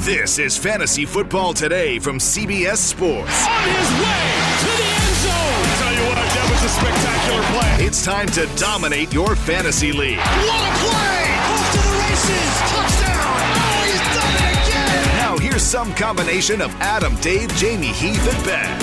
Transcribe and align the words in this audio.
This 0.00 0.38
is 0.38 0.56
Fantasy 0.58 1.04
Football 1.06 1.54
Today 1.54 1.98
from 1.98 2.18
CBS 2.18 2.76
Sports. 2.76 3.46
On 3.46 3.62
his 3.64 3.90
way 3.98 4.28
to 4.60 4.70
the 4.76 4.88
end 4.92 5.16
zone. 5.24 5.32
I 5.32 5.74
tell 5.80 5.94
you 5.94 6.04
what, 6.06 6.16
that 6.20 6.46
was 6.52 6.62
a 6.62 6.68
spectacular 6.68 7.42
play. 7.50 7.86
It's 7.86 8.04
time 8.04 8.26
to 8.28 8.46
dominate 8.56 9.12
your 9.12 9.34
fantasy 9.34 9.92
league. 9.92 10.18
What 10.18 10.62
a 10.62 10.72
play! 10.84 11.24
Off 11.48 11.72
to 11.72 11.80
the 11.80 11.96
races. 12.06 12.52
Touchdown. 12.70 13.40
Oh, 13.56 13.82
he's 13.88 14.04
done 14.14 14.34
it 14.36 14.68
again. 14.68 15.16
Now 15.16 15.38
here's 15.38 15.62
some 15.62 15.92
combination 15.94 16.60
of 16.60 16.70
Adam, 16.76 17.16
Dave, 17.16 17.48
Jamey, 17.52 17.90
Heath, 17.92 18.32
and 18.32 18.44
Ben. 18.44 18.78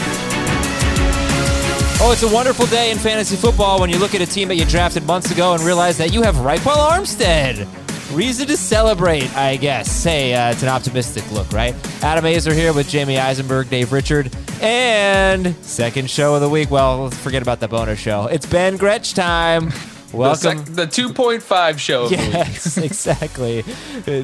Oh, 2.01 2.11
it's 2.11 2.23
a 2.23 2.33
wonderful 2.33 2.65
day 2.65 2.91
in 2.91 2.97
fantasy 2.97 3.35
football 3.35 3.79
when 3.79 3.89
you 3.89 3.99
look 3.99 4.15
at 4.15 4.19
a 4.21 4.25
team 4.25 4.47
that 4.49 4.55
you 4.55 4.65
drafted 4.65 5.05
months 5.05 5.31
ago 5.31 5.53
and 5.53 5.61
realize 5.63 5.97
that 5.99 6.11
you 6.11 6.23
have 6.23 6.35
Ryquell 6.35 6.75
Armstead. 6.75 7.82
Reason 8.13 8.45
to 8.45 8.57
celebrate, 8.57 9.35
I 9.35 9.55
guess. 9.57 10.03
Hey, 10.03 10.35
uh, 10.35 10.51
it's 10.51 10.61
an 10.61 10.69
optimistic 10.69 11.29
look, 11.31 11.51
right? 11.51 11.73
Adam 12.03 12.23
Aizer 12.25 12.53
here 12.53 12.71
with 12.71 12.87
Jamey 12.87 13.19
Eisenberg, 13.19 13.69
Dave 13.69 13.91
Richard, 13.91 14.31
and 14.61 15.55
second 15.63 16.11
show 16.11 16.35
of 16.35 16.41
the 16.41 16.49
week. 16.49 16.69
Well, 16.69 17.09
forget 17.09 17.41
about 17.41 17.59
the 17.59 17.67
bonus 17.67 17.97
show. 17.97 18.27
It's 18.27 18.45
Ben 18.45 18.77
Gretch 18.77 19.15
time. 19.15 19.71
Welcome. 20.13 20.59
The, 20.59 20.87
sec- 20.87 21.13
the 21.13 21.13
2.5 21.13 21.79
show. 21.79 22.07
Yes, 22.09 22.77
exactly. 22.77 23.63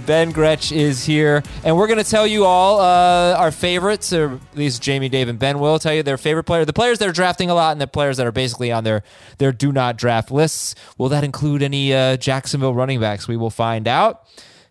Ben 0.06 0.32
Gretch 0.32 0.72
is 0.72 1.04
here, 1.04 1.42
and 1.64 1.76
we're 1.76 1.88
going 1.88 2.04
to 2.04 2.10
tell 2.10 2.28
you 2.28 2.46
all 2.46 2.80
uh, 2.80 3.36
our 3.36 3.52
favorites, 3.52 4.14
or 4.14 4.36
at 4.36 4.58
least 4.58 4.84
Jamey, 4.84 5.10
Dave, 5.10 5.28
and 5.28 5.40
Ben 5.40 5.58
will 5.60 5.80
tell 5.80 5.94
you 5.94 6.04
their 6.04 6.18
favorite 6.18 6.44
player, 6.44 6.64
the 6.64 6.74
players 6.74 7.00
that 7.00 7.10
are 7.10 7.14
drafting 7.14 7.50
a 7.50 7.56
lot, 7.56 7.72
and 7.72 7.82
the 7.82 7.88
players 7.88 8.18
that 8.18 8.28
are 8.28 8.32
basically 8.32 8.72
on 8.72 8.84
their 8.84 9.04
their 9.40 9.52
do 9.52 9.72
not 9.72 9.98
draft 9.98 10.30
lists. 10.32 10.76
Will 10.98 11.10
that 11.10 11.24
include 11.24 11.64
any 11.64 11.94
uh, 11.94 12.18
Jacksonville 12.18 12.74
running 12.76 13.00
backs? 13.00 13.28
We 13.28 13.36
will 13.38 13.50
find 13.50 13.88
out. 13.88 14.26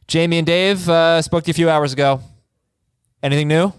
Jamey 0.07 0.37
and 0.39 0.47
Dave 0.47 0.89
uh, 0.89 1.21
spoke 1.21 1.45
to 1.45 1.49
you 1.49 1.53
a 1.53 1.55
few 1.55 1.69
hours 1.69 1.93
ago. 1.93 2.21
Anything 3.23 3.49
new? 3.49 3.73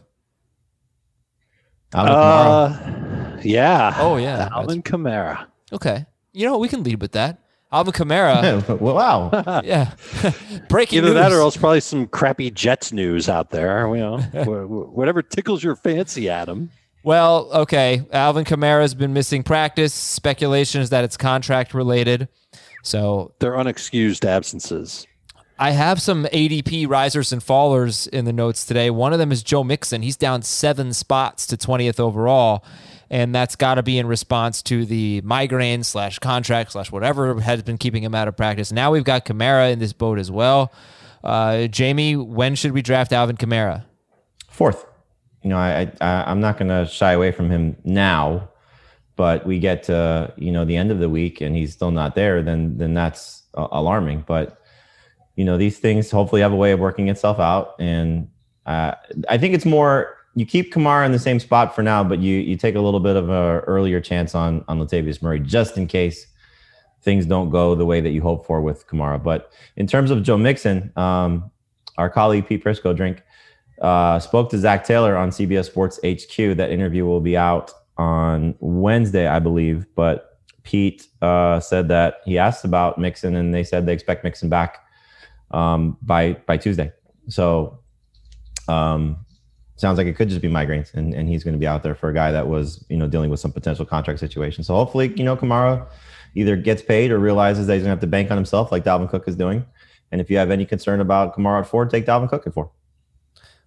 Alvin 1.93 2.13
Kamara. 2.13 3.37
Uh, 3.37 3.41
yeah. 3.43 3.95
Oh 3.97 4.17
yeah, 4.17 4.49
Alvin 4.51 4.83
Kamara. 4.83 5.47
Okay, 5.71 6.05
you 6.33 6.45
know 6.45 6.57
we 6.57 6.67
can 6.67 6.83
lead 6.83 7.01
with 7.01 7.11
that. 7.13 7.39
Alvin 7.71 7.93
Kamara. 7.93 8.79
wow. 8.79 9.61
yeah. 9.63 9.93
Breaking 10.69 10.99
Either 10.99 11.09
news. 11.09 11.15
that 11.15 11.31
or 11.31 11.39
else 11.41 11.55
probably 11.55 11.81
some 11.81 12.07
crappy 12.07 12.49
Jets 12.49 12.91
news 12.91 13.29
out 13.29 13.51
there. 13.51 13.87
You 13.95 14.01
know, 14.01 14.17
whatever 14.67 15.21
tickles 15.21 15.63
your 15.63 15.75
fancy, 15.75 16.29
Adam. 16.29 16.71
Well, 17.03 17.49
okay. 17.53 18.01
Alvin 18.11 18.43
Kamara 18.43 18.81
has 18.81 18.95
been 18.95 19.13
missing 19.13 19.43
practice. 19.43 19.93
Speculation 19.93 20.81
is 20.81 20.89
that 20.89 21.03
it's 21.03 21.15
contract 21.15 21.73
related. 21.73 22.27
So 22.83 23.33
They're 23.39 23.53
unexcused 23.53 24.25
absences. 24.25 25.05
I 25.59 25.71
have 25.71 26.01
some 26.01 26.23
ADP 26.25 26.89
risers 26.89 27.33
and 27.33 27.41
fallers 27.41 28.07
in 28.07 28.23
the 28.25 28.31
notes 28.33 28.65
today. 28.65 28.89
One 28.89 29.11
of 29.11 29.19
them 29.19 29.31
is 29.31 29.43
Joe 29.43 29.63
Mixon. 29.63 30.01
He's 30.01 30.15
down 30.15 30.41
seven 30.41 30.93
spots 30.93 31.45
to 31.47 31.57
20th 31.57 31.99
overall. 31.99 32.63
And 33.11 33.33
that's 33.33 33.55
got 33.55 33.75
to 33.75 33.83
be 33.83 33.97
in 33.97 34.05
response 34.05 34.61
to 34.63 34.85
the 34.85 35.21
migraine 35.21 35.83
slash 35.83 36.19
contract 36.19 36.73
slash 36.73 36.91
whatever 36.91 37.39
has 37.41 37.63
been 37.63 37.77
keeping 37.77 38.03
him 38.03 38.13
out 38.13 38.27
of 38.27 38.37
practice. 38.37 38.71
Now 38.71 38.91
we've 38.91 39.03
got 39.03 39.25
Kamara 39.25 39.71
in 39.71 39.79
this 39.79 39.93
boat 39.93 40.19
as 40.19 40.29
well. 40.29 40.71
Uh, 41.23 41.67
Jamey, 41.67 42.23
when 42.23 42.55
should 42.55 42.71
we 42.71 42.81
draft 42.81 43.11
Alvin 43.11 43.35
Kamara? 43.35 43.83
Fourth. 44.49 44.85
You 45.43 45.49
know, 45.49 45.57
I, 45.57 45.91
I 46.01 46.23
I'm 46.29 46.41
not 46.41 46.57
going 46.57 46.69
to 46.69 46.85
shy 46.85 47.13
away 47.13 47.31
from 47.31 47.49
him 47.49 47.77
now, 47.83 48.49
but 49.15 49.45
we 49.45 49.59
get 49.59 49.83
to 49.83 50.33
you 50.37 50.51
know 50.51 50.65
the 50.65 50.75
end 50.75 50.91
of 50.91 50.99
the 50.99 51.09
week 51.09 51.41
and 51.41 51.55
he's 51.55 51.73
still 51.73 51.91
not 51.91 52.15
there. 52.15 52.41
Then 52.41 52.77
then 52.77 52.93
that's 52.93 53.43
alarming. 53.53 54.25
But 54.27 54.61
you 55.35 55.45
know 55.45 55.57
these 55.57 55.79
things 55.79 56.11
hopefully 56.11 56.41
have 56.41 56.51
a 56.51 56.57
way 56.57 56.71
of 56.71 56.79
working 56.79 57.07
itself 57.07 57.39
out, 57.39 57.75
and 57.79 58.29
uh, 58.65 58.95
I 59.27 59.37
think 59.37 59.55
it's 59.55 59.65
more 59.65 60.17
you 60.35 60.45
keep 60.45 60.73
Kamara 60.73 61.05
in 61.05 61.11
the 61.11 61.19
same 61.19 61.39
spot 61.39 61.75
for 61.75 61.83
now, 61.83 62.03
but 62.03 62.19
you 62.19 62.37
you 62.37 62.55
take 62.55 62.75
a 62.75 62.81
little 62.81 62.99
bit 62.99 63.15
of 63.15 63.29
a 63.29 63.61
earlier 63.67 63.99
chance 63.99 64.35
on 64.35 64.63
on 64.67 64.79
Latavius 64.79 65.21
Murray 65.21 65.39
just 65.39 65.77
in 65.77 65.87
case 65.87 66.27
things 67.01 67.25
don't 67.25 67.49
go 67.49 67.75
the 67.75 67.85
way 67.85 68.01
that 68.01 68.11
you 68.11 68.21
hope 68.21 68.45
for 68.45 68.61
with 68.61 68.87
Kamara. 68.87 69.21
But 69.21 69.51
in 69.75 69.87
terms 69.87 70.11
of 70.11 70.23
Joe 70.23 70.37
Mixon, 70.37 70.91
um, 70.95 71.49
our 71.97 72.09
colleague 72.09 72.47
Pete 72.47 72.63
Prisco 72.63 72.95
drink 72.95 73.23
uh, 73.81 74.19
spoke 74.19 74.49
to 74.51 74.57
Zac 74.57 74.83
Taylor 74.83 75.15
on 75.15 75.29
CBS 75.29 75.65
Sports 75.65 75.99
HQ. 76.03 76.57
That 76.57 76.69
interview 76.71 77.05
will 77.05 77.21
be 77.21 77.37
out 77.37 77.71
on 77.97 78.55
Wednesday, 78.59 79.27
I 79.27 79.39
believe. 79.39 79.85
But 79.95 80.39
Pete 80.63 81.07
uh, 81.21 81.59
said 81.59 81.87
that 81.87 82.17
he 82.25 82.37
asked 82.37 82.65
about 82.65 82.97
Mixon, 82.97 83.35
and 83.35 83.53
they 83.53 83.63
said 83.63 83.85
they 83.85 83.93
expect 83.93 84.23
Mixon 84.23 84.49
back 84.49 84.79
um, 85.51 85.97
by 86.01 86.33
by 86.45 86.57
Tuesday. 86.57 86.91
So 87.27 87.79
um, 88.67 89.25
sounds 89.79 89.97
like 89.97 90.07
it 90.07 90.15
could 90.15 90.29
just 90.29 90.41
be 90.41 90.49
migraines, 90.49 90.93
and, 90.93 91.13
and 91.13 91.29
he's 91.29 91.43
going 91.43 91.53
to 91.53 91.59
be 91.59 91.67
out 91.67 91.83
there 91.83 91.95
for 91.95 92.09
a 92.09 92.13
guy 92.13 92.31
that 92.31 92.47
was 92.47 92.85
you 92.89 92.97
know 92.97 93.07
dealing 93.07 93.29
with 93.29 93.39
some 93.39 93.51
potential 93.51 93.85
contract 93.85 94.19
situation. 94.19 94.63
So 94.63 94.73
hopefully, 94.75 95.13
you 95.15 95.23
know, 95.23 95.35
Kamara 95.35 95.87
either 96.35 96.55
gets 96.55 96.81
paid 96.81 97.11
or 97.11 97.19
realizes 97.19 97.67
that 97.67 97.73
he's 97.73 97.81
going 97.83 97.87
to 97.87 97.95
have 97.95 98.01
to 98.01 98.07
bank 98.07 98.31
on 98.31 98.37
himself, 98.37 98.71
like 98.71 98.83
Dalvin 98.83 99.09
Cook 99.09 99.27
is 99.27 99.35
doing. 99.35 99.65
And 100.11 100.21
if 100.21 100.29
you 100.29 100.37
have 100.37 100.51
any 100.51 100.65
concern 100.65 100.99
about 100.99 101.35
Kamara 101.35 101.61
at 101.61 101.67
four, 101.67 101.85
take 101.85 102.05
Dalvin 102.05 102.29
Cook 102.29 102.47
at 102.47 102.53
four. 102.53 102.71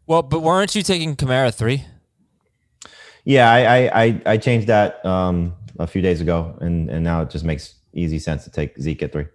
Well, 0.07 0.23
but 0.23 0.41
weren't 0.41 0.75
you 0.75 0.83
taking 0.83 1.17
Kamara 1.17 1.55
three? 1.55 1.85
Yeah, 3.25 3.51
I 3.51 3.61
I, 3.61 4.03
I, 4.05 4.23
I 4.27 4.37
changed 4.37 4.67
that 4.67 5.05
um, 5.07 5.55
a 5.79 5.87
few 5.87 6.03
days 6.03 6.21
ago, 6.21 6.57
and 6.61 6.91
and 6.91 7.05
now 7.05 7.23
it 7.23 7.31
just 7.31 7.45
makes 7.45 7.75
easy 7.93 8.19
sense 8.19 8.45
to 8.45 8.51
take 8.51 8.79
Zeke 8.79 9.03
at 9.03 9.13
three. 9.13 9.27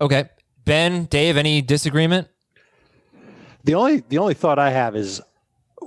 Okay. 0.00 0.28
Ben, 0.64 1.04
Dave, 1.04 1.36
any 1.36 1.62
disagreement? 1.62 2.28
The 3.64 3.74
only 3.74 4.00
the 4.08 4.18
only 4.18 4.34
thought 4.34 4.58
I 4.58 4.70
have 4.70 4.96
is, 4.96 5.20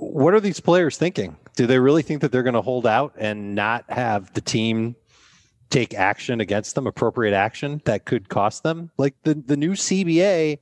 what 0.00 0.34
are 0.34 0.40
these 0.40 0.60
players 0.60 0.96
thinking? 0.96 1.36
Do 1.56 1.66
they 1.66 1.78
really 1.78 2.02
think 2.02 2.22
that 2.22 2.32
they're 2.32 2.42
going 2.42 2.54
to 2.54 2.62
hold 2.62 2.86
out 2.86 3.14
and 3.16 3.54
not 3.54 3.84
have 3.88 4.32
the 4.32 4.40
team 4.40 4.96
take 5.68 5.94
action 5.94 6.40
against 6.40 6.74
them, 6.74 6.86
appropriate 6.86 7.34
action 7.34 7.82
that 7.84 8.06
could 8.06 8.28
cost 8.28 8.62
them? 8.62 8.90
Like 8.96 9.14
the 9.24 9.34
the 9.34 9.56
new 9.56 9.72
CBA 9.72 10.58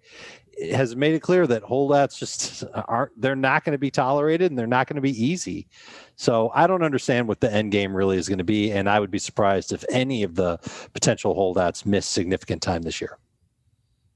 has 0.72 0.96
made 0.96 1.14
it 1.14 1.20
clear 1.20 1.46
that 1.46 1.62
holdouts 1.62 2.18
just 2.18 2.64
aren't 2.88 3.20
they're 3.20 3.36
not 3.36 3.64
going 3.64 3.72
to 3.72 3.78
be 3.78 3.90
tolerated 3.90 4.50
and 4.50 4.58
they're 4.58 4.66
not 4.66 4.88
going 4.88 4.96
to 4.96 5.02
be 5.02 5.24
easy. 5.24 5.68
So 6.16 6.50
I 6.54 6.66
don't 6.66 6.82
understand 6.82 7.28
what 7.28 7.40
the 7.40 7.52
end 7.52 7.70
game 7.70 7.94
really 7.94 8.16
is 8.16 8.28
going 8.28 8.38
to 8.38 8.44
be, 8.44 8.72
and 8.72 8.88
I 8.88 8.98
would 8.98 9.10
be 9.10 9.20
surprised 9.20 9.72
if 9.72 9.84
any 9.90 10.24
of 10.24 10.34
the 10.34 10.58
potential 10.94 11.34
holdouts 11.34 11.86
miss 11.86 12.06
significant 12.06 12.60
time 12.60 12.82
this 12.82 13.00
year. 13.00 13.18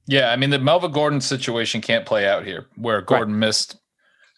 Yeah, 0.06 0.32
I 0.32 0.36
mean 0.36 0.50
the 0.50 0.58
Melvin 0.58 0.90
Gordon 0.90 1.20
situation 1.20 1.80
can't 1.80 2.04
play 2.04 2.26
out 2.26 2.44
here, 2.44 2.66
where 2.74 3.00
Gordon 3.02 3.34
right. 3.34 3.46
missed 3.46 3.76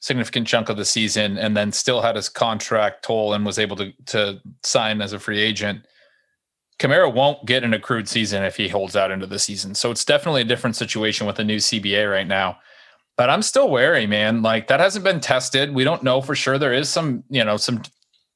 significant 0.05 0.47
chunk 0.47 0.69
of 0.69 0.77
the 0.77 0.85
season 0.85 1.39
and 1.39 1.57
then 1.57 1.73
still 1.73 2.03
had 2.03 2.15
his 2.15 2.29
contract 2.29 3.03
toll 3.03 3.33
and 3.33 3.47
was 3.47 3.59
able 3.59 3.75
to 3.75 3.91
to 4.05 4.39
sign 4.63 5.01
as 5.01 5.15
a 5.15 5.19
free 5.19 5.41
agent. 5.41 5.87
Kamara 6.79 7.13
won't 7.13 7.47
get 7.47 7.65
an 7.65 7.73
accrued 7.73 8.07
season 8.07 8.43
if 8.45 8.55
he 8.55 8.69
holds 8.69 8.97
out 8.97 9.11
into 9.11 9.27
the 9.27 9.39
season. 9.39 9.75
So 9.75 9.91
it's 9.91 10.05
definitely 10.05 10.43
a 10.43 10.45
different 10.45 10.77
situation 10.77 11.27
with 11.27 11.37
the 11.37 11.45
new 11.45 11.57
CBA 11.57 12.11
right 12.11 12.27
now. 12.27 12.59
But 13.17 13.31
I'm 13.31 13.41
still 13.41 13.71
wary, 13.71 14.07
man. 14.07 14.43
Like 14.43 14.67
that 14.67 14.79
hasn't 14.79 15.07
been 15.07 15.21
tested. 15.21 15.75
We 15.75 15.85
don't 15.85 16.03
know 16.03 16.21
for 16.21 16.35
sure. 16.35 16.59
There 16.59 16.75
is 16.75 16.91
some, 16.91 17.25
you 17.31 17.43
know, 17.43 17.57
some 17.57 17.81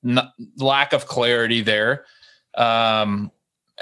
n- 0.07 0.33
lack 0.57 0.95
of 0.95 1.07
clarity 1.07 1.61
there. 1.61 2.07
Um, 2.55 3.31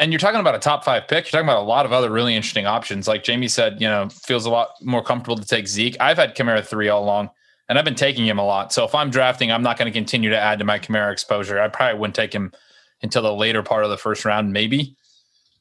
and 0.01 0.11
you're 0.11 0.19
talking 0.19 0.41
about 0.41 0.57
a 0.57 0.59
top 0.59 0.85
five 0.85 1.07
pick. 1.07 1.27
You're 1.27 1.39
talking 1.39 1.49
about 1.49 1.63
a 1.63 1.69
lot 1.69 1.87
of 1.87 1.93
other 1.93 2.11
really 2.11 2.35
interesting 2.35 2.67
options. 2.67 3.07
Like 3.07 3.23
Jamey 3.23 3.49
said, 3.49 3.81
you 3.81 3.87
know, 3.87 4.09
feels 4.09 4.45
a 4.45 4.51
lot 4.51 4.71
more 4.83 5.05
comfortable 5.05 5.37
to 5.37 5.47
take 5.47 5.69
Zeke. 5.69 5.97
I've 6.01 6.17
had 6.17 6.35
Kamara 6.35 6.67
three 6.67 6.89
all 6.89 7.05
along, 7.05 7.31
and 7.69 7.79
I've 7.79 7.85
been 7.85 7.95
taking 7.95 8.27
him 8.27 8.39
a 8.39 8.45
lot. 8.45 8.73
So 8.73 8.85
if 8.85 8.95
I'm 8.95 9.11
drafting, 9.11 9.51
I'm 9.51 9.63
not 9.63 9.79
going 9.79 9.87
to 9.87 9.97
continue 9.97 10.31
to 10.31 10.39
add 10.39 10.59
to 10.59 10.65
my 10.65 10.79
Kamara 10.79 11.13
exposure. 11.13 11.61
I 11.61 11.69
probably 11.69 11.99
wouldn't 11.99 12.15
take 12.15 12.33
him 12.33 12.53
until 13.03 13.23
the 13.23 13.33
later 13.33 13.63
part 13.63 13.85
of 13.85 13.91
the 13.91 13.97
first 13.97 14.25
round, 14.25 14.53
maybe. 14.53 14.97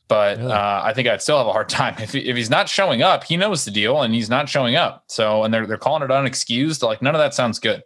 But 0.08 0.38
really? 0.38 0.52
uh, 0.52 0.84
I 0.84 0.94
think 0.94 1.08
I'd 1.08 1.22
still 1.22 1.38
have 1.38 1.48
a 1.48 1.52
hard 1.52 1.70
time 1.70 1.96
if, 2.00 2.14
if 2.14 2.36
he's 2.36 2.50
not 2.50 2.70
showing 2.70 3.02
up. 3.02 3.24
He 3.24 3.38
knows 3.38 3.66
the 3.66 3.72
deal, 3.72 4.04
and 4.04 4.14
he's 4.14 4.30
not 4.30 4.48
showing 4.48 4.76
up. 4.76 5.06
So, 5.08 5.44
and 5.44 5.54
they're 5.54 5.66
they're 5.66 5.78
calling 5.78 6.04
it 6.04 6.10
unexcused. 6.10 6.84
Like 6.84 7.02
none 7.02 7.16
of 7.16 7.20
that 7.20 7.34
sounds 7.34 7.58
good. 7.58 7.82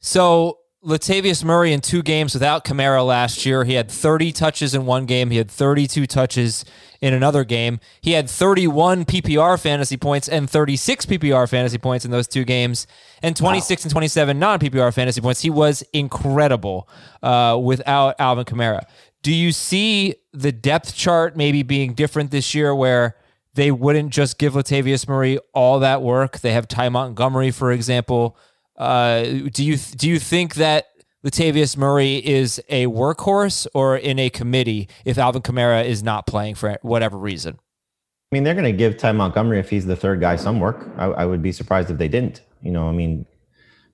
So 0.00 0.58
Latavius 0.86 1.42
Murray 1.42 1.72
in 1.72 1.80
two 1.80 2.00
games 2.00 2.32
without 2.32 2.64
Kamara 2.64 3.04
last 3.04 3.44
year. 3.44 3.64
He 3.64 3.74
had 3.74 3.90
30 3.90 4.30
touches 4.30 4.72
in 4.72 4.86
one 4.86 5.04
game. 5.04 5.30
He 5.30 5.36
had 5.38 5.50
32 5.50 6.06
touches 6.06 6.64
in 7.00 7.12
another 7.12 7.42
game. 7.42 7.80
He 8.00 8.12
had 8.12 8.30
31 8.30 9.04
PPR 9.04 9.60
fantasy 9.60 9.96
points 9.96 10.28
and 10.28 10.48
36 10.48 11.06
PPR 11.06 11.48
fantasy 11.48 11.78
points 11.78 12.04
in 12.04 12.12
those 12.12 12.28
two 12.28 12.44
games, 12.44 12.86
and 13.20 13.36
26 13.36 13.84
and 13.84 13.90
27 13.90 14.38
non 14.38 14.60
PPR 14.60 14.94
fantasy 14.94 15.20
points. 15.20 15.42
He 15.42 15.50
was 15.50 15.82
incredible 15.92 16.88
uh, 17.20 17.58
without 17.60 18.14
Alvin 18.20 18.44
Kamara. 18.44 18.82
Do 19.22 19.34
you 19.34 19.50
see 19.50 20.14
the 20.32 20.52
depth 20.52 20.94
chart 20.94 21.36
maybe 21.36 21.64
being 21.64 21.94
different 21.94 22.30
this 22.30 22.54
year 22.54 22.72
where 22.72 23.16
they 23.54 23.72
wouldn't 23.72 24.10
just 24.10 24.38
give 24.38 24.52
Latavius 24.52 25.08
Murray 25.08 25.40
all 25.52 25.80
that 25.80 26.00
work? 26.00 26.38
They 26.38 26.52
have 26.52 26.68
Ty 26.68 26.90
Montgomery, 26.90 27.50
for 27.50 27.72
example. 27.72 28.36
Uh, 28.76 29.22
do 29.52 29.64
you 29.64 29.76
do 29.76 30.08
you 30.08 30.18
think 30.18 30.54
that 30.56 30.86
Latavius 31.24 31.76
Murray 31.76 32.16
is 32.16 32.60
a 32.68 32.86
workhorse 32.86 33.66
or 33.74 33.96
in 33.96 34.18
a 34.18 34.30
committee 34.30 34.88
if 35.04 35.18
Alvin 35.18 35.42
Kamara 35.42 35.84
is 35.84 36.02
not 36.02 36.26
playing 36.26 36.54
for 36.54 36.78
whatever 36.82 37.18
reason? 37.18 37.54
I 37.56 38.36
mean, 38.36 38.44
they're 38.44 38.54
going 38.54 38.64
to 38.64 38.72
give 38.72 38.96
Ty 38.96 39.12
Montgomery 39.12 39.58
if 39.60 39.70
he's 39.70 39.86
the 39.86 39.96
third 39.96 40.20
guy 40.20 40.36
some 40.36 40.60
work. 40.60 40.88
I, 40.96 41.04
I 41.06 41.26
would 41.26 41.42
be 41.42 41.52
surprised 41.52 41.90
if 41.90 41.98
they 41.98 42.08
didn't. 42.08 42.42
You 42.60 42.72
know, 42.72 42.88
I 42.88 42.92
mean, 42.92 43.24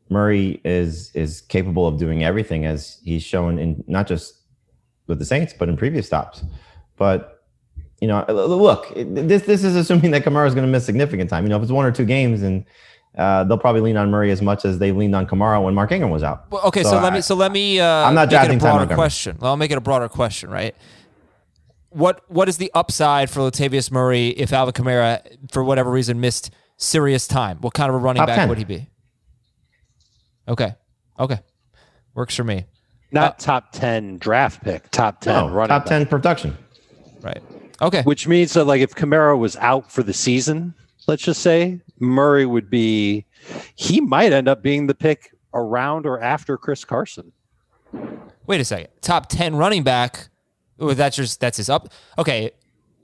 Murray 0.09 0.61
is 0.65 1.11
is 1.15 1.41
capable 1.41 1.87
of 1.87 1.99
doing 1.99 2.25
everything 2.25 2.65
as 2.65 3.01
he's 3.05 3.23
shown 3.23 3.59
in 3.59 3.83
not 3.87 4.07
just 4.07 4.35
with 5.07 5.19
the 5.19 5.25
Saints 5.25 5.53
but 5.59 5.69
in 5.69 5.77
previous 5.77 6.07
stops. 6.07 6.45
But 6.97 7.43
you 8.01 8.09
know, 8.09 8.25
look, 8.29 8.93
this 8.97 9.43
this 9.43 9.65
is 9.65 9.77
assuming 9.77 10.11
that 10.11 10.25
Kamara 10.25 10.47
is 10.47 10.55
going 10.55 10.67
to 10.67 10.71
miss 10.71 10.85
significant 10.85 11.31
time. 11.31 11.45
You 11.45 11.51
know, 11.51 11.57
if 11.57 11.63
it's 11.63 11.73
one 11.73 11.87
or 11.87 11.93
two 11.93 12.05
games 12.05 12.43
and 12.43 12.65
uh, 13.17 13.45
they'll 13.45 13.59
probably 13.59 13.83
lean 13.83 13.97
on 13.97 14.11
Murray 14.11 14.31
as 14.31 14.41
much 14.41 14.65
as 14.65 14.79
they 14.79 14.93
leaned 14.93 15.15
on 15.15 15.27
Kamara 15.27 15.63
when 15.63 15.75
Mark 15.75 15.93
Ingram 15.93 16.11
was 16.11 16.23
out. 16.23 16.51
Well, 16.51 16.63
okay, 16.67 16.83
so, 16.83 16.91
so 16.91 17.01
let 17.01 17.13
I, 17.13 17.17
me 17.17 17.21
so 17.21 17.35
let 17.35 17.53
me. 17.53 17.79
Uh, 17.79 17.87
I'm 17.87 18.15
not 18.15 18.31
make 18.31 18.43
it 18.43 18.55
a 18.55 18.59
broader 18.59 18.95
question. 18.95 19.37
Well, 19.41 19.51
I'll 19.51 19.57
make 19.57 19.71
it 19.71 19.79
a 19.79 19.83
broader 19.83 20.09
question, 20.09 20.51
right? 20.51 20.75
What 21.91 22.23
what 22.29 22.49
is 22.49 22.57
the 22.57 22.71
upside 22.75 23.29
for 23.29 23.41
Latavius 23.41 23.91
Murray 23.91 24.29
if 24.29 24.53
Alvin 24.53 24.73
Kamara, 24.73 25.21
for 25.51 25.63
whatever 25.63 25.91
reason, 25.91 26.21
missed 26.21 26.51
serious 26.79 27.27
time? 27.27 27.59
What 27.59 27.75
kind 27.75 27.91
of 27.91 27.97
a 27.97 27.99
running 27.99 28.21
Top 28.21 28.29
back 28.29 28.39
10. 28.39 28.49
would 28.49 28.59
he 28.59 28.65
be? 28.65 28.89
Okay, 30.49 30.75
okay, 31.19 31.41
works 32.15 32.35
for 32.35 32.45
me. 32.45 32.65
Not 33.13 33.35
uh, 33.35 33.37
top 33.39 33.73
ten 33.73 34.17
draft 34.17 34.65
pick. 34.65 34.91
Top 34.91 35.21
ten 35.21 35.35
no, 35.35 35.53
running. 35.53 35.69
Top 35.69 35.83
back. 35.83 35.89
ten 35.89 36.07
production. 36.07 36.57
Right. 37.21 37.43
Okay. 37.83 38.03
Which 38.03 38.27
means 38.27 38.55
that 38.55 38.65
like 38.65 38.81
if 38.81 38.95
Kamara 38.95 39.39
was 39.39 39.57
out 39.57 39.91
for 39.91 40.03
the 40.03 40.15
season, 40.15 40.75
let's 41.07 41.23
just 41.23 41.43
say 41.43 41.81
Murray 42.03 42.45
would 42.47 42.69
be, 42.69 43.25
he 43.75 44.01
might 44.01 44.33
end 44.33 44.49
up 44.49 44.63
being 44.63 44.87
the 44.87 44.95
pick 44.95 45.35
around 45.55 46.07
or 46.07 46.21
after 46.21 46.57
Chris 46.57 46.85
Carson. 46.85 47.33
Wait 48.47 48.61
a 48.61 48.65
second. 48.65 48.89
Top 49.01 49.29
10 49.29 49.57
running 49.57 49.83
back. 49.83 50.29
Oh, 50.79 50.95
that's 50.95 51.17
just, 51.17 51.41
that's 51.41 51.57
his 51.57 51.71
up. 51.71 51.93
Okay. 52.19 52.51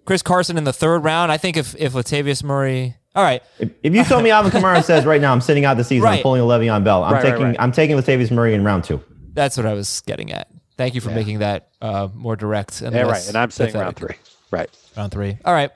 Chris 0.05 0.23
Carson 0.23 0.59
in 0.59 0.65
the 0.65 0.73
third 0.73 1.05
round. 1.05 1.31
I 1.31 1.37
think 1.37 1.57
if, 1.57 1.77
if 1.79 1.93
Latavius 1.93 2.43
Murray, 2.43 2.97
all 3.15 3.23
right. 3.23 3.43
If, 3.59 3.71
if 3.83 3.95
you 3.95 4.05
told 4.05 4.23
me 4.23 4.31
Alvin 4.31 4.53
Kamara 4.53 4.83
says 4.85 5.05
right 5.05 5.21
now 5.21 5.33
I'm 5.33 5.41
sitting 5.41 5.65
out 5.65 5.77
the 5.77 5.85
season, 5.85 6.05
right. 6.05 6.19
I'm 6.19 6.23
pulling 6.23 6.41
a 6.41 6.45
Le'Veon 6.45 6.85
Bell. 6.85 7.05
I'm 7.05 7.15
right, 7.15 7.23
taking 7.23 7.43
right, 7.43 7.57
I'm 7.59 7.73
taking 7.73 7.97
Latavius 7.97 8.31
Murray 8.31 8.55
in 8.55 8.65
round 8.65 8.85
two. 8.85 9.03
That's 9.33 9.57
what 9.57 9.67
I 9.67 9.75
was 9.75 10.03
getting 10.07 10.33
at. 10.33 10.49
Thank 10.77 10.95
you 10.95 11.01
for 11.01 11.11
yeah. 11.11 11.17
making 11.17 11.39
that 11.41 11.71
uh, 11.83 12.09
more 12.15 12.37
direct. 12.37 12.81
And 12.81 12.95
yeah, 12.95 13.03
right. 13.03 13.27
And 13.27 13.37
I'm 13.37 13.51
saying 13.51 13.75
round 13.75 13.97
three. 13.97 14.15
Right. 14.51 14.71
Round 14.97 15.13
three. 15.13 15.39
All 15.45 15.53
right. 15.53 15.71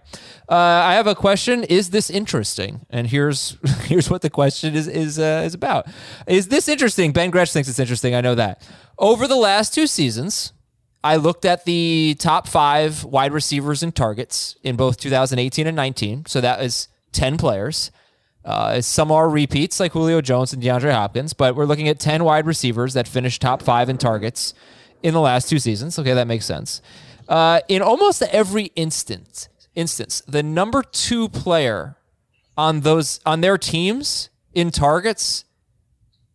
Uh, 0.48 0.54
I 0.54 0.94
have 0.94 1.06
a 1.06 1.14
question. 1.14 1.62
Is 1.64 1.90
this 1.90 2.08
interesting? 2.08 2.86
And 2.90 3.06
here's 3.06 3.56
here's 3.84 4.08
what 4.08 4.22
the 4.22 4.30
question 4.30 4.74
is 4.74 4.88
is 4.88 5.18
uh, 5.18 5.42
is 5.44 5.54
about. 5.54 5.86
Is 6.26 6.48
this 6.48 6.68
interesting? 6.68 7.12
Ben 7.12 7.30
Gretch 7.30 7.52
thinks 7.52 7.68
it's 7.68 7.78
interesting. 7.78 8.14
I 8.14 8.20
know 8.20 8.34
that. 8.34 8.66
Over 8.98 9.26
the 9.26 9.36
last 9.36 9.74
two 9.74 9.86
seasons, 9.86 10.52
I 11.04 11.16
looked 11.16 11.44
at 11.44 11.64
the 11.64 12.16
top 12.18 12.48
five 12.48 13.04
wide 13.04 13.32
receivers 13.32 13.82
and 13.82 13.94
targets 13.94 14.56
in 14.62 14.76
both 14.76 14.96
2018 14.98 15.66
and 15.66 15.76
19. 15.76 16.26
So 16.26 16.40
that 16.40 16.62
is 16.62 16.88
10 17.12 17.36
players. 17.36 17.90
Uh, 18.44 18.80
some 18.80 19.12
are 19.12 19.28
repeats 19.28 19.78
like 19.78 19.92
Julio 19.92 20.20
Jones 20.20 20.52
and 20.52 20.62
DeAndre 20.62 20.92
Hopkins, 20.92 21.32
but 21.32 21.54
we're 21.54 21.64
looking 21.64 21.88
at 21.88 22.00
10 22.00 22.24
wide 22.24 22.46
receivers 22.46 22.94
that 22.94 23.06
finished 23.06 23.40
top 23.40 23.62
five 23.62 23.88
in 23.88 23.98
targets 23.98 24.54
in 25.02 25.14
the 25.14 25.20
last 25.20 25.48
two 25.48 25.58
seasons. 25.58 25.98
Okay, 25.98 26.14
that 26.14 26.26
makes 26.26 26.44
sense. 26.44 26.82
Uh, 27.28 27.60
in 27.68 27.82
almost 27.82 28.22
every 28.22 28.66
instance, 28.76 29.48
instance, 29.74 30.22
the 30.26 30.42
number 30.42 30.82
two 30.82 31.28
player 31.28 31.96
on 32.56 32.80
those 32.80 33.20
on 33.24 33.40
their 33.40 33.56
teams 33.56 34.28
in 34.52 34.70
targets 34.70 35.44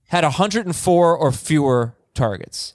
had 0.08 0.24
104 0.24 1.18
or 1.18 1.32
fewer 1.32 1.96
targets. 2.14 2.74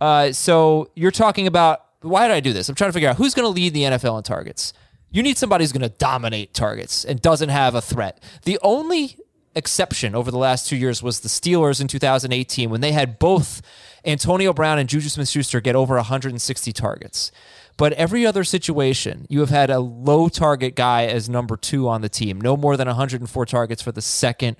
Uh, 0.00 0.32
so 0.32 0.90
you're 0.94 1.10
talking 1.10 1.46
about 1.46 1.84
why 2.00 2.28
did 2.28 2.34
I 2.34 2.40
do 2.40 2.52
this? 2.52 2.68
I'm 2.68 2.74
trying 2.74 2.90
to 2.90 2.92
figure 2.92 3.08
out 3.08 3.16
who's 3.16 3.34
going 3.34 3.46
to 3.46 3.50
lead 3.50 3.72
the 3.72 3.82
NFL 3.82 4.18
in 4.18 4.22
targets. 4.22 4.72
You 5.10 5.22
need 5.22 5.38
somebody 5.38 5.62
who's 5.62 5.72
going 5.72 5.88
to 5.88 5.96
dominate 5.96 6.52
targets 6.52 7.04
and 7.04 7.22
doesn't 7.22 7.48
have 7.48 7.74
a 7.74 7.80
threat. 7.80 8.22
The 8.42 8.58
only 8.62 9.16
exception 9.56 10.14
over 10.14 10.30
the 10.30 10.38
last 10.38 10.68
two 10.68 10.76
years 10.76 11.02
was 11.02 11.20
the 11.20 11.28
Steelers 11.28 11.80
in 11.80 11.88
2018 11.88 12.70
when 12.70 12.80
they 12.80 12.92
had 12.92 13.18
both 13.18 13.62
Antonio 14.04 14.52
Brown 14.52 14.78
and 14.78 14.88
Juju 14.88 15.08
Smith 15.08 15.28
Schuster 15.28 15.60
get 15.60 15.76
over 15.76 15.94
160 15.96 16.72
targets. 16.72 17.32
But 17.76 17.92
every 17.94 18.24
other 18.24 18.44
situation, 18.44 19.26
you 19.28 19.40
have 19.40 19.50
had 19.50 19.70
a 19.70 19.80
low 19.80 20.28
target 20.28 20.76
guy 20.76 21.06
as 21.06 21.28
number 21.28 21.56
two 21.56 21.88
on 21.88 22.02
the 22.02 22.08
team, 22.08 22.40
no 22.40 22.56
more 22.56 22.76
than 22.76 22.86
104 22.86 23.46
targets 23.46 23.82
for 23.82 23.90
the 23.90 24.02
second 24.02 24.56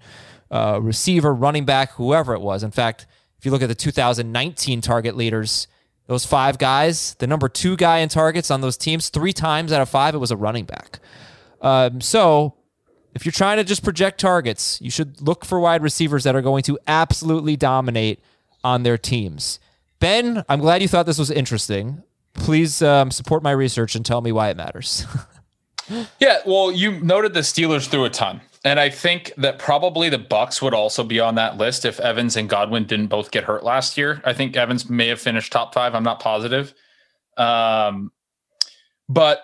uh, 0.51 0.81
receiver, 0.83 1.33
running 1.33 1.65
back, 1.65 1.93
whoever 1.93 2.35
it 2.35 2.41
was. 2.41 2.63
In 2.63 2.71
fact, 2.71 3.07
if 3.39 3.45
you 3.45 3.53
look 3.53 3.63
at 3.63 3.69
the 3.69 3.75
2019 3.75 4.81
target 4.81 5.17
leaders, 5.17 5.69
those 6.07 6.27
five 6.27 6.59
guys, 6.59 7.15
the 7.15 7.27
number 7.27 7.49
two 7.49 7.77
guy 7.77 7.99
in 7.99 8.09
targets 8.09 8.51
on 8.51 8.61
those 8.61 8.77
teams, 8.77 9.09
three 9.09 9.33
times 9.33 9.73
out 9.73 9.81
of 9.81 9.89
five, 9.89 10.15
it 10.15 10.19
was 10.19 10.31
a 10.31 10.37
running 10.37 10.65
back. 10.65 10.99
Um, 11.61 12.01
so 12.01 12.55
if 13.15 13.25
you're 13.25 13.33
trying 13.33 13.59
to 13.59 13.65
just 13.65 13.85
project 13.85 14.21
targets, 14.21 14.81
you 14.81 14.91
should 14.91 15.21
look 15.21 15.45
for 15.45 15.61
wide 15.61 15.83
receivers 15.83 16.25
that 16.25 16.35
are 16.35 16.43
going 16.43 16.63
to 16.65 16.79
absolutely 16.87 17.57
dominate 17.57 18.21
on 18.63 18.83
their 18.83 18.99
teams. 18.99 19.61
Ben, 20.01 20.45
I'm 20.49 20.61
glad 20.61 20.83
you 20.83 20.89
thought 20.89 21.07
this 21.07 21.19
was 21.19 21.31
interesting. 21.31 22.03
Please 22.35 22.83
um, 22.83 23.11
support 23.11 23.43
my 23.43 23.53
research 23.53 23.95
and 23.95 24.05
tell 24.05 24.21
me 24.21 24.33
why 24.33 24.49
it 24.51 24.57
matters. 24.57 25.07
yeah, 26.19 26.39
well, 26.45 26.73
you 26.73 27.01
noted 27.01 27.35
the 27.35 27.41
Steelers 27.41 27.89
threw 27.89 28.05
a 28.05 28.11
ton. 28.11 28.41
And 28.65 28.81
I 28.81 28.89
think 28.89 29.33
that 29.37 29.59
probably 29.59 30.09
the 30.09 30.19
Bucks 30.19 30.63
would 30.63 30.73
also 30.73 31.05
be 31.05 31.21
on 31.21 31.35
that 31.35 31.59
list 31.59 31.85
if 31.85 32.01
Evans 32.01 32.37
and 32.37 32.49
Godwin 32.49 32.85
didn't 32.87 33.09
both 33.09 33.31
get 33.31 33.45
hurt 33.45 33.63
last 33.63 33.99
year. 33.99 34.23
I 34.25 34.33
think 34.33 34.57
Evans 34.57 34.89
may 34.89 35.09
have 35.09 35.21
finished 35.21 35.53
top 35.53 35.75
five. 35.75 35.95
I'm 35.95 36.03
not 36.03 36.19
positive. 36.19 36.75
Um, 37.37 38.11
but 39.09 39.43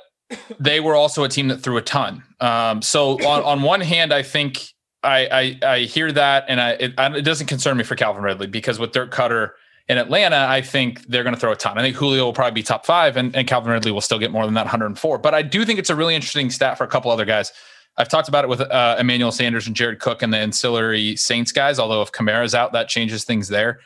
they 0.59 0.81
were 0.81 0.94
also 0.94 1.25
a 1.25 1.29
team 1.29 1.49
that 1.49 1.59
threw 1.59 1.77
a 1.77 1.82
ton. 1.82 2.23
Um, 2.41 2.82
so 2.82 3.12
on, 3.27 3.43
on 3.43 3.62
one 3.62 3.81
hand, 3.81 4.12
I 4.12 4.23
think 4.23 4.73
I, 5.03 5.59
I, 5.62 5.67
I 5.67 5.79
hear 5.81 6.12
that, 6.12 6.44
and 6.49 6.61
I 6.61 6.71
it, 6.73 6.94
it, 6.99 7.23
doesn't 7.23 7.47
concern 7.47 7.77
me 7.77 7.85
for 7.85 7.94
Calvin 7.97 8.22
Ridley 8.22 8.46
because 8.46 8.79
with 8.79 8.93
Dirk 8.93 9.13
Koetter 9.13 9.53
in 9.89 9.99
Atlanta, 9.99 10.46
I 10.49 10.60
think 10.60 11.06
they're 11.06 11.25
going 11.25 11.34
to 11.34 11.41
throw 11.41 11.53
a 11.53 11.56
ton. 11.56 11.79
I 11.79 11.82
think 11.82 11.96
Julio 11.96 12.25
will 12.25 12.32
probably 12.32 12.53
be 12.53 12.63
top 12.63 12.87
five, 12.87 13.17
and, 13.17 13.34
and 13.34 13.49
Calvin 13.49 13.72
Ridley 13.72 13.93
will 13.93 14.01
still 14.01 14.19
get 14.19 14.31
more 14.31 14.44
than 14.44 14.55
that 14.55 14.67
104. 14.67 15.19
But 15.19 15.34
I 15.34 15.43
do 15.43 15.65
think 15.65 15.79
it's 15.79 15.91
a 15.91 15.96
really 15.96 16.15
interesting 16.15 16.51
stat 16.51 16.79
for 16.79 16.84
a 16.84 16.89
couple 16.89 17.10
other 17.10 17.25
guys. 17.25 17.53
I've 17.96 18.08
talked 18.08 18.29
about 18.29 18.44
it 18.44 18.49
with 18.49 18.60
uh, 18.60 18.96
Emmanuel 18.99 19.32
Sanders 19.32 19.67
and 19.67 19.75
Jared 19.75 19.99
Cook 19.99 20.22
and 20.22 20.32
the 20.32 20.39
ancillary 20.39 21.17
Saints 21.17 21.51
guys. 21.51 21.79
Although 21.79 22.03
if 22.03 22.13
Kamara's 22.13 22.55
out, 22.55 22.72
that 22.72 22.89
changes 22.89 23.25
things 23.25 23.49
there. 23.49 23.81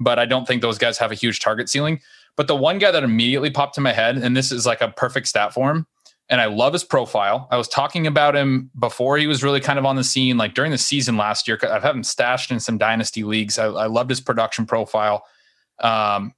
But 0.00 0.18
I 0.18 0.26
don't 0.26 0.46
think 0.46 0.62
those 0.62 0.78
guys 0.78 0.96
have 0.98 1.10
a 1.10 1.14
huge 1.16 1.40
target 1.40 1.68
ceiling. 1.68 2.00
But 2.38 2.46
the 2.46 2.56
one 2.56 2.78
guy 2.78 2.92
that 2.92 3.02
immediately 3.02 3.50
popped 3.50 3.74
to 3.74 3.80
my 3.80 3.92
head, 3.92 4.16
and 4.16 4.36
this 4.36 4.52
is 4.52 4.64
like 4.64 4.80
a 4.80 4.88
perfect 4.88 5.26
stat 5.26 5.52
for 5.52 5.72
him, 5.72 5.88
and 6.28 6.40
I 6.40 6.46
love 6.46 6.72
his 6.72 6.84
profile. 6.84 7.48
I 7.50 7.56
was 7.56 7.66
talking 7.66 8.06
about 8.06 8.36
him 8.36 8.70
before 8.78 9.18
he 9.18 9.26
was 9.26 9.42
really 9.42 9.60
kind 9.60 9.76
of 9.76 9.84
on 9.84 9.96
the 9.96 10.04
scene, 10.04 10.36
like 10.38 10.54
during 10.54 10.70
the 10.70 10.78
season 10.78 11.16
last 11.16 11.48
year. 11.48 11.58
I've 11.64 11.82
had 11.82 11.96
him 11.96 12.04
stashed 12.04 12.52
in 12.52 12.60
some 12.60 12.78
dynasty 12.78 13.24
leagues. 13.24 13.58
I, 13.58 13.66
I 13.66 13.86
loved 13.86 14.08
his 14.08 14.20
production 14.20 14.66
profile. 14.66 15.24
Um, 15.80 16.32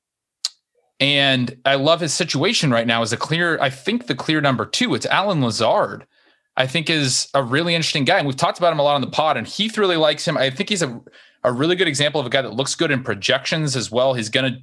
and 1.00 1.54
I 1.66 1.75
love 1.75 2.00
his 2.00 2.14
situation 2.14 2.71
right 2.71 2.87
now 2.87 3.02
as 3.02 3.12
a 3.12 3.19
clear, 3.19 3.61
I 3.61 3.69
think 3.69 4.07
the 4.07 4.14
clear 4.14 4.40
number 4.40 4.64
two. 4.64 4.95
It's 4.95 5.07
Allen 5.07 5.42
Lazard. 5.42 6.07
I 6.57 6.66
think 6.66 6.88
is 6.88 7.28
a 7.35 7.42
really 7.42 7.75
interesting 7.75 8.04
guy. 8.07 8.16
And 8.16 8.26
we've 8.26 8.37
talked 8.37 8.59
about 8.59 8.73
him 8.73 8.78
a 8.78 8.83
lot 8.83 8.95
on 8.95 9.02
the 9.02 9.07
pod, 9.07 9.37
and 9.37 9.47
Heath 9.47 9.76
really 9.76 9.97
likes 9.97 10.26
him. 10.26 10.38
I 10.38 10.49
think 10.49 10.71
he's 10.71 10.83
a, 10.83 10.99
a 11.45 11.52
really 11.52 11.76
good 11.76 11.88
example 11.88 12.23
of 12.23 12.26
a 12.26 12.30
guy 12.30 12.40
that 12.40 12.54
looks 12.54 12.75
good 12.75 12.90
in 12.90 13.02
projections 13.02 13.76
as 13.76 13.90
well. 13.90 14.14
He's 14.14 14.30
going 14.30 14.50
to 14.50 14.61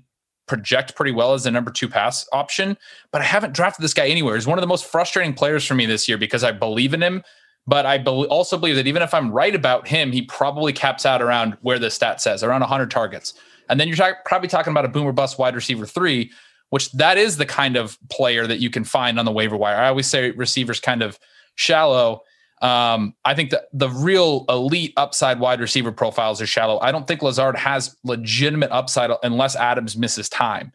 project 0.48 0.96
pretty 0.96 1.12
well 1.12 1.34
as 1.34 1.44
the 1.44 1.52
number 1.52 1.72
two 1.72 1.88
pass 1.88 2.28
option, 2.32 2.78
but 3.12 3.22
I 3.22 3.26
haven't 3.26 3.54
drafted 3.54 3.84
this 3.84 3.94
guy 3.94 4.08
anywhere. 4.08 4.36
He's 4.36 4.48
one 4.48 4.58
of 4.58 4.62
the 4.62 4.68
most 4.68 4.86
frustrating 4.86 5.34
players 5.34 5.66
for 5.66 5.76
me 5.76 5.86
this 5.86 6.08
year 6.08 6.18
because 6.18 6.44
I 6.44 6.52
believe 6.52 6.94
in 6.94 7.02
him, 7.04 7.24
but 7.68 7.86
I 7.86 7.98
be- 7.98 8.10
also 8.10 8.58
believe 8.58 8.78
that 8.78 8.88
even 8.88 9.02
if 9.02 9.14
I'm 9.14 9.32
right 9.32 9.54
about 9.54 9.88
him, 9.88 10.12
he 10.12 10.22
probably 10.24 10.74
caps 10.74 11.06
out 11.06 11.22
around 11.22 11.58
where 11.62 11.78
the 11.78 11.92
stat 11.92 12.22
says, 12.22 12.44
around 12.44 12.62
100 12.62 12.90
targets. 12.90 13.34
And 13.70 13.80
then 13.80 13.88
you're 13.88 14.16
probably 14.26 14.48
talking 14.48 14.72
about 14.72 14.86
a 14.86 14.90
boomer 14.90 15.12
bust 15.12 15.38
wide 15.38 15.56
receiver 15.56 15.86
three, 15.86 16.32
which 16.70 16.92
that 16.94 17.18
is 17.18 17.38
the 17.38 17.46
kind 17.46 17.76
of 17.76 17.98
player 18.10 18.48
that 18.48 18.60
you 18.60 18.70
can 18.70 18.84
find 18.84 19.20
on 19.20 19.26
the 19.26 19.32
waiver 19.32 19.58
wire. 19.58 19.76
I 19.76 19.90
always 19.90 20.08
say 20.08 20.32
receivers 20.32 20.80
kind 20.80 21.02
of 21.04 21.20
shallow. 21.56 22.22
Um, 22.62 23.14
I 23.24 23.36
think 23.36 23.52
that 23.52 23.66
the 23.72 23.90
real 23.90 24.46
elite 24.50 24.94
upside 24.98 25.40
wide 25.40 25.60
receiver 25.60 25.92
profiles 25.92 26.42
are 26.42 26.48
shallow. 26.48 26.80
I 26.80 26.92
don't 26.92 27.08
think 27.08 27.22
Lazard 27.22 27.56
has 27.56 27.96
legitimate 28.04 28.72
upside 28.72 29.12
unless 29.24 29.56
Adams 29.56 29.96
misses 29.96 30.28
time. 30.28 30.72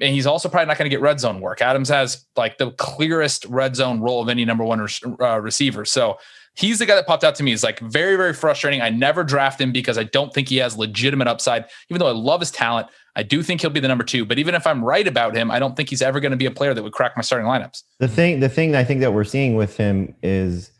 And 0.00 0.14
he's 0.14 0.26
also 0.26 0.48
probably 0.48 0.66
not 0.66 0.78
going 0.78 0.88
to 0.88 0.94
get 0.94 1.00
red 1.00 1.18
zone 1.18 1.40
work. 1.40 1.62
Adams 1.62 1.88
has 1.88 2.26
like 2.36 2.58
the 2.58 2.70
clearest 2.72 3.44
red 3.46 3.74
zone 3.74 4.00
role 4.00 4.22
of 4.22 4.28
any 4.28 4.44
number 4.44 4.62
one 4.62 4.80
re- 4.80 5.16
uh, 5.20 5.40
receiver. 5.40 5.84
So 5.84 6.18
he's 6.54 6.78
the 6.78 6.86
guy 6.86 6.94
that 6.96 7.06
popped 7.06 7.24
out 7.24 7.34
to 7.36 7.42
me. 7.42 7.52
Is 7.52 7.64
like 7.64 7.80
very, 7.80 8.16
very 8.16 8.34
frustrating. 8.34 8.82
I 8.82 8.90
never 8.90 9.24
draft 9.24 9.60
him 9.60 9.72
because 9.72 9.96
I 9.96 10.04
don't 10.04 10.34
think 10.34 10.48
he 10.48 10.58
has 10.58 10.76
legitimate 10.76 11.28
upside. 11.28 11.64
Even 11.88 12.00
though 12.00 12.08
I 12.08 12.12
love 12.12 12.40
his 12.40 12.50
talent, 12.50 12.88
I 13.16 13.22
do 13.22 13.42
think 13.42 13.62
he'll 13.62 13.70
be 13.70 13.80
the 13.80 13.88
number 13.88 14.04
two. 14.04 14.26
But 14.26 14.38
even 14.38 14.54
if 14.54 14.66
I'm 14.66 14.84
right 14.84 15.08
about 15.08 15.34
him, 15.34 15.50
I 15.50 15.58
don't 15.58 15.74
think 15.74 15.88
he's 15.88 16.02
ever 16.02 16.20
going 16.20 16.32
to 16.32 16.36
be 16.36 16.46
a 16.46 16.50
player 16.50 16.74
that 16.74 16.82
would 16.82 16.92
crack 16.92 17.16
my 17.16 17.22
starting 17.22 17.48
lineups. 17.48 17.82
The 17.98 18.08
thing, 18.08 18.40
the 18.40 18.50
thing 18.50 18.76
I 18.76 18.84
think 18.84 19.00
that 19.00 19.14
we're 19.14 19.24
seeing 19.24 19.56
with 19.56 19.78
him 19.78 20.14
is 20.22 20.70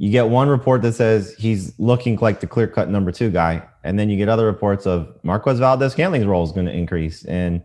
you 0.00 0.10
get 0.10 0.30
one 0.30 0.48
report 0.48 0.80
that 0.80 0.94
says 0.94 1.34
he's 1.36 1.78
looking 1.78 2.16
like 2.16 2.40
the 2.40 2.46
clear 2.46 2.66
cut 2.66 2.88
number 2.88 3.12
two 3.12 3.28
guy, 3.28 3.62
and 3.84 3.98
then 3.98 4.08
you 4.08 4.16
get 4.16 4.30
other 4.30 4.46
reports 4.46 4.86
of 4.86 5.06
Marquez 5.22 5.58
Valdes 5.58 5.92
Scantling's 5.92 6.24
role 6.24 6.42
is 6.42 6.52
going 6.52 6.64
to 6.64 6.72
increase 6.72 7.22
and 7.26 7.62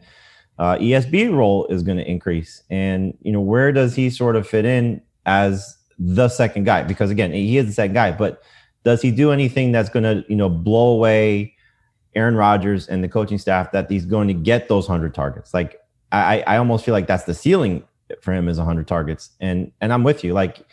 uh, 0.60 0.75
ESB 0.75 1.34
role 1.34 1.65
is 1.68 1.82
going 1.82 1.98
to 1.98 2.06
increase. 2.06 2.62
And 2.70 3.18
you 3.22 3.32
know 3.32 3.39
where 3.39 3.72
does 3.72 3.96
he 3.96 4.10
sort 4.10 4.36
of 4.36 4.46
fit 4.46 4.65
in 4.65 5.01
as 5.25 5.77
the 5.98 6.27
second 6.27 6.65
guy? 6.65 6.84
Because 6.84 7.10
again, 7.10 7.32
he 7.32 7.58
is 7.58 7.68
the 7.68 7.72
second 7.72 7.94
guy, 7.94 8.12
but 8.12 8.44
does 8.84 9.01
he 9.01 9.12
do 9.12 9.32
anything 9.32 9.72
that's 9.72 9.88
going 9.88 10.04
to 10.04 10.25
you 10.27 10.36
know 10.36 10.50
blow 10.50 10.92
away 10.92 11.56
Aaron 12.15 12.36
Rodgers 12.36 12.89
and 12.89 13.01
the 13.01 13.08
coaching 13.08 13.38
staff 13.38 13.72
that 13.72 13.89
he's 13.89 14.06
going 14.06 14.27
to 14.27 14.34
get 14.34 14.68
those 14.68 14.88
hundred 14.88 15.15
targets? 15.15 15.54
Like 15.54 15.80
I, 16.12 16.42
I 16.42 16.58
almost 16.58 16.84
feel 16.84 16.94
like 16.94 17.08
that's 17.08 17.24
the 17.24 17.34
ceiling 17.34 17.86
for 18.20 18.34
him 18.34 18.50
is 18.50 18.58
hundred 18.58 18.89
targets. 18.89 19.30
And 19.39 19.72
and 19.80 19.94
I'm 19.94 20.04
with 20.04 20.22
you, 20.22 20.34
like 20.34 20.65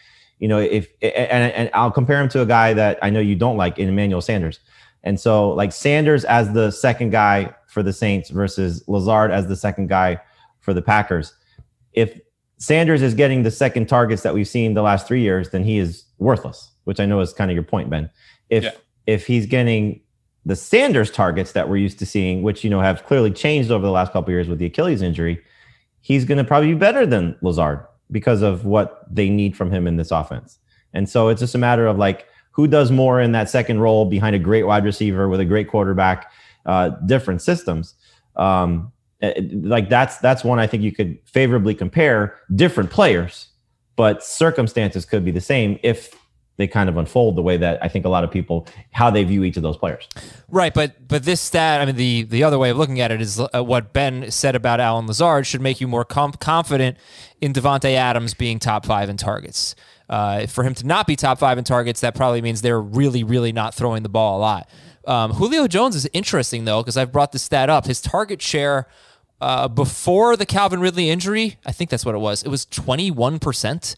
you 0.42 0.48
know, 0.48 0.58
if 0.58 0.88
and, 1.00 1.52
and 1.52 1.70
I'll 1.72 1.92
compare 1.92 2.20
him 2.20 2.28
to 2.30 2.42
a 2.42 2.46
guy 2.46 2.74
that 2.74 2.98
I 3.00 3.10
know 3.10 3.20
you 3.20 3.36
don't 3.36 3.56
like 3.56 3.78
in 3.78 3.88
Emmanuel 3.88 4.20
Sanders. 4.20 4.58
And 5.04 5.20
so 5.20 5.50
like 5.50 5.70
Sanders 5.70 6.24
as 6.24 6.52
the 6.52 6.72
second 6.72 7.10
guy 7.10 7.54
for 7.68 7.80
the 7.80 7.92
Saints 7.92 8.28
versus 8.28 8.82
Lazard 8.88 9.30
as 9.30 9.46
the 9.46 9.54
second 9.54 9.88
guy 9.88 10.20
for 10.58 10.74
the 10.74 10.82
Packers. 10.82 11.32
If 11.92 12.18
Sanders 12.58 13.02
is 13.02 13.14
getting 13.14 13.44
the 13.44 13.52
second 13.52 13.88
targets 13.88 14.24
that 14.24 14.34
we've 14.34 14.48
seen 14.48 14.74
the 14.74 14.82
last 14.82 15.06
three 15.06 15.20
years, 15.20 15.50
then 15.50 15.62
he 15.62 15.78
is 15.78 16.06
worthless, 16.18 16.72
which 16.84 16.98
I 16.98 17.06
know 17.06 17.20
is 17.20 17.32
kind 17.32 17.48
of 17.48 17.54
your 17.54 17.62
point, 17.62 17.88
Ben. 17.88 18.10
If 18.50 18.64
yeah. 18.64 18.72
if 19.06 19.28
he's 19.28 19.46
getting 19.46 20.00
the 20.44 20.56
Sanders 20.56 21.12
targets 21.12 21.52
that 21.52 21.68
we're 21.68 21.76
used 21.76 22.00
to 22.00 22.06
seeing, 22.06 22.42
which 22.42 22.64
you 22.64 22.70
know 22.70 22.80
have 22.80 23.06
clearly 23.06 23.30
changed 23.30 23.70
over 23.70 23.86
the 23.86 23.92
last 23.92 24.12
couple 24.12 24.32
years 24.32 24.48
with 24.48 24.58
the 24.58 24.66
Achilles 24.66 25.02
injury, 25.02 25.40
he's 26.00 26.24
going 26.24 26.38
to 26.38 26.44
probably 26.44 26.72
be 26.72 26.78
better 26.78 27.06
than 27.06 27.36
Lazard 27.42 27.86
because 28.12 28.42
of 28.42 28.64
what 28.64 29.04
they 29.12 29.28
need 29.28 29.56
from 29.56 29.70
him 29.70 29.86
in 29.86 29.96
this 29.96 30.10
offense. 30.10 30.58
And 30.94 31.08
so 31.08 31.28
it's 31.28 31.40
just 31.40 31.54
a 31.54 31.58
matter 31.58 31.86
of 31.86 31.98
like 31.98 32.26
who 32.52 32.68
does 32.68 32.90
more 32.90 33.20
in 33.20 33.32
that 33.32 33.48
second 33.48 33.80
role 33.80 34.04
behind 34.04 34.36
a 34.36 34.38
great 34.38 34.64
wide 34.64 34.84
receiver 34.84 35.28
with 35.28 35.40
a 35.40 35.44
great 35.44 35.68
quarterback, 35.68 36.30
uh, 36.66 36.90
different 37.06 37.42
systems. 37.42 37.94
Um, 38.36 38.92
eh, 39.22 39.40
like 39.62 39.88
that's 39.88 40.18
that's 40.18 40.44
one 40.44 40.58
I 40.58 40.66
think 40.66 40.82
you 40.82 40.92
could 40.92 41.18
favorably 41.24 41.74
compare 41.74 42.36
different 42.54 42.90
players, 42.90 43.48
but 43.96 44.22
circumstances 44.22 45.04
could 45.04 45.24
be 45.24 45.30
the 45.30 45.40
same 45.40 45.78
if 45.82 46.14
they 46.62 46.68
kind 46.68 46.88
of 46.88 46.96
unfold 46.96 47.36
the 47.36 47.42
way 47.42 47.56
that 47.56 47.82
I 47.82 47.88
think 47.88 48.04
a 48.04 48.08
lot 48.08 48.22
of 48.22 48.30
people 48.30 48.68
how 48.92 49.10
they 49.10 49.24
view 49.24 49.42
each 49.42 49.56
of 49.56 49.64
those 49.64 49.76
players. 49.76 50.08
Right, 50.48 50.72
but 50.72 51.08
but 51.08 51.24
this 51.24 51.40
stat, 51.40 51.80
I 51.80 51.84
mean, 51.84 51.96
the 51.96 52.22
the 52.22 52.44
other 52.44 52.58
way 52.58 52.70
of 52.70 52.76
looking 52.76 53.00
at 53.00 53.10
it 53.10 53.20
is 53.20 53.40
uh, 53.40 53.64
what 53.64 53.92
Ben 53.92 54.30
said 54.30 54.54
about 54.54 54.78
Allen 54.78 55.08
Lazard 55.08 55.46
should 55.46 55.60
make 55.60 55.80
you 55.80 55.88
more 55.88 56.04
com- 56.04 56.32
confident 56.34 56.96
in 57.40 57.52
Davante 57.52 57.94
Adams 57.94 58.34
being 58.34 58.60
top 58.60 58.86
five 58.86 59.08
in 59.08 59.16
targets. 59.16 59.74
Uh, 60.08 60.46
for 60.46 60.62
him 60.62 60.74
to 60.74 60.86
not 60.86 61.06
be 61.06 61.16
top 61.16 61.38
five 61.38 61.58
in 61.58 61.64
targets, 61.64 62.00
that 62.00 62.14
probably 62.14 62.40
means 62.40 62.62
they're 62.62 62.80
really, 62.80 63.24
really 63.24 63.50
not 63.50 63.74
throwing 63.74 64.02
the 64.02 64.08
ball 64.08 64.38
a 64.38 64.40
lot. 64.40 64.70
Um, 65.04 65.32
Julio 65.32 65.66
Jones 65.66 65.96
is 65.96 66.08
interesting 66.12 66.64
though 66.64 66.80
because 66.80 66.96
I've 66.96 67.10
brought 67.10 67.32
this 67.32 67.42
stat 67.42 67.68
up. 67.68 67.86
His 67.86 68.00
target 68.00 68.40
share. 68.40 68.86
Uh, 69.40 69.66
before 69.66 70.36
the 70.36 70.46
Calvin 70.46 70.78
Ridley 70.78 71.10
injury, 71.10 71.56
I 71.66 71.72
think 71.72 71.90
that's 71.90 72.06
what 72.06 72.14
it 72.14 72.18
was. 72.18 72.44
It 72.44 72.48
was 72.48 72.64
21% 72.66 73.96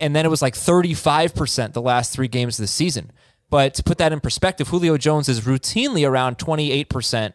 and 0.00 0.14
then 0.14 0.24
it 0.24 0.28
was 0.28 0.42
like 0.42 0.54
35% 0.54 1.72
the 1.72 1.82
last 1.82 2.12
three 2.12 2.28
games 2.28 2.58
of 2.58 2.62
the 2.62 2.68
season. 2.68 3.10
But 3.50 3.74
to 3.74 3.82
put 3.82 3.98
that 3.98 4.12
in 4.12 4.20
perspective, 4.20 4.68
Julio 4.68 4.96
Jones 4.98 5.28
is 5.28 5.40
routinely 5.40 6.08
around 6.08 6.38
28% 6.38 7.32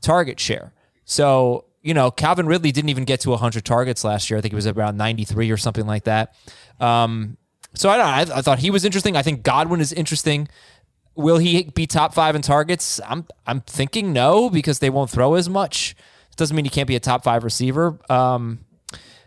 target 0.00 0.38
share. 0.38 0.72
So, 1.04 1.64
you 1.82 1.94
know, 1.94 2.10
Calvin 2.10 2.46
Ridley 2.46 2.72
didn't 2.72 2.90
even 2.90 3.04
get 3.04 3.20
to 3.20 3.30
100 3.30 3.64
targets 3.64 4.04
last 4.04 4.30
year. 4.30 4.38
I 4.38 4.40
think 4.40 4.52
it 4.52 4.56
was 4.56 4.66
around 4.66 4.96
93 4.96 5.50
or 5.50 5.56
something 5.56 5.86
like 5.86 6.04
that. 6.04 6.34
Um, 6.80 7.36
so 7.74 7.88
I, 7.88 7.98
I, 7.98 8.20
I 8.20 8.42
thought 8.42 8.60
he 8.60 8.70
was 8.70 8.84
interesting. 8.84 9.16
I 9.16 9.22
think 9.22 9.42
Godwin 9.42 9.80
is 9.80 9.92
interesting. 9.92 10.48
Will 11.14 11.38
he 11.38 11.64
be 11.64 11.86
top 11.86 12.14
five 12.14 12.36
in 12.36 12.42
targets? 12.42 13.00
I'm 13.06 13.26
I'm 13.46 13.62
thinking 13.62 14.12
no 14.12 14.50
because 14.50 14.80
they 14.80 14.90
won't 14.90 15.10
throw 15.10 15.34
as 15.34 15.48
much. 15.48 15.96
It 16.30 16.36
doesn't 16.36 16.54
mean 16.54 16.66
he 16.66 16.70
can't 16.70 16.86
be 16.86 16.96
a 16.96 17.00
top 17.00 17.24
five 17.24 17.42
receiver. 17.42 17.98
Um, 18.10 18.65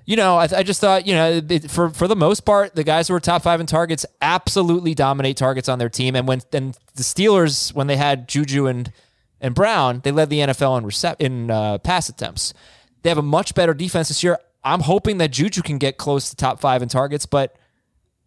you 0.09 0.15
know, 0.15 0.37
I, 0.37 0.47
I 0.51 0.63
just 0.63 0.81
thought, 0.81 1.05
you 1.05 1.13
know, 1.13 1.39
it, 1.47 1.69
for 1.69 1.91
for 1.91 2.07
the 2.07 2.15
most 2.15 2.39
part, 2.39 2.73
the 2.73 2.83
guys 2.83 3.07
who 3.07 3.13
were 3.13 3.19
top 3.19 3.43
five 3.43 3.59
in 3.59 3.67
targets 3.67 4.07
absolutely 4.23 4.95
dominate 4.95 5.37
targets 5.37 5.69
on 5.69 5.77
their 5.77 5.87
team. 5.87 6.15
And 6.15 6.27
when 6.27 6.41
then 6.49 6.73
the 6.95 7.03
Steelers, 7.03 7.71
when 7.75 7.85
they 7.85 7.95
had 7.95 8.27
Juju 8.27 8.65
and 8.65 8.91
and 9.39 9.53
Brown, 9.53 10.01
they 10.03 10.09
led 10.09 10.31
the 10.31 10.39
NFL 10.39 10.79
in 10.79 10.83
recep- 10.83 11.17
in 11.19 11.51
uh, 11.51 11.77
pass 11.77 12.09
attempts. 12.09 12.55
They 13.03 13.09
have 13.09 13.19
a 13.19 13.21
much 13.21 13.53
better 13.53 13.75
defense 13.75 14.07
this 14.07 14.23
year. 14.23 14.39
I'm 14.63 14.79
hoping 14.79 15.19
that 15.19 15.29
Juju 15.29 15.61
can 15.61 15.77
get 15.77 15.97
close 15.97 16.31
to 16.31 16.35
top 16.35 16.59
five 16.59 16.81
in 16.81 16.89
targets, 16.89 17.27
but 17.27 17.55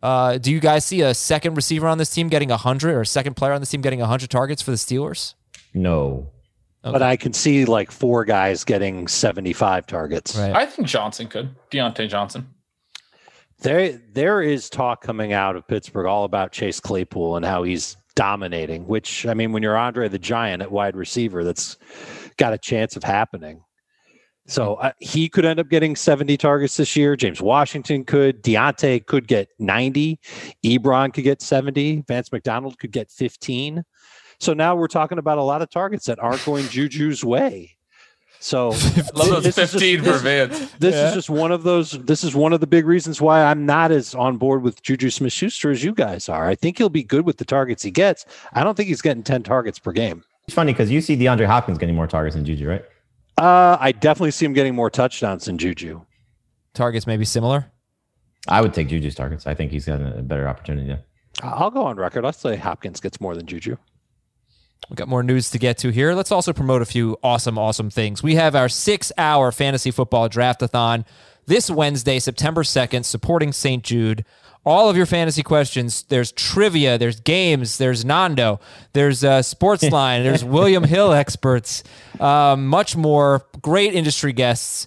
uh, 0.04 0.38
do 0.38 0.52
you 0.52 0.60
guys 0.60 0.84
see 0.84 1.00
a 1.00 1.14
second 1.14 1.56
receiver 1.56 1.88
on 1.88 1.98
this 1.98 2.10
team 2.10 2.28
getting 2.28 2.50
100 2.50 2.94
or 2.94 3.00
a 3.00 3.06
second 3.06 3.34
player 3.34 3.54
on 3.54 3.60
this 3.60 3.70
team 3.70 3.80
getting 3.80 3.98
100 3.98 4.30
targets 4.30 4.62
for 4.62 4.70
the 4.70 4.76
Steelers? 4.76 5.34
No. 5.74 6.30
Okay. 6.84 6.92
But 6.92 7.02
I 7.02 7.16
can 7.16 7.32
see 7.32 7.64
like 7.64 7.90
four 7.90 8.24
guys 8.24 8.64
getting 8.64 9.06
75 9.06 9.86
targets. 9.86 10.36
Right. 10.36 10.52
I 10.52 10.66
think 10.66 10.88
Johnson 10.88 11.28
could. 11.28 11.54
Diontae 11.70 12.08
Johnson. 12.08 12.48
There, 13.60 13.92
there 14.12 14.42
is 14.42 14.68
talk 14.68 15.02
coming 15.02 15.32
out 15.32 15.54
of 15.54 15.66
Pittsburgh 15.68 16.06
all 16.06 16.24
about 16.24 16.50
Chase 16.50 16.80
Claypool 16.80 17.36
and 17.36 17.46
how 17.46 17.62
he's 17.62 17.96
dominating. 18.16 18.88
Which 18.88 19.26
I 19.26 19.34
mean, 19.34 19.52
when 19.52 19.62
you're 19.62 19.76
Andre 19.76 20.08
the 20.08 20.18
Giant 20.18 20.62
at 20.62 20.72
wide 20.72 20.96
receiver, 20.96 21.44
that's 21.44 21.76
got 22.36 22.52
a 22.52 22.58
chance 22.58 22.96
of 22.96 23.04
happening. 23.04 23.62
So 24.48 24.74
uh, 24.74 24.92
he 24.98 25.28
could 25.28 25.44
end 25.44 25.60
up 25.60 25.68
getting 25.68 25.94
70 25.94 26.36
targets 26.36 26.76
this 26.76 26.96
year. 26.96 27.14
James 27.14 27.40
Washington 27.40 28.04
could. 28.04 28.42
Diontae 28.42 29.06
could 29.06 29.28
get 29.28 29.48
90. 29.60 30.18
Ebron 30.64 31.14
could 31.14 31.22
get 31.24 31.40
70. 31.40 32.02
Vance 32.08 32.32
McDonald 32.32 32.78
could 32.78 32.90
get 32.90 33.10
15. 33.10 33.84
So 34.42 34.54
now 34.54 34.74
we're 34.74 34.88
talking 34.88 35.18
about 35.18 35.38
a 35.38 35.42
lot 35.42 35.62
of 35.62 35.70
targets 35.70 36.06
that 36.06 36.18
aren't 36.18 36.44
going 36.44 36.66
Juju's 36.66 37.24
way. 37.24 37.76
So 38.40 38.70
love 39.14 39.44
those 39.44 39.54
15 39.54 40.02
just, 40.02 40.10
for 40.10 40.18
Vance. 40.18 40.58
This 40.80 40.96
yeah. 40.96 41.08
is 41.08 41.14
just 41.14 41.30
one 41.30 41.52
of 41.52 41.62
those. 41.62 41.92
This 41.92 42.24
is 42.24 42.34
one 42.34 42.52
of 42.52 42.58
the 42.58 42.66
big 42.66 42.84
reasons 42.84 43.20
why 43.20 43.44
I'm 43.44 43.64
not 43.66 43.92
as 43.92 44.16
on 44.16 44.38
board 44.38 44.64
with 44.64 44.82
Juju 44.82 45.10
Smith 45.10 45.32
Schuster 45.32 45.70
as 45.70 45.84
you 45.84 45.94
guys 45.94 46.28
are. 46.28 46.48
I 46.48 46.56
think 46.56 46.76
he'll 46.76 46.88
be 46.88 47.04
good 47.04 47.24
with 47.24 47.36
the 47.36 47.44
targets 47.44 47.84
he 47.84 47.92
gets. 47.92 48.26
I 48.52 48.64
don't 48.64 48.76
think 48.76 48.88
he's 48.88 49.00
getting 49.00 49.22
10 49.22 49.44
targets 49.44 49.78
per 49.78 49.92
game. 49.92 50.24
It's 50.48 50.56
funny 50.56 50.72
because 50.72 50.90
you 50.90 51.00
see 51.00 51.16
DeAndre 51.16 51.46
Hopkins 51.46 51.78
getting 51.78 51.94
more 51.94 52.08
targets 52.08 52.34
than 52.34 52.44
Juju, 52.44 52.68
right? 52.68 52.84
Uh, 53.38 53.76
I 53.78 53.92
definitely 53.92 54.32
see 54.32 54.44
him 54.44 54.54
getting 54.54 54.74
more 54.74 54.90
touchdowns 54.90 55.44
than 55.44 55.56
Juju. 55.56 56.00
Targets 56.74 57.06
maybe 57.06 57.24
similar. 57.24 57.70
I 58.48 58.60
would 58.60 58.74
take 58.74 58.88
Juju's 58.88 59.14
targets. 59.14 59.46
I 59.46 59.54
think 59.54 59.70
he's 59.70 59.86
got 59.86 60.00
a 60.00 60.20
better 60.20 60.48
opportunity. 60.48 60.88
Yeah. 60.88 60.96
I'll 61.44 61.70
go 61.70 61.84
on 61.84 61.96
record. 61.96 62.24
I'll 62.24 62.32
say 62.32 62.56
Hopkins 62.56 62.98
gets 62.98 63.20
more 63.20 63.36
than 63.36 63.46
Juju. 63.46 63.76
We 64.90 64.96
got 64.96 65.08
more 65.08 65.22
news 65.22 65.50
to 65.50 65.58
get 65.58 65.78
to 65.78 65.90
here. 65.90 66.12
Let's 66.14 66.32
also 66.32 66.52
promote 66.52 66.82
a 66.82 66.86
few 66.86 67.16
awesome, 67.22 67.58
awesome 67.58 67.88
things. 67.88 68.22
We 68.22 68.34
have 68.34 68.54
our 68.54 68.68
six 68.68 69.10
hour 69.16 69.52
fantasy 69.52 69.90
football 69.90 70.28
draftathon 70.28 71.04
this 71.46 71.70
Wednesday, 71.70 72.18
September 72.18 72.62
2nd, 72.62 73.04
supporting 73.04 73.52
St. 73.52 73.82
Jude. 73.82 74.24
All 74.64 74.88
of 74.88 74.96
your 74.96 75.06
fantasy 75.06 75.42
questions. 75.42 76.04
There's 76.04 76.30
trivia, 76.30 76.96
there's 76.96 77.20
games, 77.20 77.78
there's 77.78 78.04
Nando, 78.04 78.60
there's 78.92 79.24
uh, 79.24 79.40
Sportsline, 79.40 80.22
there's 80.24 80.44
William 80.44 80.84
Hill 80.84 81.12
experts, 81.12 81.82
um, 82.20 82.66
much 82.68 82.94
more. 82.94 83.44
Great 83.60 83.94
industry 83.94 84.32
guests. 84.32 84.86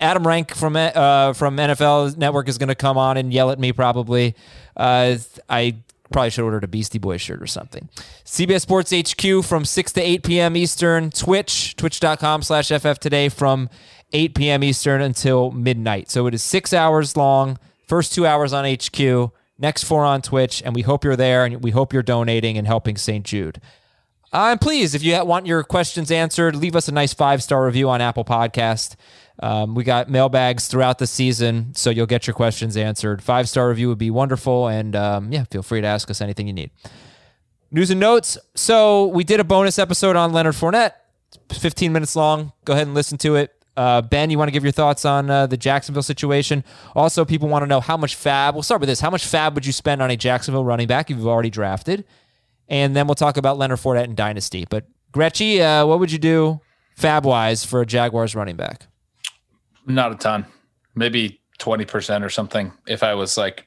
Adam 0.00 0.26
Rank 0.26 0.52
from 0.52 0.74
uh, 0.74 1.32
from 1.34 1.56
NFL 1.56 2.16
Network 2.16 2.48
is 2.48 2.58
going 2.58 2.68
to 2.68 2.74
come 2.74 2.98
on 2.98 3.16
and 3.16 3.32
yell 3.32 3.52
at 3.52 3.60
me 3.60 3.72
probably. 3.72 4.34
Uh, 4.76 5.16
I 5.48 5.76
Probably 6.12 6.30
should 6.30 6.44
order 6.44 6.60
a 6.62 6.68
Beastie 6.68 6.98
Boys 6.98 7.20
shirt 7.20 7.42
or 7.42 7.46
something. 7.46 7.88
CBS 8.24 8.60
Sports 8.60 8.92
HQ 8.92 9.44
from 9.44 9.64
6 9.64 9.92
to 9.92 10.00
8 10.00 10.22
p.m. 10.22 10.56
Eastern. 10.56 11.10
Twitch, 11.10 11.76
twitch.com 11.76 12.42
slash 12.42 12.68
FF 12.68 12.98
today 12.98 13.28
from 13.28 13.68
8 14.12 14.34
p.m. 14.34 14.62
Eastern 14.64 15.00
until 15.00 15.50
midnight. 15.50 16.10
So 16.10 16.26
it 16.26 16.34
is 16.34 16.42
six 16.42 16.72
hours 16.72 17.16
long. 17.16 17.58
First 17.86 18.14
two 18.14 18.26
hours 18.26 18.52
on 18.52 18.64
HQ, 18.64 19.32
next 19.58 19.84
four 19.84 20.04
on 20.04 20.22
Twitch. 20.22 20.62
And 20.64 20.74
we 20.74 20.82
hope 20.82 21.04
you're 21.04 21.16
there 21.16 21.44
and 21.44 21.62
we 21.62 21.70
hope 21.70 21.92
you're 21.92 22.02
donating 22.02 22.56
and 22.56 22.66
helping 22.66 22.96
St. 22.96 23.24
Jude. 23.24 23.60
Uh, 24.32 24.52
and 24.52 24.60
please, 24.60 24.94
if 24.94 25.02
you 25.02 25.22
want 25.24 25.46
your 25.46 25.62
questions 25.62 26.10
answered, 26.10 26.56
leave 26.56 26.74
us 26.74 26.88
a 26.88 26.92
nice 26.92 27.12
five 27.12 27.42
star 27.42 27.66
review 27.66 27.90
on 27.90 28.00
Apple 28.00 28.24
Podcast. 28.24 28.96
Um, 29.40 29.74
we 29.74 29.84
got 29.84 30.10
mailbags 30.10 30.68
throughout 30.68 30.98
the 30.98 31.06
season, 31.06 31.74
so 31.74 31.90
you'll 31.90 32.06
get 32.06 32.26
your 32.26 32.34
questions 32.34 32.76
answered. 32.76 33.22
Five 33.22 33.48
star 33.48 33.68
review 33.68 33.88
would 33.88 33.98
be 33.98 34.10
wonderful, 34.10 34.68
and 34.68 34.94
um, 34.94 35.32
yeah, 35.32 35.44
feel 35.44 35.62
free 35.62 35.80
to 35.80 35.86
ask 35.86 36.10
us 36.10 36.20
anything 36.20 36.46
you 36.46 36.52
need. 36.52 36.70
News 37.70 37.90
and 37.90 37.98
notes. 37.98 38.36
So 38.54 39.06
we 39.06 39.24
did 39.24 39.40
a 39.40 39.44
bonus 39.44 39.78
episode 39.78 40.14
on 40.14 40.32
Leonard 40.32 40.54
Fournette, 40.54 40.92
15 41.52 41.92
minutes 41.92 42.14
long. 42.14 42.52
Go 42.64 42.74
ahead 42.74 42.86
and 42.86 42.94
listen 42.94 43.16
to 43.18 43.36
it. 43.36 43.52
Uh, 43.74 44.02
ben, 44.02 44.28
you 44.28 44.36
want 44.36 44.48
to 44.48 44.52
give 44.52 44.62
your 44.62 44.72
thoughts 44.72 45.06
on 45.06 45.30
uh, 45.30 45.46
the 45.46 45.56
Jacksonville 45.56 46.02
situation? 46.02 46.62
Also, 46.94 47.24
people 47.24 47.48
want 47.48 47.62
to 47.62 47.66
know 47.66 47.80
how 47.80 47.96
much 47.96 48.16
FAAB. 48.16 48.52
We'll 48.52 48.62
start 48.62 48.80
with 48.80 48.88
this. 48.88 49.00
How 49.00 49.08
much 49.08 49.24
FAAB 49.24 49.54
would 49.54 49.64
you 49.64 49.72
spend 49.72 50.02
on 50.02 50.10
a 50.10 50.16
Jacksonville 50.16 50.64
running 50.64 50.86
back 50.86 51.10
if 51.10 51.16
you've 51.16 51.26
already 51.26 51.48
drafted? 51.48 52.04
And 52.68 52.94
then 52.94 53.06
we'll 53.06 53.14
talk 53.14 53.38
about 53.38 53.56
Leonard 53.56 53.78
Fournette 53.78 54.04
and 54.04 54.16
Dynasty. 54.16 54.66
But 54.68 54.84
Gretchy, 55.10 55.62
uh, 55.62 55.86
what 55.86 56.00
would 56.00 56.12
you 56.12 56.18
do 56.18 56.60
FAAB 56.98 57.22
wise 57.24 57.64
for 57.64 57.80
a 57.80 57.86
Jaguars 57.86 58.34
running 58.34 58.56
back? 58.56 58.88
Not 59.86 60.12
a 60.12 60.16
ton, 60.16 60.46
maybe 60.94 61.40
20% 61.58 62.24
or 62.24 62.30
something 62.30 62.72
if 62.86 63.02
I 63.02 63.14
was 63.14 63.36
like 63.36 63.66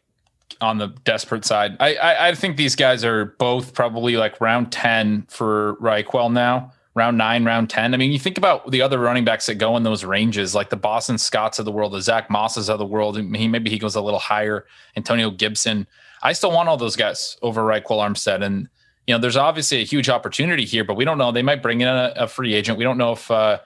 on 0.62 0.78
the 0.78 0.88
desperate 1.04 1.46
side. 1.46 1.78
I, 1.80 1.96
I, 1.96 2.28
I 2.30 2.36
think 2.36 2.58
these 2.58 2.76
guys 2.76 3.04
are 3.04 3.26
both 3.26 3.74
probably 3.74 4.18
like 4.18 4.40
round 4.40 4.72
10 4.72 5.28
for 5.30 5.76
Ryquell 5.82 6.32
now, 6.32 6.72
round 6.94 7.18
nine, 7.18 7.46
round 7.46 7.70
10. 7.70 7.94
I 7.94 7.98
mean, 7.98 8.12
you 8.12 8.20
think 8.20 8.38
about 8.38 8.70
the 8.72 8.82
other 8.82 9.00
running 9.00 9.26
backs 9.26 9.46
that 9.48 9.56
go 9.56 9.76
in 9.78 9.84
those 9.84 10.04
ranges, 10.04 10.56
like 10.56 10.70
the 10.70 10.78
Boston 10.78 11.18
Scotts 11.18 11.60
of 11.60 11.66
the 11.66 11.72
world, 11.72 11.94
the 11.94 12.02
Zach 12.02 12.30
Mosses 12.30 12.70
of 12.70 12.80
the 12.80 12.86
world. 12.86 13.18
He, 13.18 13.48
maybe 13.48 13.70
he 13.70 13.80
goes 13.80 13.96
a 13.96 14.02
little 14.02 14.20
higher, 14.20 14.66
Antonio 14.96 15.32
Gibson. 15.32 15.88
I 16.24 16.34
still 16.34 16.52
want 16.52 16.70
all 16.70 16.78
those 16.78 16.96
guys 16.96 17.38
over 17.42 17.62
Ryquell 17.62 18.00
Armstead. 18.00 18.44
And, 18.44 18.70
you 19.08 19.14
know, 19.14 19.20
there's 19.20 19.38
obviously 19.38 19.82
a 19.82 19.86
huge 19.86 20.10
opportunity 20.10 20.66
here, 20.66 20.84
but 20.84 20.96
we 20.96 21.06
don't 21.06 21.18
know. 21.18 21.32
They 21.32 21.44
might 21.44 21.62
bring 21.62 21.82
in 21.82 21.88
a, 21.88 22.14
a 22.16 22.28
free 22.28 22.54
agent. 22.54 22.78
We 22.78 22.84
don't 22.84 22.98
know 22.98 23.12
if, 23.14 23.30
uh, 23.30 23.60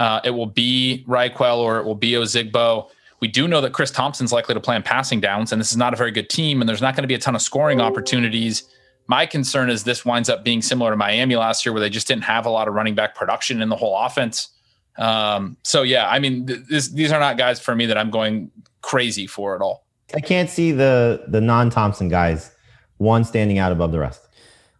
uh, 0.00 0.18
it 0.24 0.30
will 0.30 0.46
be 0.46 1.04
Ryquell 1.06 1.58
or 1.58 1.78
it 1.78 1.84
will 1.84 1.94
be 1.94 2.12
Ozigbo. 2.12 2.88
We 3.20 3.28
do 3.28 3.46
know 3.46 3.60
that 3.60 3.74
Chris 3.74 3.90
Thompson's 3.90 4.32
likely 4.32 4.54
to 4.54 4.60
play 4.60 4.74
on 4.74 4.82
passing 4.82 5.20
downs, 5.20 5.52
and 5.52 5.60
this 5.60 5.70
is 5.70 5.76
not 5.76 5.92
a 5.92 5.96
very 5.96 6.10
good 6.10 6.30
team, 6.30 6.62
and 6.62 6.68
there's 6.68 6.80
not 6.80 6.96
going 6.96 7.02
to 7.02 7.08
be 7.08 7.14
a 7.14 7.18
ton 7.18 7.34
of 7.34 7.42
scoring 7.42 7.82
opportunities. 7.82 8.64
My 9.08 9.26
concern 9.26 9.68
is 9.68 9.84
this 9.84 10.02
winds 10.06 10.30
up 10.30 10.42
being 10.42 10.62
similar 10.62 10.90
to 10.90 10.96
Miami 10.96 11.36
last 11.36 11.66
year, 11.66 11.74
where 11.74 11.80
they 11.80 11.90
just 11.90 12.08
didn't 12.08 12.24
have 12.24 12.46
a 12.46 12.48
lot 12.48 12.66
of 12.66 12.72
running 12.72 12.94
back 12.94 13.14
production 13.14 13.60
in 13.60 13.68
the 13.68 13.76
whole 13.76 13.94
offense. 13.94 14.48
Um, 14.96 15.58
so 15.64 15.82
yeah, 15.82 16.08
I 16.08 16.18
mean, 16.18 16.46
th- 16.46 16.60
this, 16.70 16.88
these 16.88 17.12
are 17.12 17.20
not 17.20 17.36
guys 17.36 17.60
for 17.60 17.76
me 17.76 17.84
that 17.84 17.98
I'm 17.98 18.10
going 18.10 18.50
crazy 18.80 19.26
for 19.26 19.54
at 19.54 19.60
all. 19.60 19.84
I 20.14 20.20
can't 20.20 20.48
see 20.48 20.72
the 20.72 21.24
the 21.28 21.42
non 21.42 21.68
Thompson 21.68 22.08
guys 22.08 22.50
one 22.96 23.24
standing 23.24 23.58
out 23.58 23.70
above 23.70 23.92
the 23.92 23.98
rest. 23.98 24.26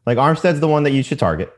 Like 0.07 0.17
Armstead's 0.17 0.61
the 0.61 0.69
one 0.69 0.85
that 0.85 0.93
you 0.93 1.03
should 1.03 1.19
target, 1.19 1.53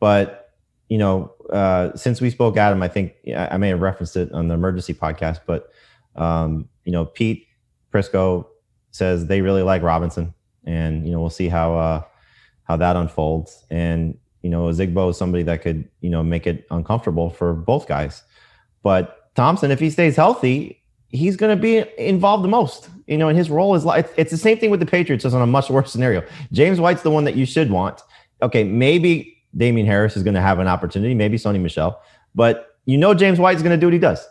but 0.00 0.50
you 0.90 0.98
know, 0.98 1.32
uh, 1.52 1.94
since 1.96 2.20
we 2.20 2.30
spoke 2.30 2.56
Adam, 2.56 2.82
I 2.82 2.88
think 2.88 3.14
I 3.36 3.56
may 3.56 3.68
have 3.68 3.80
referenced 3.80 4.16
it 4.16 4.32
on 4.32 4.48
the 4.48 4.54
emergency 4.54 4.94
podcast, 4.94 5.40
but 5.46 5.70
um, 6.16 6.68
you 6.84 6.92
know, 6.92 7.04
Pete 7.04 7.46
Prisco 7.92 8.46
says 8.90 9.26
they 9.26 9.40
really 9.40 9.62
like 9.62 9.82
Robinson, 9.82 10.34
and 10.64 11.06
you 11.06 11.12
know, 11.12 11.20
we'll 11.20 11.30
see 11.30 11.48
how 11.48 11.76
uh, 11.76 12.02
how 12.64 12.76
that 12.76 12.96
unfolds. 12.96 13.64
And 13.70 14.18
you 14.42 14.50
know, 14.50 14.64
Zigbo 14.66 15.10
is 15.10 15.16
somebody 15.16 15.42
that 15.44 15.62
could 15.62 15.88
you 16.00 16.10
know 16.10 16.22
make 16.22 16.46
it 16.46 16.66
uncomfortable 16.70 17.30
for 17.30 17.52
both 17.52 17.86
guys. 17.86 18.22
But 18.82 19.34
Thompson, 19.34 19.70
if 19.70 19.80
he 19.80 19.90
stays 19.90 20.16
healthy, 20.16 20.82
he's 21.08 21.36
going 21.36 21.56
to 21.56 21.60
be 21.60 21.84
involved 21.98 22.44
the 22.44 22.48
most. 22.48 22.88
You 23.06 23.18
know, 23.18 23.28
and 23.28 23.36
his 23.36 23.50
role 23.50 23.74
is 23.74 23.84
like 23.84 24.08
it's 24.16 24.30
the 24.30 24.38
same 24.38 24.58
thing 24.58 24.70
with 24.70 24.80
the 24.80 24.86
Patriots, 24.86 25.24
just 25.24 25.34
on 25.34 25.42
a 25.42 25.46
much 25.46 25.68
worse 25.68 25.90
scenario. 25.90 26.22
James 26.52 26.80
White's 26.80 27.02
the 27.02 27.10
one 27.10 27.24
that 27.24 27.36
you 27.36 27.44
should 27.44 27.70
want. 27.70 28.00
Okay, 28.42 28.64
maybe 28.64 29.36
Damien 29.56 29.86
Harris 29.86 30.16
is 30.16 30.22
going 30.22 30.34
to 30.34 30.40
have 30.40 30.58
an 30.58 30.68
opportunity, 30.68 31.14
maybe 31.14 31.36
Sony 31.36 31.60
Michel, 31.60 32.00
but 32.34 32.76
you 32.86 32.96
know 32.96 33.14
James 33.14 33.38
White 33.38 33.56
is 33.56 33.62
going 33.62 33.74
to 33.74 33.80
do 33.80 33.86
what 33.86 33.92
he 33.92 33.98
does. 33.98 34.26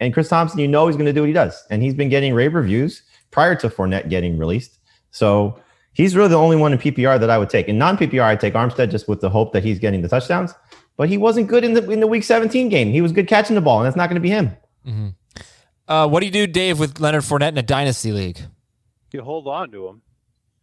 And 0.00 0.12
Chris 0.12 0.28
Thompson, 0.28 0.58
you 0.58 0.68
know 0.68 0.86
he's 0.86 0.96
going 0.96 1.06
to 1.06 1.12
do 1.12 1.22
what 1.22 1.28
he 1.28 1.32
does. 1.32 1.64
And 1.70 1.82
he's 1.82 1.94
been 1.94 2.08
getting 2.08 2.34
rave 2.34 2.54
reviews 2.54 3.02
prior 3.30 3.54
to 3.56 3.68
Fournette 3.68 4.08
getting 4.08 4.38
released. 4.38 4.78
So 5.10 5.60
he's 5.92 6.14
really 6.14 6.28
the 6.28 6.36
only 6.36 6.56
one 6.56 6.72
in 6.72 6.78
PPR 6.78 7.18
that 7.18 7.30
I 7.30 7.38
would 7.38 7.50
take. 7.50 7.68
In 7.68 7.78
non 7.78 7.96
PPR, 7.96 8.22
I'd 8.22 8.40
take 8.40 8.54
Armstead 8.54 8.90
just 8.90 9.08
with 9.08 9.20
the 9.20 9.30
hope 9.30 9.52
that 9.52 9.64
he's 9.64 9.78
getting 9.78 10.02
the 10.02 10.08
touchdowns. 10.08 10.54
But 10.96 11.08
he 11.08 11.18
wasn't 11.18 11.48
good 11.48 11.64
in 11.64 11.74
the 11.74 11.90
in 11.90 12.00
the 12.00 12.06
Week 12.06 12.24
17 12.24 12.68
game. 12.68 12.90
He 12.90 13.00
was 13.00 13.12
good 13.12 13.28
catching 13.28 13.54
the 13.54 13.60
ball, 13.60 13.78
and 13.78 13.86
that's 13.86 13.96
not 13.96 14.08
going 14.08 14.16
to 14.16 14.20
be 14.20 14.30
him. 14.30 14.56
Mm-hmm. 14.86 15.08
Uh, 15.86 16.06
what 16.06 16.20
do 16.20 16.26
you 16.26 16.32
do, 16.32 16.46
Dave, 16.46 16.78
with 16.78 17.00
Leonard 17.00 17.22
Fournette 17.22 17.48
in 17.48 17.58
a 17.58 17.62
dynasty 17.62 18.12
league? 18.12 18.38
You 19.12 19.22
hold 19.22 19.48
on 19.48 19.70
to 19.70 19.88
him 19.88 20.02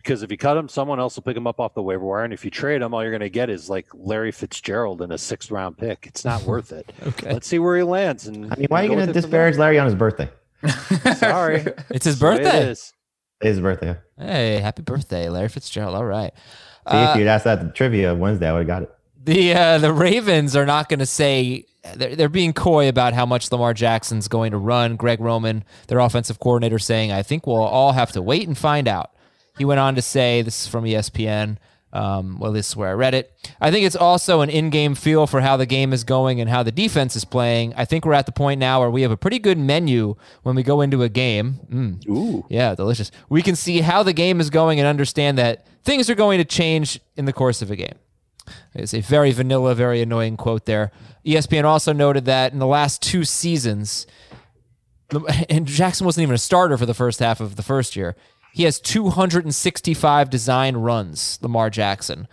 because 0.06 0.22
if 0.22 0.30
you 0.30 0.38
cut 0.38 0.56
him, 0.56 0.70
someone 0.70 1.00
else 1.00 1.16
will 1.16 1.24
pick 1.24 1.36
him 1.36 1.48
up 1.48 1.60
off 1.60 1.74
the 1.74 1.82
waiver 1.82 2.06
wire, 2.06 2.24
and 2.24 2.32
if 2.32 2.46
you 2.46 2.52
trade 2.52 2.84
him, 2.84 2.94
all 2.94 3.02
you're 3.02 3.12
going 3.12 3.22
to 3.22 3.30
get 3.30 3.50
is 3.50 3.72
like 3.72 3.88
Larry 3.92 4.32
Fitzgerald 4.32 5.02
in 5.02 5.12
a 5.12 5.18
sixth 5.18 5.50
round 5.50 5.80
pick. 5.80 6.06
It's 6.06 6.24
not 6.24 6.42
worth 6.44 6.72
it. 6.72 6.94
okay, 7.08 7.34
let's 7.34 7.48
see 7.48 7.58
where 7.58 7.76
he 7.76 7.84
lands. 7.84 8.28
And 8.28 8.54
I 8.54 8.56
mean, 8.56 8.68
why 8.70 8.82
are 8.82 8.84
you 8.84 8.96
going 8.96 9.08
to 9.08 9.14
disparage 9.14 9.58
Larry 9.58 9.80
on 9.80 9.86
his 9.88 9.96
birthday? 9.96 10.30
Sorry, 11.16 11.66
it's 11.90 12.06
his 12.06 12.20
birthday. 12.20 12.58
It 12.58 12.70
is. 12.70 12.94
His 13.42 13.60
birthday. 13.60 13.98
Hey, 14.18 14.60
happy 14.60 14.84
birthday, 14.84 15.28
Larry 15.28 15.50
Fitzgerald. 15.50 15.96
All 15.96 16.06
right. 16.06 16.34
See, 16.90 16.98
uh, 16.98 17.12
if 17.12 17.18
you'd 17.18 17.28
asked 17.28 17.46
that 17.46 17.62
the 17.62 17.72
trivia 17.72 18.14
Wednesday, 18.14 18.48
I 18.48 18.54
would 18.54 18.60
have 18.60 18.68
got 18.68 18.84
it. 18.84 18.92
The 19.24 19.54
uh, 19.54 19.78
the 19.80 19.92
Ravens 19.92 20.56
are 20.56 20.68
not 20.68 20.88
going 20.88 21.00
to 21.00 21.06
say 21.08 21.66
they're, 21.96 22.16
they're 22.16 22.30
being 22.30 22.54
coy 22.54 22.88
about 22.88 23.14
how 23.14 23.26
much 23.26 23.52
Lamar 23.52 23.74
Jackson's 23.74 24.28
going 24.28 24.52
to 24.52 24.58
run. 24.58 24.98
Greg 24.98 25.20
Roman, 25.20 25.64
their 25.88 25.98
offensive 25.98 26.40
coordinator, 26.40 26.78
saying, 26.78 27.12
"I 27.12 27.24
think 27.24 27.48
we'll 27.48 27.58
all 27.58 27.94
have 27.94 28.12
to 28.12 28.22
wait 28.22 28.48
and 28.48 28.56
find 28.56 28.88
out." 28.88 29.15
He 29.58 29.66
went 29.66 29.80
on 29.80 29.96
to 29.96 30.02
say, 30.02 30.42
"This 30.42 30.64
is 30.64 30.68
from 30.68 30.86
ESPN." 30.86 31.58
Um, 31.94 32.40
well, 32.40 32.52
this 32.52 32.68
is 32.68 32.76
where 32.76 32.90
I 32.90 32.94
read 32.94 33.14
it. 33.14 33.32
I 33.62 33.72
think 33.72 33.86
it's 33.86 33.96
also 33.96 34.42
an 34.42 34.50
in-game 34.50 34.96
feel 34.96 35.28
for 35.28 35.40
how 35.40 35.56
the 35.56 35.66
game 35.66 35.94
is 35.94 36.04
going 36.04 36.42
and 36.42 36.50
how 36.50 36.62
the 36.62 36.72
defense 36.72 37.16
is 37.16 37.24
playing. 37.24 37.74
I 37.78 37.86
think 37.86 38.04
we're 38.04 38.12
at 38.12 38.26
the 38.26 38.34
point 38.34 38.60
now 38.60 38.82
where 38.82 38.90
we 38.90 39.04
have 39.04 39.12
a 39.12 39.18
pretty 39.18 39.40
good 39.40 39.58
menu 39.58 40.18
when 40.44 40.56
we 40.56 40.64
go 40.64 40.82
into 40.82 41.04
a 41.04 41.10
game. 41.10 41.60
Mm. 41.72 42.10
Ooh, 42.10 42.46
yeah, 42.50 42.76
delicious. 42.76 43.12
We 43.30 43.42
can 43.42 43.56
see 43.56 43.80
how 43.80 44.04
the 44.04 44.12
game 44.12 44.42
is 44.42 44.50
going 44.50 44.78
and 44.78 44.88
understand 44.90 45.38
that 45.38 45.66
things 45.86 46.10
are 46.10 46.16
going 46.16 46.40
to 46.40 46.44
change 46.44 47.00
in 47.16 47.24
the 47.24 47.32
course 47.32 47.62
of 47.62 47.72
a 47.72 47.78
game. 47.78 47.96
It's 48.74 48.94
a 48.94 49.00
very 49.00 49.32
vanilla, 49.32 49.74
very 49.74 50.02
annoying 50.02 50.36
quote 50.36 50.66
there. 50.66 50.92
ESPN 51.26 51.64
also 51.64 51.94
noted 51.94 52.26
that 52.26 52.52
in 52.52 52.60
the 52.60 52.68
last 52.68 53.02
two 53.02 53.24
seasons, 53.24 54.06
and 55.50 55.66
Jackson 55.66 56.06
wasn't 56.06 56.24
even 56.24 56.36
a 56.36 56.40
starter 56.40 56.78
for 56.78 56.86
the 56.86 56.94
first 56.94 57.20
half 57.20 57.40
of 57.40 57.56
the 57.56 57.64
first 57.64 57.96
year. 57.96 58.16
He 58.56 58.64
has 58.64 58.80
265 58.80 60.30
design 60.30 60.78
runs, 60.78 61.38
Lamar 61.42 61.70
Jackson. 61.70 62.26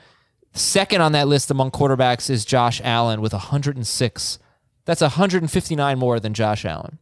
Second 0.54 1.00
on 1.00 1.10
that 1.10 1.26
list 1.26 1.50
among 1.50 1.72
quarterbacks 1.72 2.30
is 2.30 2.44
Josh 2.44 2.80
Allen 2.84 3.20
with 3.20 3.32
106. 3.32 4.38
That's 4.84 5.00
159 5.00 5.98
more 5.98 6.20
than 6.20 6.32
Josh 6.32 6.64
Allen. 6.64 7.00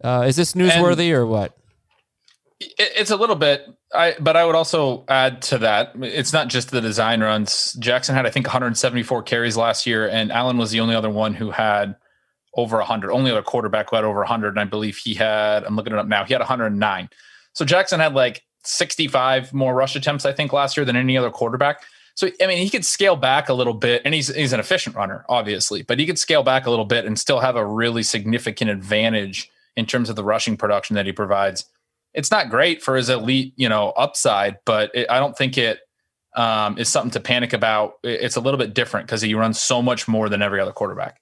Uh, 0.00 0.26
is 0.28 0.36
this 0.36 0.52
newsworthy 0.52 1.06
and 1.06 1.14
or 1.14 1.26
what? 1.26 1.58
It's 2.60 3.10
a 3.10 3.16
little 3.16 3.34
bit. 3.34 3.66
I 3.92 4.14
but 4.20 4.36
I 4.36 4.44
would 4.44 4.54
also 4.54 5.06
add 5.08 5.42
to 5.42 5.58
that. 5.58 5.94
It's 5.96 6.32
not 6.32 6.46
just 6.46 6.70
the 6.70 6.80
design 6.80 7.20
runs. 7.20 7.72
Jackson 7.80 8.14
had 8.14 8.26
I 8.26 8.30
think 8.30 8.46
174 8.46 9.24
carries 9.24 9.56
last 9.56 9.88
year, 9.88 10.08
and 10.08 10.30
Allen 10.30 10.56
was 10.56 10.70
the 10.70 10.78
only 10.78 10.94
other 10.94 11.10
one 11.10 11.34
who 11.34 11.50
had 11.50 11.96
over 12.54 12.76
100. 12.76 13.10
Only 13.10 13.32
other 13.32 13.42
quarterback 13.42 13.90
who 13.90 13.96
had 13.96 14.04
over 14.04 14.20
100, 14.20 14.50
and 14.50 14.60
I 14.60 14.66
believe 14.66 14.98
he 14.98 15.14
had. 15.14 15.64
I'm 15.64 15.74
looking 15.74 15.92
it 15.92 15.98
up 15.98 16.06
now. 16.06 16.24
He 16.24 16.32
had 16.32 16.38
109. 16.38 17.08
So 17.54 17.64
Jackson 17.64 17.98
had 17.98 18.14
like 18.14 18.44
65 18.64 19.52
more 19.52 19.74
rush 19.74 19.96
attempts, 19.96 20.24
I 20.24 20.32
think, 20.32 20.52
last 20.52 20.76
year 20.76 20.84
than 20.84 20.96
any 20.96 21.16
other 21.16 21.30
quarterback. 21.30 21.82
So 22.14 22.28
I 22.40 22.46
mean, 22.46 22.58
he 22.58 22.68
could 22.68 22.84
scale 22.84 23.16
back 23.16 23.48
a 23.48 23.54
little 23.54 23.74
bit, 23.74 24.02
and 24.04 24.14
he's 24.14 24.34
he's 24.34 24.52
an 24.52 24.60
efficient 24.60 24.96
runner, 24.96 25.24
obviously, 25.28 25.82
but 25.82 25.98
he 25.98 26.06
could 26.06 26.18
scale 26.18 26.42
back 26.42 26.66
a 26.66 26.70
little 26.70 26.84
bit 26.84 27.06
and 27.06 27.18
still 27.18 27.40
have 27.40 27.56
a 27.56 27.64
really 27.64 28.02
significant 28.02 28.70
advantage 28.70 29.50
in 29.76 29.86
terms 29.86 30.10
of 30.10 30.16
the 30.16 30.24
rushing 30.24 30.56
production 30.56 30.94
that 30.96 31.06
he 31.06 31.12
provides. 31.12 31.64
It's 32.12 32.30
not 32.30 32.50
great 32.50 32.82
for 32.82 32.96
his 32.96 33.08
elite, 33.08 33.54
you 33.56 33.68
know, 33.68 33.90
upside, 33.90 34.58
but 34.66 34.90
it, 34.94 35.10
I 35.10 35.18
don't 35.18 35.36
think 35.36 35.56
it 35.56 35.80
um, 36.36 36.76
is 36.76 36.90
something 36.90 37.12
to 37.12 37.20
panic 37.20 37.54
about. 37.54 37.94
It's 38.02 38.36
a 38.36 38.40
little 38.40 38.58
bit 38.58 38.74
different 38.74 39.06
because 39.06 39.22
he 39.22 39.34
runs 39.34 39.58
so 39.58 39.80
much 39.80 40.06
more 40.06 40.28
than 40.28 40.42
every 40.42 40.60
other 40.60 40.72
quarterback. 40.72 41.21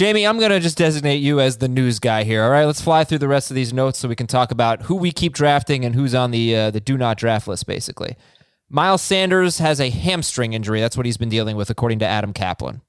Jamey, 0.00 0.26
I'm 0.26 0.38
going 0.38 0.50
to 0.50 0.60
just 0.60 0.78
designate 0.78 1.16
you 1.16 1.40
as 1.40 1.58
the 1.58 1.68
news 1.68 1.98
guy 1.98 2.24
here. 2.24 2.42
All 2.42 2.48
right, 2.48 2.64
let's 2.64 2.80
fly 2.80 3.04
through 3.04 3.18
the 3.18 3.28
rest 3.28 3.50
of 3.50 3.54
these 3.54 3.74
notes 3.74 3.98
so 3.98 4.08
we 4.08 4.16
can 4.16 4.26
talk 4.26 4.50
about 4.50 4.80
who 4.80 4.94
we 4.94 5.12
keep 5.12 5.34
drafting 5.34 5.84
and 5.84 5.94
who's 5.94 6.14
on 6.14 6.30
the 6.30 6.56
uh, 6.56 6.70
the 6.70 6.80
do 6.80 6.96
not 6.96 7.18
draft 7.18 7.46
list, 7.46 7.66
basically. 7.66 8.16
Miles 8.70 9.02
Sanders 9.02 9.58
has 9.58 9.78
a 9.78 9.90
hamstring 9.90 10.54
injury. 10.54 10.80
That's 10.80 10.96
what 10.96 11.04
he's 11.04 11.18
been 11.18 11.28
dealing 11.28 11.54
with, 11.54 11.68
according 11.68 11.98
to 11.98 12.06
Adam 12.06 12.32
Caplan. 12.32 12.80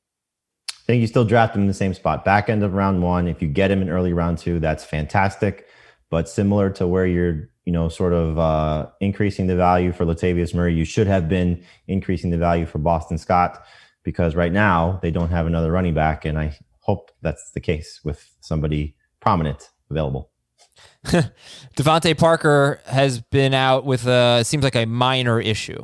I 0.69 0.83
think 0.85 1.01
you 1.01 1.07
still 1.07 1.25
draft 1.25 1.53
him 1.53 1.63
in 1.63 1.67
the 1.67 1.73
same 1.73 1.93
spot, 1.93 2.23
back 2.23 2.47
end 2.47 2.63
of 2.63 2.75
round 2.75 3.03
one. 3.03 3.27
If 3.27 3.41
you 3.41 3.49
get 3.49 3.71
him 3.71 3.81
in 3.81 3.89
early 3.89 4.13
round 4.13 4.37
two, 4.37 4.61
that's 4.61 4.85
fantastic. 4.85 5.67
But 6.09 6.29
similar 6.29 6.69
to 6.69 6.87
where 6.87 7.05
you're, 7.05 7.49
you 7.65 7.73
know, 7.73 7.89
sort 7.89 8.13
of 8.13 8.39
uh, 8.39 8.87
increasing 9.01 9.47
the 9.47 9.57
value 9.57 9.91
for 9.91 10.05
Latavius 10.05 10.55
Murray, 10.55 10.73
you 10.73 10.85
should 10.85 11.07
have 11.07 11.27
been 11.27 11.61
increasing 11.89 12.29
the 12.29 12.37
value 12.37 12.65
for 12.65 12.77
Boston 12.77 13.17
Scott 13.17 13.65
because 14.03 14.33
right 14.33 14.53
now 14.53 14.97
they 15.01 15.11
don't 15.11 15.29
have 15.29 15.45
another 15.45 15.73
running 15.73 15.93
back, 15.93 16.23
and 16.23 16.39
I 16.39 16.57
hope 16.81 17.11
that's 17.21 17.51
the 17.51 17.59
case 17.59 18.01
with 18.03 18.35
somebody 18.41 18.95
prominent 19.19 19.69
available. 19.89 20.29
DeVante 21.05 22.17
Parker 22.17 22.81
has 22.85 23.21
been 23.21 23.53
out 23.53 23.85
with 23.85 24.05
a 24.05 24.43
seems 24.43 24.63
like 24.63 24.75
a 24.75 24.85
minor 24.85 25.39
issue. 25.39 25.83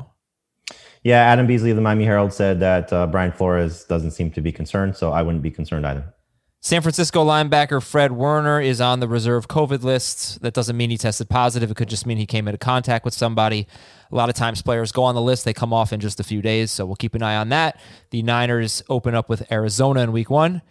Yeah, 1.03 1.21
Adam 1.21 1.47
Beasley 1.47 1.69
of 1.69 1.75
the 1.75 1.81
Miami 1.81 2.05
Herald 2.05 2.33
said 2.33 2.60
that 2.60 2.91
uh, 2.91 3.07
Brian 3.07 3.31
Flores 3.31 3.86
doesn't 3.86 4.12
seem 4.12 4.31
to 4.31 4.41
be 4.41 4.51
concerned, 4.51 4.95
so 4.95 5.12
I 5.12 5.21
wouldn't 5.21 5.43
be 5.43 5.51
concerned 5.51 5.86
either. 5.86 6.13
San 6.60 6.81
Francisco 6.81 7.23
linebacker 7.23 7.81
Fred 7.81 8.12
Warner 8.12 8.60
is 8.60 8.81
on 8.81 8.99
the 8.99 9.07
reserve 9.07 9.47
COVID 9.47 9.83
list. 9.83 10.41
That 10.41 10.53
doesn't 10.53 10.75
mean 10.75 10.89
he 10.89 10.97
tested 10.97 11.29
positive. 11.29 11.71
It 11.71 11.77
could 11.77 11.88
just 11.88 12.05
mean 12.05 12.17
he 12.17 12.25
came 12.25 12.47
into 12.47 12.57
contact 12.57 13.05
with 13.05 13.13
somebody. 13.13 13.67
A 14.12 14.15
lot 14.15 14.27
of 14.27 14.36
times 14.36 14.62
players 14.62 14.91
go 14.91 15.03
on 15.03 15.15
the 15.15 15.21
list, 15.21 15.45
they 15.45 15.53
come 15.53 15.71
off 15.71 15.93
in 15.93 15.99
just 15.99 16.19
a 16.19 16.23
few 16.23 16.41
days. 16.41 16.71
So 16.71 16.86
we'll 16.86 16.95
keep 16.95 17.15
an 17.15 17.23
eye 17.23 17.38
on 17.38 17.49
that. 17.49 17.79
The 18.10 18.23
Niners 18.23 18.83
open 18.89 19.15
up 19.15 19.29
with 19.29 19.49
Arizona 19.51 20.01
in 20.01 20.12
week 20.12 20.29
one. 20.29 20.62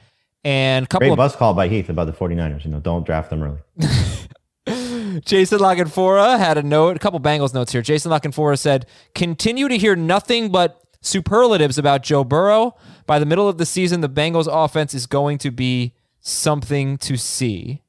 And 0.46 0.84
a 0.84 0.86
couple 0.86 1.06
Great 1.06 1.10
of 1.10 1.16
bus 1.16 1.34
call 1.34 1.54
by 1.54 1.66
Heath 1.66 1.88
about 1.88 2.06
the 2.06 2.12
49ers. 2.12 2.64
You 2.64 2.70
know, 2.70 2.78
don't 2.78 3.04
draft 3.04 3.30
them 3.30 3.42
early. 3.42 3.58
Jason 5.24 5.58
La 5.58 5.74
Canfora 5.74 6.38
had 6.38 6.56
a 6.56 6.62
note, 6.62 6.94
a 6.94 7.00
couple 7.00 7.18
Bengals 7.18 7.52
notes 7.52 7.72
here. 7.72 7.82
Jason 7.82 8.12
La 8.12 8.20
Canfora 8.20 8.56
said, 8.56 8.86
continue 9.12 9.66
to 9.66 9.76
hear 9.76 9.96
nothing 9.96 10.52
but 10.52 10.80
superlatives 11.00 11.78
about 11.78 12.04
Joe 12.04 12.22
Burrow. 12.22 12.76
By 13.06 13.18
the 13.18 13.26
middle 13.26 13.48
of 13.48 13.58
the 13.58 13.66
season, 13.66 14.02
the 14.02 14.08
Bengals 14.08 14.46
offense 14.48 14.94
is 14.94 15.06
going 15.06 15.38
to 15.38 15.50
be 15.50 15.94
something 16.20 16.96
to 16.98 17.16
see. 17.16 17.82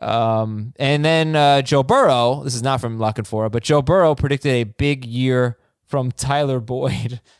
Um, 0.00 0.72
and 0.78 1.04
then 1.04 1.36
uh, 1.36 1.60
Joe 1.60 1.82
Burrow, 1.82 2.42
this 2.42 2.54
is 2.54 2.62
not 2.62 2.80
from 2.80 2.98
La 2.98 3.12
Canfora, 3.12 3.52
but 3.52 3.62
Joe 3.62 3.82
Burrow 3.82 4.14
predicted 4.14 4.52
a 4.52 4.64
big 4.64 5.04
year 5.04 5.58
from 5.84 6.10
Tyler 6.10 6.58
Boyd. 6.58 7.20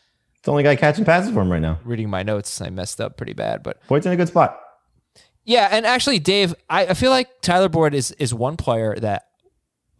It's 0.43 0.47
the 0.47 0.51
only 0.51 0.65
guy 0.65 0.75
catching 0.75 1.05
passes 1.05 1.33
for 1.33 1.41
him 1.41 1.53
right 1.53 1.63
now. 1.63 1.79
Reading 1.85 2.11
my 2.11 2.25
notes, 2.25 2.61
I 2.61 2.69
messed 2.69 3.01
up 3.01 3.17
pretty 3.17 3.33
bad, 3.33 3.63
but 3.63 3.81
Boyd's 3.87 4.07
in 4.07 4.13
a 4.13 4.17
good 4.17 4.27
spot. 4.27 4.59
yeah, 5.45 5.69
and 5.71 5.87
actually, 5.87 6.19
Dave, 6.19 6.53
I, 6.69 6.87
I 6.87 6.95
feel 6.95 7.11
like 7.13 7.41
Tyler 7.43 7.69
Boyd 7.69 7.95
is 7.95 8.11
is 8.19 8.35
one 8.35 8.57
player 8.57 8.97
that 8.99 9.29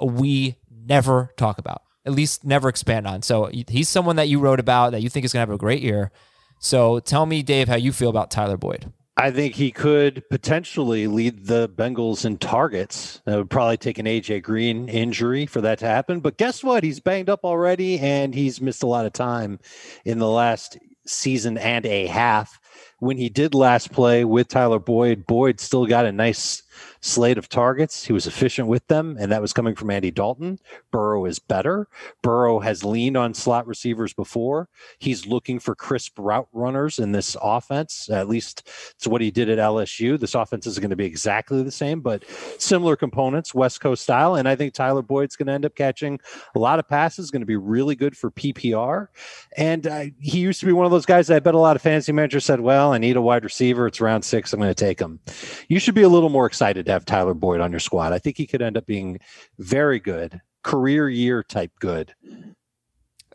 we 0.01 0.57
never 0.69 1.31
talk 1.37 1.59
about, 1.59 1.83
at 2.05 2.11
least 2.11 2.45
never 2.45 2.69
expand 2.69 3.07
on. 3.07 3.23
So 3.23 3.51
he's 3.69 3.89
someone 3.89 4.17
that 4.17 4.29
you 4.29 4.41
wrote 4.41 4.59
about 4.59 4.91
that 4.91 5.01
you 5.01 5.09
think 5.09 5.25
is 5.25 5.33
going 5.33 5.47
to 5.47 5.49
have 5.49 5.55
a 5.55 5.59
great 5.59 5.81
year. 5.81 6.11
So 6.59 6.99
tell 6.99 7.25
me, 7.25 7.45
Dave, 7.45 7.69
how 7.69 7.77
you 7.77 7.93
feel 7.93 8.11
about 8.11 8.33
Tyler 8.33 8.57
Boyd. 8.57 8.93
I 9.17 9.31
think 9.31 9.55
he 9.55 9.71
could 9.71 10.23
potentially 10.31 11.07
lead 11.07 11.47
the 11.47 11.69
Bengals 11.69 12.25
in 12.25 12.39
targets. 12.39 13.21
It 13.27 13.37
would 13.37 13.51
probably 13.51 13.77
take 13.77 13.99
an 13.99 14.07
AJ 14.07 14.43
Green 14.43 14.89
injury 14.89 15.45
for 15.45 15.61
that 15.61 15.79
to 15.81 15.87
happen. 15.87 16.21
But 16.21 16.39
guess 16.39 16.65
what? 16.65 16.83
He's 16.83 16.99
banged 16.99 17.29
up 17.29 17.45
already 17.45 17.99
and 17.99 18.35
he's 18.35 18.61
missed 18.61 18.83
a 18.83 18.87
lot 18.87 19.05
of 19.05 19.13
time 19.13 19.61
in 20.05 20.19
the 20.19 20.29
last 20.29 20.79
season 21.07 21.59
and 21.59 21.85
a 21.85 22.07
half. 22.07 22.59
When 23.01 23.19
he 23.19 23.29
did 23.29 23.55
last 23.55 23.93
play 23.93 24.25
with 24.25 24.49
Tyler 24.49 24.79
Boyd, 24.79 25.27
Boyd 25.27 25.61
still 25.61 25.87
got 25.87 26.07
a 26.07 26.13
nice 26.13 26.63
slate 27.01 27.39
of 27.39 27.49
targets. 27.49 28.05
He 28.05 28.13
was 28.13 28.27
efficient 28.27 28.69
with 28.69 28.87
them, 28.87 29.17
and 29.21 29.31
that 29.31 29.43
was 29.43 29.53
coming 29.53 29.75
from 29.75 29.91
Andy 29.91 30.11
Dalton. 30.11 30.59
Burrow 30.91 31.27
is 31.27 31.39
better. 31.39 31.89
Burrow 32.23 32.61
has 32.61 32.85
leaned 32.85 33.17
on 33.17 33.35
slot 33.35 33.67
receivers 33.67 34.13
before. 34.13 34.69
He's 34.99 35.27
looking 35.27 35.59
for 35.59 35.75
crisp 35.75 36.19
route 36.19 36.49
runners 36.53 36.99
in 36.99 37.13
this 37.13 37.37
offense. 37.43 38.09
At 38.11 38.29
least 38.29 38.69
it's 38.95 39.07
what 39.07 39.21
he 39.21 39.31
did 39.31 39.51
at 39.51 39.59
LSU. 39.59 40.19
This 40.19 40.35
offense 40.35 40.67
is 40.67 40.79
going 40.79 40.91
to 40.91 40.97
be 40.97 41.05
exactly 41.05 41.63
the 41.63 41.71
same, 41.71 42.01
but 42.01 42.25
similar 42.59 42.97
components, 42.97 43.55
West 43.55 43.81
Coast 43.81 44.03
style. 44.03 44.37
And 44.37 44.49
I 44.49 44.57
think 44.57 44.73
Tyler 44.73 45.03
Boyd's 45.03 45.37
going 45.37 45.49
to 45.49 45.53
end 45.53 45.67
up 45.67 45.75
catching 45.75 46.19
a 46.55 46.59
lot 46.59 46.79
of 46.79 46.89
passes, 46.89 47.31
going 47.31 47.41
to 47.43 47.47
be 47.47 47.57
really 47.57 47.95
good 47.95 48.17
for 48.17 48.31
PPR. 48.31 49.09
And 49.57 49.87
uh, 49.87 50.05
he 50.21 50.39
used 50.39 50.61
to 50.61 50.67
be 50.67 50.73
one 50.73 50.87
of 50.87 50.93
those 50.93 51.07
guys 51.07 51.27
that 51.27 51.37
I 51.37 51.41
bet 51.41 51.55
a 51.55 51.59
lot 51.59 51.77
of 51.77 51.83
fantasy 51.83 52.13
managers 52.13 52.45
said, 52.45 52.61
well, 52.61 52.93
I 52.93 52.99
need 52.99 53.17
a 53.17 53.23
wide 53.23 53.45
receiver. 53.45 53.87
It's 53.87 54.01
round 54.01 54.25
six. 54.25 54.53
I'm 54.53 54.61
going 54.61 54.71
to 54.71 54.75
take 54.75 55.01
him. 55.01 55.21
You 55.69 55.79
should 55.79 55.95
be 55.95 56.03
a 56.03 56.09
little 56.09 56.29
more 56.29 56.47
excited 56.47 56.62
to 56.71 56.85
have 56.87 57.05
Tyler 57.05 57.35
Boyd 57.35 57.61
on 57.61 57.71
your 57.71 57.81
squad. 57.81 58.13
I 58.13 58.19
think 58.19 58.37
he 58.37 58.47
could 58.47 58.63
end 58.63 58.77
up 58.77 58.87
being 58.87 59.19
very 59.59 59.99
good, 59.99 60.41
career 60.63 61.09
year 61.09 61.43
type 61.43 61.73
good. 61.81 62.15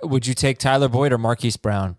Would 0.01 0.27
you 0.27 0.33
take 0.33 0.59
Tyler 0.59 0.87
Boyd 0.87 1.11
or 1.11 1.17
Marquise 1.17 1.57
Brown? 1.57 1.97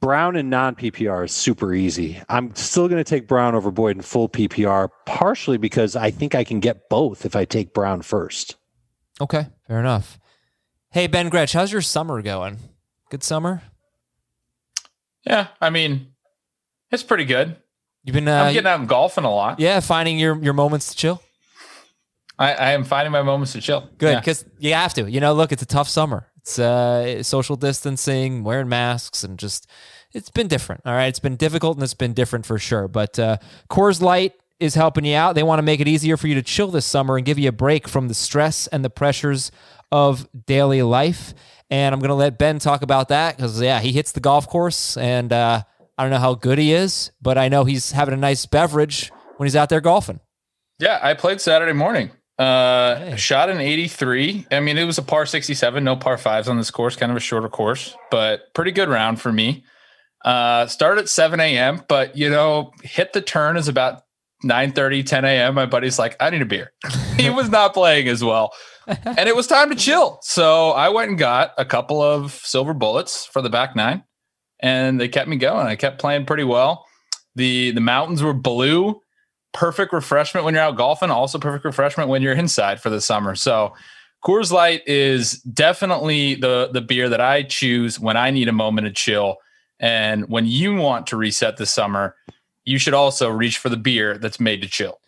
Brown 0.00 0.36
and 0.36 0.48
non 0.48 0.76
PPR 0.76 1.24
is 1.24 1.32
super 1.32 1.74
easy. 1.74 2.20
I'm 2.28 2.54
still 2.54 2.88
going 2.88 3.02
to 3.02 3.08
take 3.08 3.26
Brown 3.26 3.54
over 3.54 3.70
Boyd 3.70 3.96
in 3.96 4.02
full 4.02 4.28
PPR, 4.28 4.90
partially 5.06 5.58
because 5.58 5.96
I 5.96 6.10
think 6.10 6.34
I 6.34 6.44
can 6.44 6.60
get 6.60 6.88
both 6.88 7.26
if 7.26 7.34
I 7.34 7.44
take 7.44 7.74
Brown 7.74 8.02
first. 8.02 8.56
Okay, 9.20 9.46
fair 9.66 9.80
enough. 9.80 10.18
Hey, 10.90 11.06
Ben 11.08 11.28
Gretch, 11.28 11.52
how's 11.52 11.72
your 11.72 11.82
summer 11.82 12.22
going? 12.22 12.58
Good 13.10 13.24
summer? 13.24 13.62
Yeah, 15.26 15.48
I 15.60 15.70
mean, 15.70 16.14
it's 16.90 17.02
pretty 17.02 17.24
good. 17.24 17.56
You've 18.04 18.14
been 18.14 18.28
uh, 18.28 18.44
I'm 18.44 18.52
getting 18.54 18.68
out 18.68 18.80
and 18.80 18.88
golfing 18.88 19.24
a 19.24 19.30
lot. 19.30 19.60
yeah, 19.60 19.80
finding 19.80 20.18
your 20.18 20.42
your 20.42 20.54
moments 20.54 20.90
to 20.90 20.96
chill. 20.96 21.22
I, 22.38 22.52
I 22.54 22.70
am 22.72 22.84
finding 22.84 23.10
my 23.10 23.22
moments 23.22 23.52
to 23.54 23.60
chill. 23.60 23.88
Good, 23.98 24.12
Yeah. 24.12 24.20
because 24.20 24.44
you 24.58 24.72
have 24.74 24.94
to. 24.94 25.10
You 25.10 25.18
know, 25.20 25.32
look, 25.34 25.50
it's 25.50 25.62
a 25.62 25.66
tough 25.66 25.88
summer. 25.88 26.28
It's 26.36 26.56
uh, 26.58 27.22
social 27.24 27.56
distancing, 27.56 28.44
wearing 28.44 28.68
masks, 28.68 29.24
and 29.24 29.38
just 29.38 29.68
it's 30.12 30.30
been 30.30 30.46
different. 30.48 30.82
All 30.86 30.92
right, 30.92 31.06
it's 31.08 31.18
been 31.18 31.36
difficult 31.36 31.76
and 31.76 31.82
it's 31.84 31.94
been 31.94 32.12
different 32.14 32.46
for 32.46 32.58
sure. 32.58 32.86
But 32.88 33.18
uh, 33.18 33.38
Coors 33.68 34.00
Light 34.00 34.34
is 34.60 34.74
helping 34.74 35.04
you 35.04 35.16
out. 35.16 35.34
They 35.34 35.42
want 35.42 35.58
to 35.58 35.62
make 35.64 35.80
it 35.80 35.88
easier 35.88 36.16
for 36.16 36.28
you 36.28 36.34
to 36.36 36.42
chill 36.42 36.68
this 36.68 36.86
summer 36.86 37.16
and 37.16 37.26
give 37.26 37.38
you 37.38 37.48
a 37.48 37.52
break 37.52 37.86
from 37.88 38.08
the 38.08 38.14
stress 38.14 38.66
and 38.68 38.84
the 38.84 38.90
pressures 38.90 39.50
of 39.92 40.28
daily 40.46 40.82
life. 40.82 41.34
And 41.70 41.92
I'm 41.94 42.00
going 42.00 42.08
to 42.08 42.14
let 42.14 42.38
Ben 42.38 42.58
talk 42.60 42.82
about 42.82 43.08
that 43.08 43.36
because 43.36 43.60
yeah, 43.60 43.80
he 43.80 43.92
hits 43.92 44.12
the 44.12 44.20
golf 44.20 44.48
course, 44.48 44.96
and 44.96 45.32
uh, 45.32 45.62
I 45.98 46.04
don't 46.04 46.10
know 46.12 46.18
how 46.18 46.34
good 46.34 46.58
he 46.58 46.72
is, 46.72 47.10
but 47.20 47.36
I 47.36 47.48
know 47.48 47.64
he's 47.64 47.90
having 47.92 48.14
a 48.14 48.18
nice 48.18 48.46
beverage 48.46 49.10
when 49.36 49.46
he's 49.46 49.56
out 49.56 49.68
there 49.68 49.80
golfing. 49.80 50.20
Yeah, 50.78 50.98
I 51.02 51.14
played 51.14 51.40
Saturday 51.40 51.72
morning. 51.72 52.10
Uh, 52.38 52.94
Hey. 52.96 53.16
shot 53.16 53.50
an 53.50 53.58
83. 53.60 54.46
I 54.52 54.60
mean, 54.60 54.78
it 54.78 54.84
was 54.84 54.96
a 54.98 55.02
par 55.02 55.26
67, 55.26 55.82
no 55.82 55.96
par 55.96 56.16
fives 56.16 56.48
on 56.48 56.56
this 56.56 56.70
course, 56.70 56.94
kind 56.94 57.10
of 57.10 57.16
a 57.16 57.20
shorter 57.20 57.48
course, 57.48 57.96
but 58.12 58.54
pretty 58.54 58.70
good 58.70 58.88
round 58.88 59.20
for 59.20 59.32
me. 59.32 59.64
Uh, 60.24 60.66
started 60.66 61.00
at 61.02 61.08
7 61.08 61.40
a.m., 61.40 61.82
but 61.88 62.16
you 62.16 62.30
know, 62.30 62.70
hit 62.82 63.12
the 63.12 63.20
turn 63.20 63.56
is 63.56 63.66
about 63.66 64.02
9 64.44 64.70
30, 64.72 65.02
10 65.02 65.24
a.m. 65.24 65.54
My 65.54 65.66
buddy's 65.66 65.98
like, 65.98 66.16
I 66.20 66.30
need 66.30 66.42
a 66.42 66.46
beer. 66.46 66.72
he 67.16 67.28
was 67.28 67.48
not 67.50 67.74
playing 67.74 68.06
as 68.06 68.22
well. 68.22 68.52
And 68.86 69.28
it 69.28 69.34
was 69.36 69.46
time 69.48 69.68
to 69.70 69.76
chill. 69.76 70.18
So 70.22 70.70
I 70.70 70.88
went 70.90 71.10
and 71.10 71.18
got 71.18 71.52
a 71.58 71.64
couple 71.64 72.00
of 72.00 72.32
silver 72.32 72.72
bullets 72.72 73.26
for 73.26 73.42
the 73.42 73.50
back 73.50 73.74
nine, 73.76 74.04
and 74.60 75.00
they 75.00 75.08
kept 75.08 75.28
me 75.28 75.36
going. 75.36 75.66
I 75.66 75.76
kept 75.76 76.00
playing 76.00 76.26
pretty 76.26 76.44
well. 76.44 76.86
The 77.34 77.72
the 77.72 77.80
mountains 77.80 78.22
were 78.22 78.34
blue 78.34 79.00
perfect 79.52 79.92
refreshment 79.92 80.44
when 80.44 80.54
you're 80.54 80.62
out 80.62 80.76
golfing, 80.76 81.10
also 81.10 81.36
perfect 81.38 81.64
refreshment 81.64 82.08
when 82.08 82.22
you're 82.22 82.32
inside 82.32 82.80
for 82.80 82.88
the 82.90 83.00
summer. 83.00 83.34
So 83.34 83.74
Coors 84.24 84.52
Light 84.52 84.82
is 84.86 85.40
definitely 85.42 86.36
the 86.36 86.70
the 86.72 86.80
beer 86.80 87.08
that 87.08 87.20
I 87.20 87.42
choose 87.42 87.98
when 87.98 88.16
I 88.16 88.30
need 88.30 88.46
a 88.48 88.52
moment 88.52 88.86
of 88.86 88.94
chill. 88.94 89.38
And 89.80 90.28
when 90.28 90.46
you 90.46 90.76
want 90.76 91.08
to 91.08 91.16
reset 91.16 91.56
this 91.56 91.72
summer, 91.72 92.14
you 92.64 92.78
should 92.78 92.94
also 92.94 93.28
reach 93.30 93.58
for 93.58 93.68
the 93.68 93.76
beer 93.76 94.16
that's 94.18 94.38
made 94.40 94.62
to 94.62 94.68
chill. 94.68 95.00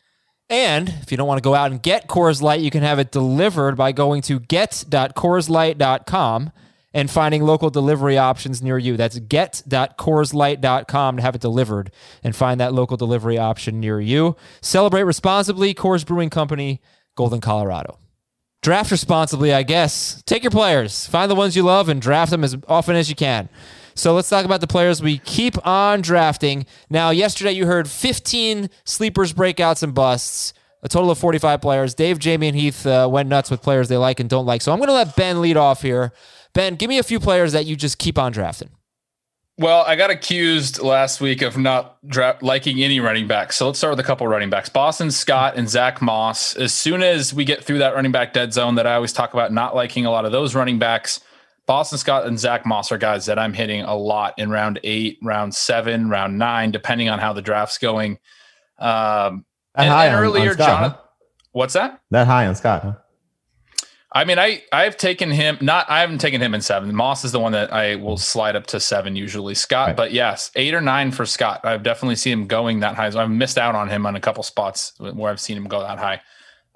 And 0.48 0.88
if 0.88 1.10
you 1.10 1.16
don't 1.16 1.26
want 1.28 1.38
to 1.38 1.42
go 1.42 1.54
out 1.54 1.70
and 1.70 1.82
get 1.82 2.08
Coors 2.08 2.42
Light, 2.42 2.60
you 2.60 2.70
can 2.70 2.82
have 2.82 2.98
it 2.98 3.12
delivered 3.12 3.76
by 3.76 3.92
going 3.92 4.20
to 4.22 4.40
get.coorslight.com 4.40 6.50
and 6.92 7.10
finding 7.10 7.42
local 7.42 7.70
delivery 7.70 8.18
options 8.18 8.62
near 8.62 8.78
you. 8.78 8.96
That's 8.96 9.18
get.coorslight.com 9.18 11.16
to 11.16 11.22
have 11.22 11.34
it 11.34 11.40
delivered 11.40 11.92
and 12.22 12.34
find 12.34 12.60
that 12.60 12.72
local 12.72 12.96
delivery 12.96 13.38
option 13.38 13.80
near 13.80 14.00
you. 14.00 14.36
Celebrate 14.60 15.04
responsibly. 15.04 15.74
Coors 15.74 16.04
Brewing 16.04 16.30
Company, 16.30 16.80
Golden, 17.16 17.40
Colorado. 17.40 17.98
Draft 18.62 18.90
responsibly, 18.90 19.54
I 19.54 19.62
guess. 19.62 20.22
Take 20.26 20.42
your 20.42 20.50
players, 20.50 21.06
find 21.06 21.30
the 21.30 21.34
ones 21.34 21.56
you 21.56 21.62
love, 21.62 21.88
and 21.88 22.02
draft 22.02 22.30
them 22.30 22.44
as 22.44 22.56
often 22.68 22.94
as 22.94 23.08
you 23.08 23.14
can. 23.16 23.48
So 23.94 24.14
let's 24.14 24.28
talk 24.28 24.44
about 24.44 24.60
the 24.60 24.66
players 24.66 25.02
we 25.02 25.18
keep 25.18 25.66
on 25.66 26.02
drafting. 26.02 26.66
Now, 26.90 27.10
yesterday 27.10 27.52
you 27.52 27.66
heard 27.66 27.88
15 27.88 28.68
sleepers, 28.84 29.32
breakouts, 29.32 29.82
and 29.82 29.94
busts. 29.94 30.52
A 30.82 30.88
total 30.88 31.10
of 31.10 31.18
45 31.18 31.60
players. 31.60 31.94
Dave, 31.94 32.18
Jamie, 32.18 32.48
and 32.48 32.56
Heath 32.56 32.86
uh, 32.86 33.06
went 33.10 33.28
nuts 33.28 33.50
with 33.50 33.60
players 33.60 33.88
they 33.88 33.98
like 33.98 34.18
and 34.18 34.30
don't 34.30 34.46
like. 34.46 34.62
So 34.62 34.72
I'm 34.72 34.78
going 34.78 34.88
to 34.88 34.94
let 34.94 35.14
Ben 35.16 35.42
lead 35.42 35.58
off 35.58 35.82
here. 35.82 36.12
Ben, 36.52 36.74
give 36.74 36.88
me 36.88 36.98
a 36.98 37.02
few 37.02 37.20
players 37.20 37.52
that 37.52 37.66
you 37.66 37.76
just 37.76 37.98
keep 37.98 38.18
on 38.18 38.32
drafting. 38.32 38.70
Well, 39.58 39.84
I 39.86 39.94
got 39.94 40.08
accused 40.10 40.80
last 40.80 41.20
week 41.20 41.42
of 41.42 41.58
not 41.58 41.98
dra- 42.08 42.38
liking 42.40 42.82
any 42.82 42.98
running 42.98 43.26
backs. 43.28 43.56
So 43.56 43.66
let's 43.66 43.78
start 43.78 43.92
with 43.92 44.00
a 44.00 44.06
couple 44.06 44.26
running 44.26 44.48
backs. 44.48 44.70
Boston 44.70 45.10
Scott 45.10 45.54
and 45.56 45.68
Zach 45.68 46.00
Moss. 46.00 46.56
As 46.56 46.72
soon 46.72 47.02
as 47.02 47.34
we 47.34 47.44
get 47.44 47.62
through 47.62 47.78
that 47.78 47.94
running 47.94 48.10
back 48.10 48.32
dead 48.32 48.54
zone 48.54 48.76
that 48.76 48.86
I 48.86 48.94
always 48.94 49.12
talk 49.12 49.34
about 49.34 49.52
not 49.52 49.74
liking 49.76 50.06
a 50.06 50.10
lot 50.10 50.24
of 50.24 50.32
those 50.32 50.54
running 50.54 50.78
backs, 50.78 51.20
Boston 51.66 51.98
Scott 51.98 52.26
and 52.26 52.38
Zach 52.40 52.64
Moss 52.64 52.90
are 52.90 52.96
guys 52.96 53.26
that 53.26 53.38
I'm 53.38 53.52
hitting 53.52 53.82
a 53.82 53.94
lot 53.94 54.32
in 54.38 54.48
round 54.50 54.80
eight, 54.82 55.18
round 55.22 55.54
seven, 55.54 56.08
round 56.08 56.38
nine, 56.38 56.70
depending 56.70 57.10
on 57.10 57.18
how 57.18 57.34
the 57.34 57.42
draft's 57.42 57.76
going. 57.76 58.12
Um, 58.78 59.44
That 59.74 59.82
and, 59.82 59.90
high 59.90 60.06
and 60.06 60.16
on- 60.16 60.22
on 60.22 60.26
earlier, 60.28 60.52
Scott, 60.54 60.66
Jonathan, 60.66 60.90
huh? 60.98 61.06
what's 61.52 61.74
that? 61.74 62.00
That 62.10 62.26
high 62.26 62.46
on 62.46 62.54
Scott, 62.56 62.82
huh? 62.82 62.92
I 64.12 64.24
mean, 64.24 64.38
I 64.40 64.62
I've 64.72 64.96
taken 64.96 65.30
him. 65.30 65.56
Not 65.60 65.88
I 65.88 66.00
haven't 66.00 66.18
taken 66.18 66.40
him 66.40 66.52
in 66.54 66.60
seven. 66.60 66.92
Moss 66.94 67.24
is 67.24 67.30
the 67.32 67.38
one 67.38 67.52
that 67.52 67.72
I 67.72 67.94
will 67.96 68.16
slide 68.16 68.56
up 68.56 68.66
to 68.68 68.80
seven 68.80 69.14
usually. 69.14 69.54
Scott, 69.54 69.88
Right. 69.88 69.96
but 69.96 70.12
yes, 70.12 70.50
eight 70.56 70.74
or 70.74 70.80
nine 70.80 71.12
for 71.12 71.24
Scott. 71.24 71.60
I've 71.64 71.82
definitely 71.84 72.16
seen 72.16 72.32
him 72.32 72.46
going 72.48 72.80
that 72.80 72.96
high. 72.96 73.10
So 73.10 73.20
I've 73.20 73.30
missed 73.30 73.56
out 73.58 73.74
on 73.76 73.88
him 73.88 74.06
on 74.06 74.16
a 74.16 74.20
couple 74.20 74.42
spots 74.42 74.92
where 74.98 75.30
I've 75.30 75.40
seen 75.40 75.56
him 75.56 75.64
go 75.68 75.80
that 75.80 75.98
high. 75.98 76.20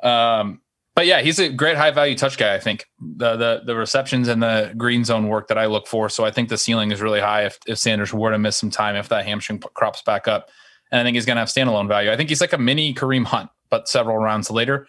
Um, 0.03 0.61
but 0.94 1.07
yeah, 1.07 1.23
he's 1.23 1.40
a 1.40 1.49
great 1.49 1.77
high 1.77 1.90
value 1.90 2.14
touch 2.14 2.38
guy. 2.38 2.55
I 2.55 2.61
think 2.61 2.87
the 3.01 3.37
the 3.37 3.62
the 3.66 3.75
receptions 3.75 4.29
and 4.29 4.40
the 4.40 4.73
green 4.77 5.05
zone 5.05 5.27
work 5.27 5.49
that 5.49 5.59
I 5.59 5.66
look 5.66 5.88
for. 5.88 6.09
So 6.09 6.25
I 6.25 6.31
think 6.31 6.51
the 6.51 6.59
ceiling 6.59 6.92
is 6.92 7.01
really 7.03 7.20
high 7.20 7.47
if, 7.47 7.59
if 7.66 7.79
Sanders 7.79 8.14
were 8.14 8.31
to 8.31 8.38
miss 8.38 8.57
some 8.57 8.70
time 8.70 8.94
if 8.94 9.09
that 9.09 9.25
hamstring 9.27 9.59
crops 9.75 10.03
back 10.03 10.29
up. 10.29 10.51
And 10.92 11.01
I 11.01 11.03
think 11.05 11.16
he's 11.16 11.27
going 11.27 11.35
to 11.37 11.40
have 11.40 11.49
standalone 11.49 11.88
value. 11.88 12.12
I 12.12 12.16
think 12.16 12.29
he's 12.29 12.40
like 12.40 12.53
a 12.53 12.59
mini 12.59 12.94
Kareem 12.94 13.25
Hunt, 13.25 13.51
but 13.70 13.88
several 13.88 14.18
rounds 14.18 14.53
later. 14.53 14.87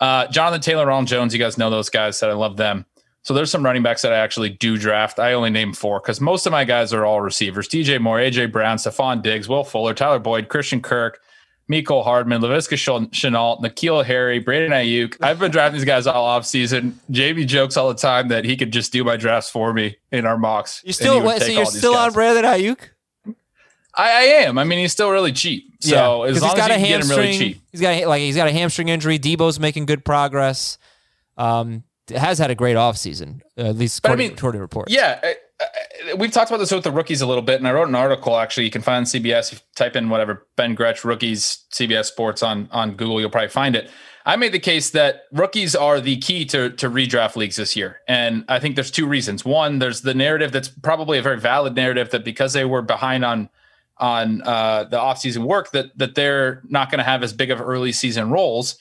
Uh, 0.00 0.26
Jonathan 0.28 0.60
Taylor, 0.60 0.86
Ronald 0.86 1.08
Jones, 1.08 1.32
you 1.32 1.40
guys 1.40 1.58
know 1.58 1.70
those 1.70 1.90
guys 1.90 2.20
that 2.20 2.30
I 2.30 2.34
love 2.34 2.56
them. 2.56 2.86
So 3.22 3.34
there's 3.34 3.50
some 3.50 3.64
running 3.64 3.82
backs 3.82 4.02
that 4.02 4.12
I 4.12 4.18
actually 4.18 4.50
do 4.50 4.78
draft. 4.78 5.18
I 5.18 5.34
only 5.34 5.50
name 5.50 5.72
four 5.74 6.00
because 6.00 6.20
most 6.20 6.46
of 6.46 6.52
my 6.52 6.64
guys 6.64 6.92
are 6.92 7.04
all 7.04 7.20
receivers. 7.20 7.68
DJ 7.68 8.00
Moore, 8.00 8.18
AJ 8.18 8.52
Brown, 8.52 8.78
Stefon 8.78 9.22
Diggs, 9.22 9.48
Will 9.48 9.64
Fuller, 9.64 9.92
Tyler 9.92 10.18
Boyd, 10.18 10.48
Christian 10.48 10.80
Kirk, 10.80 11.20
Mecole 11.70 12.04
Hardman, 12.04 12.40
Laviska 12.40 12.76
Shenault, 13.10 13.60
N'Keal 13.60 14.04
Harry, 14.04 14.38
Brandon 14.38 14.72
Aiyuk. 14.72 15.16
I've 15.20 15.38
been 15.38 15.50
drafting 15.50 15.78
these 15.78 15.84
guys 15.84 16.06
all 16.06 16.24
off 16.24 16.46
season. 16.46 16.98
JB 17.10 17.46
jokes 17.46 17.76
all 17.76 17.88
the 17.88 17.98
time 18.00 18.28
that 18.28 18.44
he 18.46 18.56
could 18.56 18.72
just 18.72 18.92
do 18.92 19.04
my 19.04 19.16
drafts 19.18 19.50
for 19.50 19.74
me 19.74 19.96
in 20.10 20.24
our 20.24 20.38
mocks. 20.38 20.80
You 20.84 20.94
still 20.94 21.22
wait, 21.22 21.42
so 21.42 21.48
you're 21.48 21.66
still 21.66 21.94
on 21.94 22.12
Brandon 22.12 22.44
Aiyuk? 22.44 22.78
I, 23.98 24.10
I, 24.10 24.22
am. 24.44 24.58
I 24.58 24.64
mean, 24.64 24.78
he's 24.78 24.92
still 24.92 25.10
really 25.10 25.32
cheap. 25.32 25.74
So 25.80 26.24
yeah, 26.24 26.30
as 26.30 26.40
long 26.40 26.50
he's 26.50 26.58
got 26.58 26.70
as 26.70 26.76
a 26.76 26.80
hamstring, 26.80 27.18
really 27.18 27.38
cheap. 27.38 27.62
He's 27.72 27.80
got 27.80 27.94
a, 27.94 28.06
like 28.06 28.20
he's 28.20 28.36
got 28.36 28.46
a 28.46 28.52
hamstring 28.52 28.88
injury. 28.88 29.18
Deebo's 29.18 29.58
making 29.58 29.86
good 29.86 30.04
progress. 30.04 30.78
Um, 31.36 31.82
has 32.14 32.38
had 32.38 32.50
a 32.50 32.54
great 32.54 32.76
offseason, 32.76 33.42
uh, 33.58 33.62
at 33.62 33.76
least 33.76 33.98
according, 33.98 34.26
I 34.26 34.28
mean, 34.28 34.38
according 34.38 34.58
to 34.58 34.62
reports. 34.62 34.92
Yeah. 34.92 35.34
we've 36.16 36.30
talked 36.30 36.50
about 36.50 36.58
this 36.58 36.70
with 36.70 36.84
the 36.84 36.90
rookies 36.90 37.20
a 37.20 37.26
little 37.26 37.42
bit, 37.42 37.58
and 37.58 37.68
I 37.68 37.72
wrote 37.72 37.88
an 37.88 37.94
article 37.94 38.36
actually. 38.36 38.64
You 38.64 38.70
can 38.70 38.82
find 38.82 38.98
on 38.98 39.04
CBS. 39.04 39.52
If 39.52 39.58
you 39.58 39.64
type 39.74 39.96
in 39.96 40.08
whatever 40.08 40.46
Ben 40.56 40.74
Gretch 40.74 41.04
rookies 41.04 41.64
CBS 41.72 42.06
Sports 42.06 42.42
on 42.42 42.68
on 42.70 42.92
Google, 42.92 43.20
you'll 43.20 43.30
probably 43.30 43.48
find 43.48 43.74
it. 43.74 43.90
I 44.24 44.36
made 44.36 44.52
the 44.52 44.58
case 44.58 44.90
that 44.90 45.22
rookies 45.32 45.74
are 45.74 46.00
the 46.00 46.16
key 46.18 46.44
to 46.46 46.70
to 46.70 46.88
redraft 46.88 47.34
leagues 47.34 47.56
this 47.56 47.74
year, 47.74 48.00
and 48.06 48.44
I 48.48 48.60
think 48.60 48.74
there's 48.74 48.90
two 48.90 49.06
reasons. 49.06 49.44
One, 49.44 49.78
there's 49.80 50.02
the 50.02 50.14
narrative 50.14 50.52
that's 50.52 50.68
probably 50.68 51.18
a 51.18 51.22
very 51.22 51.40
valid 51.40 51.74
narrative 51.74 52.10
that 52.10 52.24
because 52.24 52.52
they 52.52 52.64
were 52.64 52.82
behind 52.82 53.24
on 53.24 53.48
on 53.98 54.42
uh, 54.42 54.84
the 54.84 54.96
offseason 54.96 55.44
work, 55.44 55.70
that 55.72 55.96
that 55.98 56.14
they're 56.14 56.62
not 56.68 56.90
going 56.90 56.98
to 56.98 57.04
have 57.04 57.22
as 57.22 57.32
big 57.32 57.50
of 57.50 57.60
early 57.60 57.92
season 57.92 58.30
roles. 58.30 58.76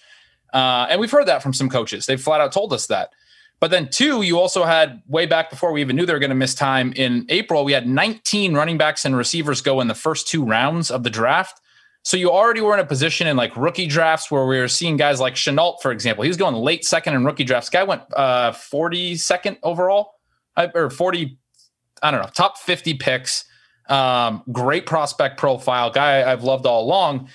Uh, 0.53 0.87
and 0.89 0.99
we've 0.99 1.11
heard 1.11 1.27
that 1.27 1.43
from 1.43 1.53
some 1.53 1.69
coaches. 1.69 2.05
They've 2.05 2.21
flat 2.21 2.41
out 2.41 2.51
told 2.51 2.73
us 2.73 2.87
that. 2.87 3.11
But 3.59 3.71
then, 3.71 3.89
two, 3.89 4.21
you 4.21 4.39
also 4.39 4.65
had 4.65 5.01
way 5.07 5.25
back 5.25 5.49
before 5.49 5.71
we 5.71 5.81
even 5.81 5.95
knew 5.95 6.05
they 6.05 6.13
were 6.13 6.19
going 6.19 6.29
to 6.29 6.35
miss 6.35 6.53
time 6.53 6.93
in 6.95 7.25
April, 7.29 7.65
we 7.65 7.71
had 7.71 7.87
19 7.87 8.53
running 8.53 8.77
backs 8.77 9.03
and 9.03 9.17
receivers 9.17 9.61
go 9.61 9.81
in 9.81 9.87
the 9.87 9.95
first 9.95 10.27
two 10.27 10.45
rounds 10.45 10.91
of 10.91 11.03
the 11.03 11.09
draft. 11.09 11.59
So 12.03 12.15
you 12.15 12.31
already 12.31 12.61
were 12.61 12.73
in 12.73 12.79
a 12.79 12.85
position 12.85 13.27
in 13.27 13.35
like 13.35 13.57
rookie 13.57 13.87
drafts 13.87 14.31
where 14.31 14.45
we 14.45 14.59
were 14.59 14.67
seeing 14.67 14.95
guys 14.95 15.19
like 15.19 15.33
Shenault, 15.33 15.81
for 15.81 15.91
example. 15.91 16.23
He 16.23 16.29
was 16.29 16.37
going 16.37 16.55
late 16.55 16.85
second 16.85 17.15
in 17.15 17.25
rookie 17.25 17.43
drafts. 17.43 17.69
Guy 17.69 17.83
went 17.83 18.03
uh, 18.15 18.51
42nd 18.51 19.57
overall 19.63 20.13
or 20.75 20.89
40, 20.89 21.37
I 22.01 22.11
don't 22.11 22.21
know, 22.21 22.29
top 22.33 22.59
50 22.59 22.93
picks. 22.93 23.43
Um, 23.89 24.43
great 24.51 24.85
prospect 24.85 25.37
profile, 25.37 25.89
guy 25.89 26.29
I've 26.29 26.43
loved 26.43 26.65
all 26.65 26.83
along 26.83 27.29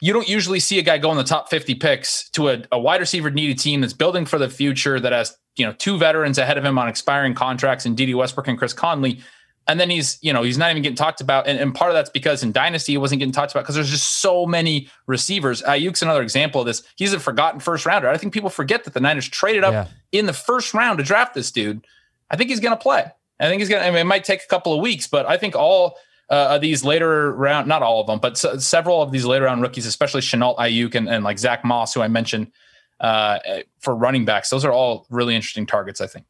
you 0.00 0.12
don't 0.12 0.28
usually 0.28 0.60
see 0.60 0.78
a 0.78 0.82
guy 0.82 0.98
go 0.98 1.10
in 1.10 1.16
the 1.16 1.24
top 1.24 1.50
50 1.50 1.74
picks 1.74 2.30
to 2.30 2.48
a, 2.48 2.62
a 2.70 2.78
wide 2.78 3.00
receiver 3.00 3.30
needed 3.30 3.58
team 3.58 3.80
that's 3.80 3.92
building 3.92 4.26
for 4.26 4.38
the 4.38 4.48
future 4.48 5.00
that 5.00 5.12
has 5.12 5.36
you 5.56 5.66
know 5.66 5.72
two 5.72 5.98
veterans 5.98 6.38
ahead 6.38 6.56
of 6.56 6.64
him 6.64 6.78
on 6.78 6.88
expiring 6.88 7.34
contracts 7.34 7.84
and 7.84 7.96
Dede 7.96 8.14
Westbrook 8.14 8.48
and 8.48 8.58
Chris 8.58 8.72
Conley. 8.72 9.20
And 9.66 9.78
then 9.78 9.90
he's, 9.90 10.18
you 10.22 10.32
know, 10.32 10.42
he's 10.42 10.56
not 10.56 10.70
even 10.70 10.82
getting 10.82 10.96
talked 10.96 11.20
about. 11.20 11.46
And, 11.46 11.58
and 11.58 11.74
part 11.74 11.90
of 11.90 11.94
that's 11.94 12.08
because 12.08 12.42
in 12.42 12.52
Dynasty, 12.52 12.92
he 12.92 12.96
wasn't 12.96 13.18
getting 13.18 13.34
talked 13.34 13.52
about 13.52 13.64
because 13.64 13.74
there's 13.74 13.90
just 13.90 14.22
so 14.22 14.46
many 14.46 14.88
receivers. 15.06 15.60
Aiyuk's 15.60 16.00
another 16.00 16.22
example 16.22 16.62
of 16.62 16.66
this. 16.66 16.82
He's 16.96 17.12
a 17.12 17.20
forgotten 17.20 17.60
first 17.60 17.84
rounder. 17.84 18.08
I 18.08 18.16
think 18.16 18.32
people 18.32 18.48
forget 18.48 18.84
that 18.84 18.94
the 18.94 19.00
Niners 19.00 19.28
traded 19.28 19.64
up 19.64 19.74
yeah. 19.74 19.86
in 20.10 20.24
the 20.24 20.32
first 20.32 20.72
round 20.72 20.96
to 20.98 21.04
draft 21.04 21.34
this 21.34 21.50
dude. 21.50 21.86
I 22.30 22.36
think 22.36 22.48
he's 22.48 22.60
going 22.60 22.74
to 22.74 22.82
play. 22.82 23.12
I 23.40 23.48
think 23.48 23.60
he's 23.60 23.68
going 23.68 23.80
to, 23.80 23.86
I 23.86 23.90
mean, 23.90 24.00
it 24.00 24.04
might 24.04 24.24
take 24.24 24.42
a 24.42 24.46
couple 24.46 24.72
of 24.72 24.80
weeks, 24.80 25.06
but 25.06 25.26
I 25.26 25.36
think 25.36 25.54
all 25.54 25.96
uh, 26.30 26.58
these 26.58 26.84
later 26.84 27.32
round, 27.32 27.68
not 27.68 27.82
all 27.82 28.00
of 28.00 28.06
them, 28.06 28.18
but 28.18 28.36
several 28.36 29.00
of 29.00 29.12
these 29.12 29.24
later 29.24 29.44
round 29.46 29.62
rookies, 29.62 29.86
especially 29.86 30.20
Shenault 30.20 30.56
Aiyuk 30.58 30.94
and, 30.94 31.08
and 31.08 31.24
like 31.24 31.38
Zach 31.38 31.64
Moss, 31.64 31.94
who 31.94 32.00
I 32.00 32.08
mentioned 32.08 32.52
uh, 33.00 33.38
for 33.80 33.94
running 33.94 34.24
backs, 34.24 34.50
those 34.50 34.64
are 34.64 34.72
all 34.72 35.06
really 35.10 35.34
interesting 35.34 35.66
targets, 35.66 36.00
I 36.00 36.06
think. 36.06 36.26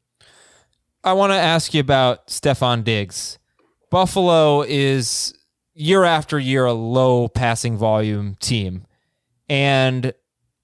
I 1.03 1.13
want 1.15 1.33
to 1.33 1.37
ask 1.37 1.75
you 1.75 1.81
about 1.81 2.27
Stefon 2.29 2.85
Diggs. 2.85 3.39
Buffalo 3.91 4.63
is 4.63 5.35
year 5.75 6.05
after 6.05 6.39
year 6.39 6.67
a 6.67 6.73
low 6.73 7.29
passing 7.29 7.77
volume 7.77 8.37
team. 8.41 8.85
And 9.49 10.13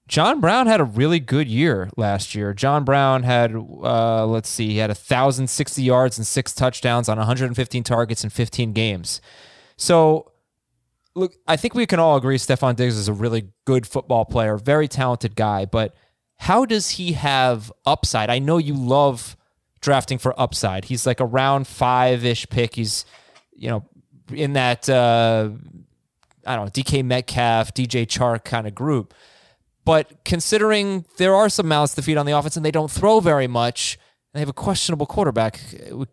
John 0.07 0.39
Brown 0.39 0.67
had 0.67 0.79
a 0.79 0.83
really 0.83 1.19
good 1.19 1.47
year 1.47 1.89
last 1.97 2.35
year. 2.35 2.53
John 2.53 2.83
Brown 2.83 3.23
had, 3.23 3.55
uh, 3.55 4.25
let's 4.27 4.49
see, 4.49 4.67
he 4.67 4.77
had 4.77 4.89
1,060 4.89 5.81
yards 5.81 6.17
and 6.17 6.27
six 6.27 6.53
touchdowns 6.53 7.09
on 7.09 7.17
115 7.17 7.83
targets 7.83 8.23
in 8.23 8.29
15 8.29 8.73
games. 8.73 9.19
So, 9.77 10.31
look, 11.15 11.33
I 11.47 11.57
think 11.57 11.73
we 11.73 11.87
can 11.87 11.99
all 11.99 12.17
agree 12.17 12.37
Stefon 12.37 12.75
Diggs 12.75 12.97
is 12.97 13.07
a 13.07 13.13
really 13.13 13.49
good 13.65 13.87
football 13.87 14.25
player, 14.25 14.57
very 14.57 14.87
talented 14.87 15.35
guy, 15.35 15.65
but 15.65 15.95
how 16.37 16.65
does 16.65 16.91
he 16.91 17.13
have 17.13 17.71
upside? 17.85 18.29
I 18.29 18.39
know 18.39 18.57
you 18.57 18.75
love 18.75 19.35
drafting 19.81 20.17
for 20.17 20.39
upside. 20.39 20.85
He's 20.85 21.07
like 21.07 21.19
a 21.19 21.25
round 21.25 21.67
five 21.67 22.25
ish 22.25 22.47
pick. 22.49 22.75
He's, 22.75 23.05
you 23.55 23.69
know, 23.69 23.85
in 24.31 24.53
that, 24.53 24.87
uh, 24.89 25.49
I 26.45 26.55
don't 26.55 26.65
know, 26.65 26.71
DK 26.71 27.03
Metcalf, 27.03 27.73
DJ 27.73 28.05
Chark 28.05 28.43
kind 28.43 28.67
of 28.67 28.75
group. 28.75 29.13
But 29.85 30.25
considering 30.25 31.05
there 31.17 31.35
are 31.35 31.47
some 31.47 31.67
mouths 31.67 31.93
to 31.95 32.01
feed 32.01 32.17
on 32.17 32.25
the 32.25 32.31
offense 32.31 32.57
and 32.57 32.65
they 32.65 32.71
don't 32.71 32.91
throw 32.91 33.19
very 33.19 33.47
much, 33.47 33.93
and 34.33 34.39
they 34.39 34.41
have 34.41 34.49
a 34.49 34.53
questionable 34.53 35.05
quarterback, 35.05 35.61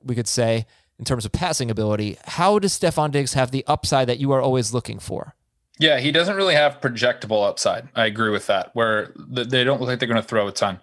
we 0.05 0.15
could 0.15 0.29
say, 0.29 0.67
in 0.99 1.05
terms 1.05 1.25
of 1.25 1.33
passing 1.33 1.71
ability. 1.71 2.19
How 2.25 2.59
does 2.59 2.79
Stefon 2.79 3.11
Diggs 3.11 3.33
have 3.33 3.51
the 3.51 3.65
upside 3.67 4.09
that 4.09 4.21
you 4.21 4.31
are 4.31 4.41
always 4.41 4.73
looking 4.73 4.99
for? 4.99 5.35
Yeah, 5.79 5.99
he 5.99 6.13
doesn't 6.13 6.37
really 6.37 6.55
have 6.55 6.81
projectable 6.81 7.49
upside. 7.49 7.89
I 7.97 8.05
agree 8.07 8.31
with 8.31 8.47
that, 8.47 8.71
where 8.75 9.13
they 9.17 9.65
don't 9.65 9.81
look 9.81 9.89
like 9.89 9.99
they're 9.99 10.09
going 10.09 10.21
to 10.21 10.29
throw 10.29 10.47
a 10.47 10.53
ton. 10.53 10.79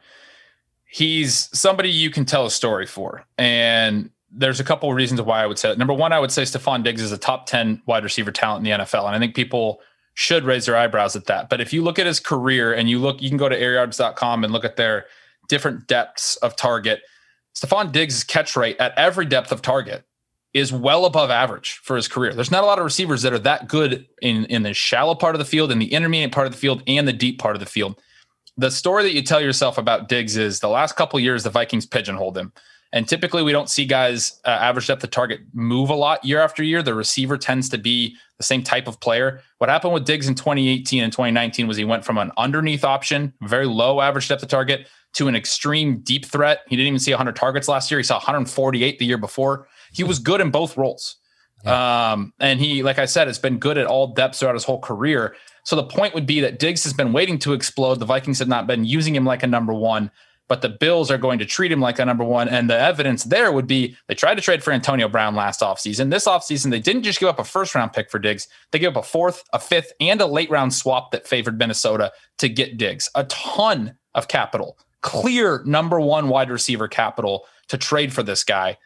He's 0.84 1.56
somebody 1.58 1.90
you 1.90 2.10
can 2.10 2.26
tell 2.26 2.48
a 2.48 2.52
story 2.52 2.88
for. 2.88 3.24
And 3.38 4.10
there's 4.32 4.60
a 4.60 4.64
couple 4.64 4.90
of 4.90 4.96
reasons 4.96 5.22
why 5.22 5.44
I 5.44 5.46
would 5.46 5.60
say 5.60 5.70
that. 5.70 5.78
Number 5.78 5.94
one, 5.94 6.12
I 6.12 6.20
would 6.20 6.32
say 6.32 6.42
Stefon 6.42 6.84
Diggs 6.84 7.02
is 7.02 7.12
a 7.12 7.18
top 7.18 7.46
10 7.46 7.84
wide 7.86 8.04
receiver 8.04 8.32
talent 8.32 8.66
in 8.68 8.72
the 8.72 8.84
NFL. 8.84 9.06
And 9.06 9.16
I 9.16 9.20
think 9.20 9.36
people 9.36 9.80
should 10.20 10.44
raise 10.44 10.66
their 10.66 10.76
eyebrows 10.76 11.16
at 11.16 11.28
that. 11.28 11.48
But 11.48 11.62
if 11.62 11.72
you 11.72 11.82
look 11.82 11.98
at 11.98 12.06
his 12.06 12.20
career 12.20 12.74
and 12.74 12.90
you 12.90 13.00
look, 13.00 13.22
you 13.22 13.30
can 13.30 13.38
go 13.38 13.48
to 13.48 13.58
airyards.com 13.58 14.44
and 14.44 14.52
look 14.52 14.66
at 14.66 14.76
their 14.76 15.06
different 15.48 15.88
depths 15.88 16.36
of 16.38 16.58
target. 16.58 17.04
Stefon 17.56 17.94
Diggs' 17.94 18.26
catch 18.26 18.58
rate 18.58 18.76
at 18.82 18.94
every 18.98 19.26
depth 19.26 19.54
of 19.54 19.62
target 19.62 20.04
is 20.54 20.74
well 20.74 21.06
above 21.06 21.30
average 21.30 21.80
for 21.84 21.96
his 21.96 22.10
career. 22.10 22.34
There's 22.34 22.52
not 22.52 22.66
a 22.66 22.68
lot 22.68 22.80
of 22.80 22.84
receivers 22.84 23.22
that 23.22 23.32
are 23.32 23.40
that 23.40 23.70
good 23.70 24.08
in, 24.22 24.44
in 24.48 24.64
the 24.64 24.74
shallow 24.74 25.16
part 25.16 25.36
of 25.36 25.40
the 25.40 25.46
field, 25.46 25.72
in 25.72 25.80
the 25.80 25.94
intermediate 25.94 26.34
part 26.34 26.48
of 26.48 26.52
the 26.52 26.60
field, 26.60 26.84
and 26.86 27.08
the 27.08 27.14
deep 27.14 27.40
part 27.40 27.56
of 27.56 27.62
the 27.62 27.66
field. 27.66 27.98
The 28.58 28.72
story 28.72 29.04
that 29.04 29.14
you 29.14 29.22
tell 29.22 29.40
yourself 29.40 29.78
about 29.78 30.10
Diggs 30.10 30.36
is 30.36 30.60
the 30.60 30.68
last 30.68 30.98
couple 30.98 31.18
years 31.22 31.46
the 31.46 31.50
Vikings 31.50 31.86
pigeonholed 31.86 32.38
him. 32.38 32.52
And 32.92 33.08
typically, 33.08 33.44
we 33.44 33.52
don't 33.52 33.70
see 33.70 33.86
guys 33.86 34.40
uh, 34.46 34.50
average 34.50 34.88
depth 34.88 35.04
of 35.04 35.12
target 35.12 35.42
move 35.54 35.90
a 35.90 35.96
lot 35.96 36.24
year 36.26 36.40
after 36.42 36.64
year. 36.64 36.82
The 36.82 36.96
receiver 36.96 37.38
tends 37.38 37.70
to 37.70 37.78
be 37.78 38.16
the 38.38 38.44
same 38.44 38.64
type 38.64 38.88
of 38.88 39.00
player. 39.00 39.42
What 39.60 39.70
happened 39.70 39.94
with 39.94 40.06
Diggs 40.06 40.28
in 40.28 40.34
2018 40.34 41.04
and 41.04 41.12
2019 41.12 41.68
was 41.68 41.78
he 41.78 41.86
went 41.86 42.04
from 42.04 42.18
an 42.18 42.32
underneath 42.38 42.84
option, 42.84 43.34
very 43.42 43.68
low 43.68 44.02
average 44.02 44.28
depth 44.28 44.42
of 44.42 44.50
target, 44.50 44.88
to 45.14 45.28
an 45.28 45.36
extreme 45.36 46.00
deep 46.00 46.26
threat. 46.26 46.62
He 46.68 46.76
didn't 46.76 46.88
even 46.88 47.00
see 47.00 47.12
100 47.12 47.36
targets 47.36 47.68
last 47.68 47.92
year. 47.92 48.00
He 48.00 48.04
saw 48.04 48.16
148 48.16 48.98
the 48.98 49.06
year 49.06 49.18
before. 49.18 49.68
He 49.92 50.04
was 50.04 50.18
good 50.20 50.42
in 50.42 50.50
both 50.50 50.78
roles. 50.78 51.18
Yeah. 51.66 52.12
Um, 52.12 52.34
and 52.40 52.60
he, 52.60 52.84
like 52.84 53.00
I 53.00 53.06
said, 53.06 53.28
has 53.28 53.38
been 53.38 53.60
good 53.60 53.78
at 53.78 53.86
all 53.86 54.14
depths 54.14 54.40
throughout 54.40 54.56
his 54.56 54.64
whole 54.64 54.80
career. 54.80 55.36
So 55.64 55.76
the 55.76 55.84
point 55.84 56.14
would 56.16 56.26
be 56.26 56.40
that 56.42 56.58
Diggs 56.58 56.84
has 56.86 56.94
been 56.94 57.12
waiting 57.12 57.38
to 57.40 57.54
explode. 57.54 58.00
The 58.00 58.06
Vikings 58.06 58.40
have 58.40 58.48
not 58.48 58.66
been 58.66 58.86
using 58.86 59.16
him 59.16 59.26
like 59.26 59.44
a 59.44 59.48
number 59.48 59.74
one 59.74 60.10
but 60.50 60.62
the 60.62 60.68
Bills 60.68 61.10
are 61.10 61.18
going 61.18 61.40
to 61.40 61.46
treat 61.46 61.72
him 61.72 61.80
like 61.80 62.00
a 62.00 62.06
number 62.06 62.24
one. 62.26 62.50
And 62.50 62.70
the 62.70 62.78
evidence 62.78 63.24
there 63.24 63.52
would 63.52 63.68
be 63.68 63.96
they 64.08 64.16
tried 64.16 64.36
to 64.36 64.42
trade 64.42 64.64
for 64.64 64.74
Antonio 64.74 65.08
Brown 65.08 65.36
last 65.36 65.62
offseason. 65.62 66.10
This 66.10 66.26
offseason, 66.26 66.72
they 66.72 66.80
didn't 66.80 67.04
just 67.04 67.20
give 67.20 67.30
up 67.30 67.40
a 67.40 67.44
first 67.46 67.76
round 67.76 67.94
pick 67.94 68.10
for 68.10 68.20
Diggs, 68.20 68.50
they 68.72 68.80
gave 68.80 68.90
up 68.90 69.04
a 69.04 69.08
fourth, 69.08 69.44
a 69.54 69.60
fifth, 69.60 69.94
and 70.02 70.20
a 70.20 70.26
late 70.26 70.50
round 70.50 70.74
swap 70.74 71.12
that 71.12 71.28
favored 71.28 71.58
Minnesota 71.58 72.12
to 72.40 72.50
get 72.50 72.78
Diggs. 72.78 73.08
A 73.16 73.24
ton 73.26 73.96
of 74.16 74.28
capital, 74.28 74.78
clear 75.02 75.62
number 75.66 76.02
one 76.02 76.28
wide 76.28 76.50
receiver 76.50 76.88
capital 76.88 77.46
to 77.68 77.78
trade 77.78 78.12
for 78.12 78.24
this 78.24 78.44
guy. 78.44 78.78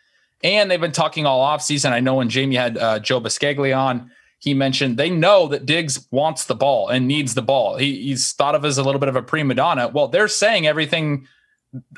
And 0.44 0.70
they've 0.70 0.82
been 0.82 0.92
talking 0.92 1.26
all 1.26 1.48
offseason. 1.48 1.92
I 1.92 2.02
know 2.02 2.16
when 2.16 2.30
Jamey 2.30 2.56
had 2.56 2.78
uh, 2.78 3.00
Joe 3.00 3.22
Buscaglia 3.22 3.78
on, 3.78 4.12
he 4.40 4.54
mentioned 4.54 4.98
they 4.98 5.10
know 5.10 5.48
that 5.48 5.66
Diggs 5.66 6.06
wants 6.12 6.44
the 6.44 6.56
ball 6.56 6.90
and 6.90 7.08
needs 7.08 7.34
the 7.34 7.42
ball. 7.42 7.78
He, 7.78 8.02
he's 8.02 8.34
thought 8.34 8.56
of 8.56 8.66
as 8.66 8.78
a 8.78 8.84
little 8.84 9.00
bit 9.00 9.08
of 9.08 9.16
a 9.16 9.24
prima 9.24 9.56
donna. 9.56 9.88
Well, 9.88 10.10
they're 10.10 10.28
saying 10.28 10.68
everything 10.68 11.30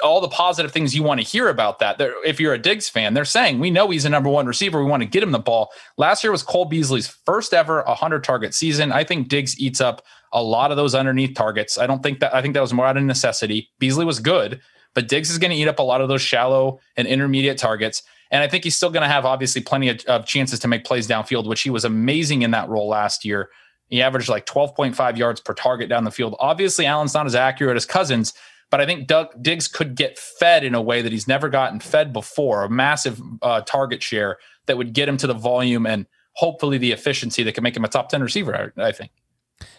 all 0.02 0.22
the 0.22 0.30
positive 0.30 0.72
things 0.72 0.96
you 0.96 1.04
want 1.04 1.20
to 1.20 1.26
hear 1.26 1.50
about 1.50 1.80
that. 1.80 1.98
They're, 1.98 2.14
if 2.26 2.40
you're 2.40 2.54
a 2.54 2.58
Diggs 2.58 2.88
fan, 2.88 3.14
they're 3.14 3.26
saying 3.26 3.60
we 3.60 3.70
know 3.70 3.90
he's 3.90 4.06
a 4.06 4.10
number 4.10 4.30
one 4.30 4.46
receiver. 4.46 4.84
We 4.84 4.90
want 4.90 5.04
to 5.04 5.10
get 5.10 5.24
him 5.24 5.32
the 5.32 5.40
ball. 5.40 5.72
Last 5.98 6.24
year 6.24 6.32
was 6.32 6.44
Cole 6.44 6.66
Beasley's 6.66 7.08
first 7.08 7.54
ever 7.54 7.84
100 7.84 8.24
target 8.24 8.54
season. 8.54 8.92
I 8.92 9.04
think 9.04 9.28
Diggs 9.28 9.60
eats 9.60 9.82
up 9.82 10.04
a 10.32 10.42
lot 10.42 10.72
of 10.72 10.78
those 10.78 10.96
underneath 10.96 11.36
targets. 11.36 11.78
I 11.78 11.88
don't 11.88 12.04
think 12.04 12.20
that 12.20 12.34
I 12.34 12.42
think 12.42 12.54
that 12.54 12.62
was 12.62 12.74
more 12.74 12.86
out 12.86 12.98
of 12.98 13.04
necessity. 13.04 13.70
Beasley 13.80 14.06
was 14.06 14.20
good, 14.20 14.62
but 14.94 15.08
Diggs 15.08 15.30
is 15.30 15.38
going 15.38 15.52
to 15.52 15.58
eat 15.58 15.68
up 15.68 15.80
a 15.80 15.84
lot 15.84 16.02
of 16.02 16.10
those 16.10 16.22
shallow 16.22 16.80
and 16.96 17.08
intermediate 17.08 17.58
targets. 17.58 18.04
And 18.32 18.44
I 18.44 18.48
think 18.48 18.64
he's 18.64 18.76
still 18.76 18.90
going 18.90 19.04
to 19.04 19.08
have 19.08 19.26
obviously 19.26 19.62
plenty 19.62 19.90
of, 19.90 20.04
of 20.06 20.26
chances 20.26 20.60
to 20.60 20.68
make 20.68 20.84
plays 20.84 21.08
downfield, 21.08 21.48
which 21.48 21.62
he 21.62 21.70
was 21.70 21.86
amazing 21.86 22.42
in 22.42 22.52
that 22.52 22.70
role 22.70 22.88
last 22.88 23.24
year. 23.24 23.50
He 23.88 24.02
averaged 24.02 24.30
like 24.30 24.46
12.5 24.46 25.18
yards 25.18 25.40
per 25.40 25.54
target 25.54 25.90
down 25.90 26.06
the 26.06 26.12
field. 26.12 26.36
Obviously, 26.40 26.86
Allen's 26.86 27.14
not 27.14 27.28
as 27.28 27.36
accurate 27.36 27.78
as 27.78 27.86
Cousins, 27.86 28.34
but 28.70 28.82
I 28.82 28.86
think 28.86 29.08
Doug 29.08 29.28
Diggs 29.42 29.68
could 29.68 29.96
get 29.96 30.18
fed 30.18 30.64
in 30.64 30.76
a 30.76 30.82
way 30.82 31.02
that 31.02 31.12
he's 31.12 31.28
never 31.28 31.50
gotten 31.50 31.80
fed 31.80 32.12
before, 32.12 32.64
a 32.64 32.70
massive 32.70 33.22
uh, 33.42 33.62
target 33.62 34.04
share 34.04 34.38
that 34.66 34.78
would 34.78 34.94
get 34.94 35.08
him 35.08 35.18
to 35.18 35.28
the 35.28 35.34
volume 35.34 35.86
and 35.86 36.06
hopefully 36.34 36.78
the 36.78 36.92
efficiency 36.92 37.44
that 37.44 37.54
can 37.54 37.64
make 37.64 37.76
him 37.76 37.86
a 37.86 37.88
top 37.88 38.10
10 38.10 38.22
receiver, 38.22 38.72
I, 38.78 38.88
I 38.88 38.92
think. 38.92 39.12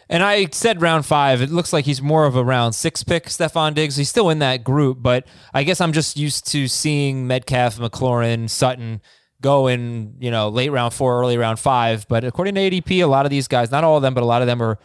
And 0.08 0.22
I 0.22 0.46
said 0.52 0.80
round 0.80 1.04
five. 1.04 1.42
It 1.42 1.50
looks 1.50 1.72
like 1.72 1.84
he's 1.84 2.00
more 2.00 2.26
of 2.26 2.36
a 2.36 2.44
round 2.44 2.74
six 2.74 3.02
pick, 3.02 3.26
Stefon 3.26 3.74
Diggs. 3.74 3.96
He's 3.96 4.08
still 4.08 4.30
in 4.30 4.38
that 4.38 4.62
group, 4.62 4.98
but 5.02 5.26
I 5.52 5.64
guess 5.64 5.80
I'm 5.80 5.92
just 5.92 6.16
used 6.16 6.46
to 6.52 6.68
seeing 6.68 7.26
Metcalf, 7.26 7.78
McLaurin, 7.78 8.48
Sutton 8.48 9.00
go 9.40 9.66
in, 9.66 10.14
you 10.18 10.30
know, 10.30 10.48
late 10.48 10.70
round 10.70 10.94
four, 10.94 11.20
early 11.20 11.36
round 11.36 11.58
five. 11.58 12.06
But 12.08 12.24
according 12.24 12.54
to 12.54 12.60
ADP, 12.60 13.02
a 13.02 13.06
lot 13.06 13.26
of 13.26 13.30
these 13.30 13.48
guys, 13.48 13.70
not 13.70 13.84
all 13.84 13.96
of 13.96 14.02
them, 14.02 14.14
but 14.14 14.22
a 14.22 14.26
lot 14.26 14.42
of 14.42 14.46
them 14.46 14.62
are 14.62 14.78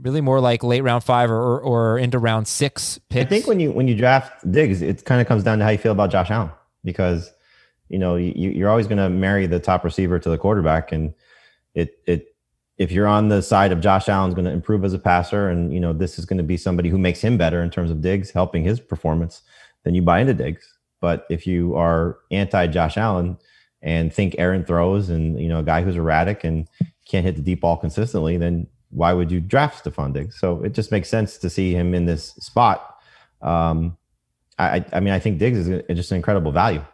really 0.00 0.20
more 0.20 0.40
like 0.40 0.62
late 0.62 0.82
round 0.82 1.04
five 1.04 1.30
or, 1.30 1.58
or 1.60 1.98
into 1.98 2.18
round 2.18 2.46
six 2.48 2.98
picks. 3.08 3.26
I 3.26 3.28
think 3.28 3.46
when 3.46 3.60
you 3.60 3.72
when 3.72 3.88
you 3.88 3.94
draft 3.94 4.50
Diggs, 4.50 4.82
it 4.82 5.04
kind 5.04 5.20
of 5.20 5.26
comes 5.26 5.42
down 5.42 5.58
to 5.58 5.64
how 5.64 5.70
you 5.70 5.78
feel 5.78 5.92
about 5.92 6.10
Josh 6.10 6.30
Allen 6.30 6.50
because 6.84 7.30
you 7.88 7.98
know 7.98 8.16
you, 8.16 8.50
you're 8.50 8.70
always 8.70 8.86
going 8.86 8.98
to 8.98 9.08
marry 9.08 9.46
the 9.46 9.60
top 9.60 9.84
receiver 9.84 10.18
to 10.18 10.28
the 10.28 10.38
quarterback, 10.38 10.92
and 10.92 11.14
it 11.74 11.98
it 12.06 12.34
if 12.78 12.92
you're 12.92 13.06
on 13.06 13.28
the 13.28 13.42
side 13.42 13.72
of 13.72 13.80
Josh 13.80 14.08
Allen's 14.08 14.34
going 14.34 14.44
to 14.44 14.50
improve 14.50 14.84
as 14.84 14.92
a 14.92 14.98
passer, 14.98 15.48
and 15.48 15.72
you 15.72 15.80
know 15.80 15.92
this 15.92 16.18
is 16.18 16.24
going 16.24 16.38
to 16.38 16.44
be 16.44 16.56
somebody 16.56 16.88
who 16.88 16.98
makes 16.98 17.20
him 17.20 17.38
better 17.38 17.62
in 17.62 17.70
terms 17.70 17.90
of 17.90 18.00
Diggs 18.00 18.30
helping 18.30 18.64
his 18.64 18.80
performance, 18.80 19.42
then 19.84 19.94
you 19.94 20.02
buy 20.02 20.20
into 20.20 20.34
Diggs. 20.34 20.66
But 21.00 21.26
if 21.30 21.46
you 21.46 21.74
are 21.76 22.18
anti 22.30 22.66
Josh 22.66 22.96
Allen 22.96 23.38
and 23.82 24.12
think 24.12 24.34
Aaron 24.38 24.64
throws 24.64 25.08
and 25.08 25.40
you 25.40 25.48
know 25.48 25.60
a 25.60 25.64
guy 25.64 25.82
who's 25.82 25.96
erratic 25.96 26.44
and 26.44 26.68
can't 27.06 27.24
hit 27.24 27.36
the 27.36 27.42
deep 27.42 27.60
ball 27.60 27.76
consistently, 27.76 28.36
then 28.36 28.66
why 28.90 29.12
would 29.12 29.30
you 29.30 29.40
draft 29.40 29.84
Stefon 29.84 30.12
Diggs? 30.12 30.38
So 30.38 30.62
it 30.62 30.72
just 30.72 30.90
makes 30.90 31.08
sense 31.08 31.38
to 31.38 31.50
see 31.50 31.72
him 31.72 31.94
in 31.94 32.06
this 32.06 32.30
spot. 32.34 32.98
Um, 33.42 33.96
I, 34.58 34.84
I 34.92 35.00
mean, 35.00 35.12
I 35.12 35.18
think 35.18 35.38
Diggs 35.38 35.68
is 35.68 35.82
just 35.94 36.10
an 36.12 36.16
incredible 36.16 36.52
value. 36.52 36.84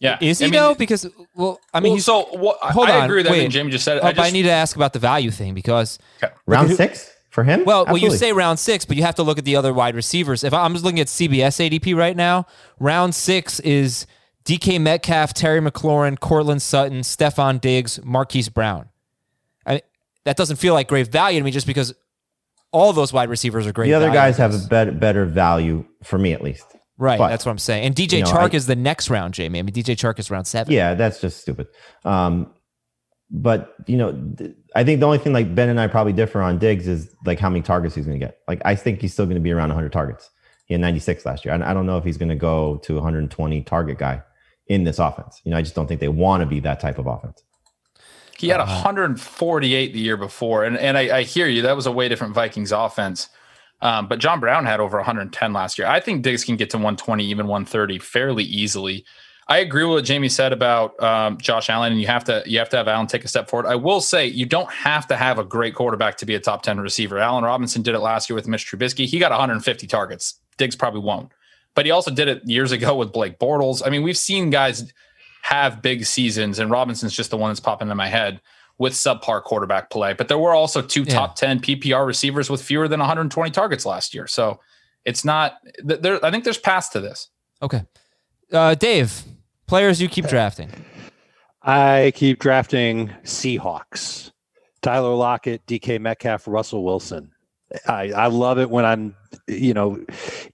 Yeah, 0.00 0.16
is 0.20 0.38
he 0.38 0.44
I 0.44 0.48
mean, 0.48 0.60
though? 0.60 0.74
Because 0.76 1.10
well, 1.34 1.58
I 1.74 1.80
mean, 1.80 1.90
well, 1.90 1.96
he's, 1.96 2.04
so 2.04 2.22
what, 2.36 2.58
hold 2.60 2.88
I 2.88 2.98
on, 2.98 3.04
agree 3.04 3.16
with 3.18 3.26
everything 3.26 3.50
wait. 3.50 3.66
Jamey 3.66 3.72
just 3.72 3.84
said. 3.84 3.98
oh, 3.98 4.06
I, 4.06 4.12
but 4.12 4.22
I 4.26 4.30
need 4.30 4.44
to 4.44 4.50
ask 4.50 4.76
about 4.76 4.92
the 4.92 5.00
value 5.00 5.32
thing 5.32 5.54
because 5.54 5.98
Round 6.46 6.68
who- 6.68 6.76
six 6.76 7.12
for 7.30 7.42
him? 7.42 7.64
Well, 7.64 7.84
well, 7.84 7.98
you 7.98 8.10
say 8.10 8.32
round 8.32 8.58
six, 8.58 8.84
but 8.84 8.96
you 8.96 9.02
have 9.02 9.16
to 9.16 9.22
look 9.22 9.38
at 9.38 9.44
the 9.44 9.56
other 9.56 9.74
wide 9.74 9.94
receivers. 9.94 10.44
If 10.44 10.54
I'm 10.54 10.72
just 10.72 10.84
looking 10.84 11.00
at 11.00 11.08
CBS 11.08 11.68
ADP 11.68 11.96
right 11.96 12.16
now, 12.16 12.46
round 12.78 13.14
six 13.14 13.60
is 13.60 14.06
DK 14.44 14.80
Metcalf, 14.80 15.34
Terry 15.34 15.60
McLaurin, 15.60 16.18
Courtland 16.18 16.62
Sutton, 16.62 17.00
Stefon 17.00 17.60
Diggs, 17.60 18.00
Marquise 18.04 18.48
Brown. 18.48 18.88
That 20.28 20.36
doesn't 20.36 20.56
feel 20.56 20.74
like 20.74 20.88
great 20.88 21.08
value 21.08 21.40
to 21.40 21.44
me 21.44 21.50
just 21.50 21.66
because 21.66 21.94
all 22.70 22.92
those 22.92 23.14
wide 23.14 23.30
receivers 23.30 23.66
are 23.66 23.72
great. 23.72 23.88
the 23.88 23.94
other 23.94 24.10
guys 24.10 24.36
have 24.36 24.54
a 24.54 24.68
better 24.68 24.92
better 24.92 25.24
value 25.24 25.86
for 26.04 26.18
me 26.18 26.34
at 26.34 26.42
least. 26.42 26.66
right. 26.98 27.18
but, 27.18 27.28
that's 27.28 27.46
what 27.46 27.52
I'm 27.52 27.58
saying. 27.58 27.86
And 27.86 27.94
DJ 27.94 28.18
you 28.18 28.24
know, 28.24 28.30
Chark 28.30 28.52
I- 28.52 28.56
is 28.56 28.66
the 28.66 28.76
next 28.76 29.08
round, 29.08 29.32
Jamey. 29.32 29.58
I 29.58 29.62
mean, 29.62 29.68
DJ 29.68 29.96
Chark 29.96 30.18
is 30.18 30.30
round 30.30 30.46
seven. 30.46 30.74
Yeah, 30.74 30.92
that's 30.92 31.18
just 31.18 31.40
stupid. 31.40 31.68
Um, 32.04 32.52
but 33.30 33.74
you 33.86 33.96
know, 33.96 34.12
th- 34.12 34.54
I 34.76 34.84
think 34.84 35.00
the 35.00 35.06
only 35.06 35.16
thing 35.16 35.32
like 35.32 35.54
Ben 35.54 35.70
and 35.70 35.80
I 35.80 35.86
probably 35.86 36.12
differ 36.12 36.42
on 36.42 36.58
Diggs 36.58 36.86
is 36.86 37.08
like 37.24 37.38
how 37.38 37.48
many 37.48 37.62
targets 37.62 37.94
he's 37.94 38.04
going 38.04 38.20
to 38.20 38.26
get. 38.26 38.38
Like 38.46 38.60
I 38.66 38.74
think 38.74 39.00
he's 39.00 39.14
still 39.14 39.24
going 39.24 39.36
to 39.36 39.40
be 39.40 39.52
around 39.52 39.70
100 39.70 39.90
targets. 39.92 40.28
He 40.66 40.74
had 40.74 40.82
96 40.82 41.24
last 41.24 41.46
year. 41.46 41.54
I, 41.54 41.70
I 41.70 41.72
don't 41.72 41.86
know 41.86 41.96
if 41.96 42.04
he's 42.04 42.18
going 42.18 42.28
to 42.28 42.34
go 42.34 42.76
to 42.84 42.94
120 42.96 43.62
target 43.62 43.96
guy 43.96 44.22
in 44.66 44.84
this 44.84 44.98
offense. 44.98 45.40
You 45.44 45.52
know, 45.52 45.56
I 45.56 45.62
just 45.62 45.74
don't 45.74 45.86
think 45.86 46.00
they 46.00 46.08
want 46.08 46.42
to 46.42 46.46
be 46.46 46.60
that 46.60 46.80
type 46.80 46.98
of 46.98 47.06
offense. 47.06 47.42
He 48.38 48.48
had 48.48 48.58
148 48.58 49.92
the 49.92 49.98
year 49.98 50.16
before, 50.16 50.64
and 50.64 50.78
and 50.78 50.96
I, 50.96 51.18
I 51.18 51.22
hear 51.22 51.48
you. 51.48 51.62
That 51.62 51.76
was 51.76 51.86
a 51.86 51.92
way 51.92 52.08
different 52.08 52.34
Vikings 52.34 52.72
offense. 52.72 53.28
Um, 53.80 54.08
but 54.08 54.18
John 54.18 54.40
Brown 54.40 54.64
had 54.64 54.80
over 54.80 54.96
110 54.96 55.52
last 55.52 55.78
year. 55.78 55.86
I 55.86 56.00
think 56.00 56.22
Diggs 56.22 56.44
can 56.44 56.56
get 56.56 56.70
to 56.70 56.76
120, 56.76 57.24
even 57.24 57.46
130 57.46 57.98
fairly 57.98 58.42
easily. 58.42 59.04
I 59.50 59.58
agree 59.58 59.84
with 59.84 59.94
what 59.94 60.04
Jamey 60.04 60.30
said 60.30 60.52
about 60.52 61.00
um, 61.02 61.38
Josh 61.38 61.70
Allen, 61.70 61.92
and 61.92 62.00
you 62.00 62.06
have 62.06 62.24
to 62.24 62.42
you 62.44 62.58
have 62.58 62.68
to 62.70 62.76
have 62.76 62.86
Allen 62.86 63.06
take 63.06 63.24
a 63.24 63.28
step 63.28 63.48
forward. 63.48 63.66
I 63.66 63.76
will 63.76 64.00
say 64.00 64.26
you 64.26 64.44
don't 64.44 64.70
have 64.70 65.06
to 65.08 65.16
have 65.16 65.38
a 65.38 65.44
great 65.44 65.74
quarterback 65.74 66.16
to 66.18 66.26
be 66.26 66.34
a 66.34 66.40
top 66.40 66.62
10 66.62 66.78
receiver. 66.78 67.18
Allen 67.18 67.44
Robinson 67.44 67.82
did 67.82 67.94
it 67.94 68.00
last 68.00 68.28
year 68.28 68.34
with 68.34 68.46
Mitch 68.46 68.70
Trubisky. 68.70 69.06
He 69.06 69.18
got 69.18 69.30
150 69.30 69.86
targets. 69.86 70.38
Diggs 70.58 70.76
probably 70.76 71.00
won't, 71.00 71.32
but 71.74 71.86
he 71.86 71.90
also 71.90 72.10
did 72.10 72.28
it 72.28 72.42
years 72.44 72.72
ago 72.72 72.94
with 72.94 73.12
Blake 73.12 73.38
Bortles. 73.38 73.82
I 73.84 73.90
mean, 73.90 74.02
we've 74.02 74.18
seen 74.18 74.50
guys 74.50 74.92
have 75.48 75.80
big 75.82 76.04
seasons, 76.04 76.58
and 76.58 76.70
Robinson's 76.70 77.14
just 77.14 77.30
the 77.30 77.36
one 77.36 77.50
that's 77.50 77.60
popping 77.60 77.88
in 77.90 77.96
my 77.96 78.08
head 78.08 78.40
with 78.78 78.92
subpar 78.92 79.42
quarterback 79.42 79.90
play. 79.90 80.12
But 80.12 80.28
there 80.28 80.38
were 80.38 80.52
also 80.54 80.82
two 80.82 81.02
Yeah. 81.02 81.14
top 81.14 81.36
10 81.36 81.60
PPR 81.60 82.06
receivers 82.06 82.50
with 82.50 82.62
fewer 82.62 82.86
than 82.86 83.00
120 83.00 83.50
targets 83.50 83.86
last 83.86 84.14
year. 84.14 84.26
So 84.26 84.60
it's 85.04 85.24
not 85.24 85.54
there. 85.82 86.24
I 86.24 86.30
think 86.30 86.44
there's 86.44 86.58
paths 86.58 86.90
to 86.90 87.00
this. 87.00 87.28
Okay. 87.62 87.82
Uh, 88.52 88.74
Dave, 88.74 89.22
players 89.66 90.00
you 90.02 90.08
keep 90.08 90.28
drafting. 90.28 90.70
I 91.62 92.12
keep 92.14 92.38
drafting 92.38 93.08
Seahawks. 93.24 94.30
Tyler 94.82 95.14
Lockett, 95.14 95.66
DK 95.66 95.98
Metcalf, 96.00 96.46
Russell 96.46 96.84
Wilson. 96.84 97.32
I, 97.86 98.12
I 98.12 98.26
love 98.28 98.58
it 98.58 98.70
when 98.70 98.84
I'm, 98.84 99.14
you 99.46 99.74
know, 99.74 100.02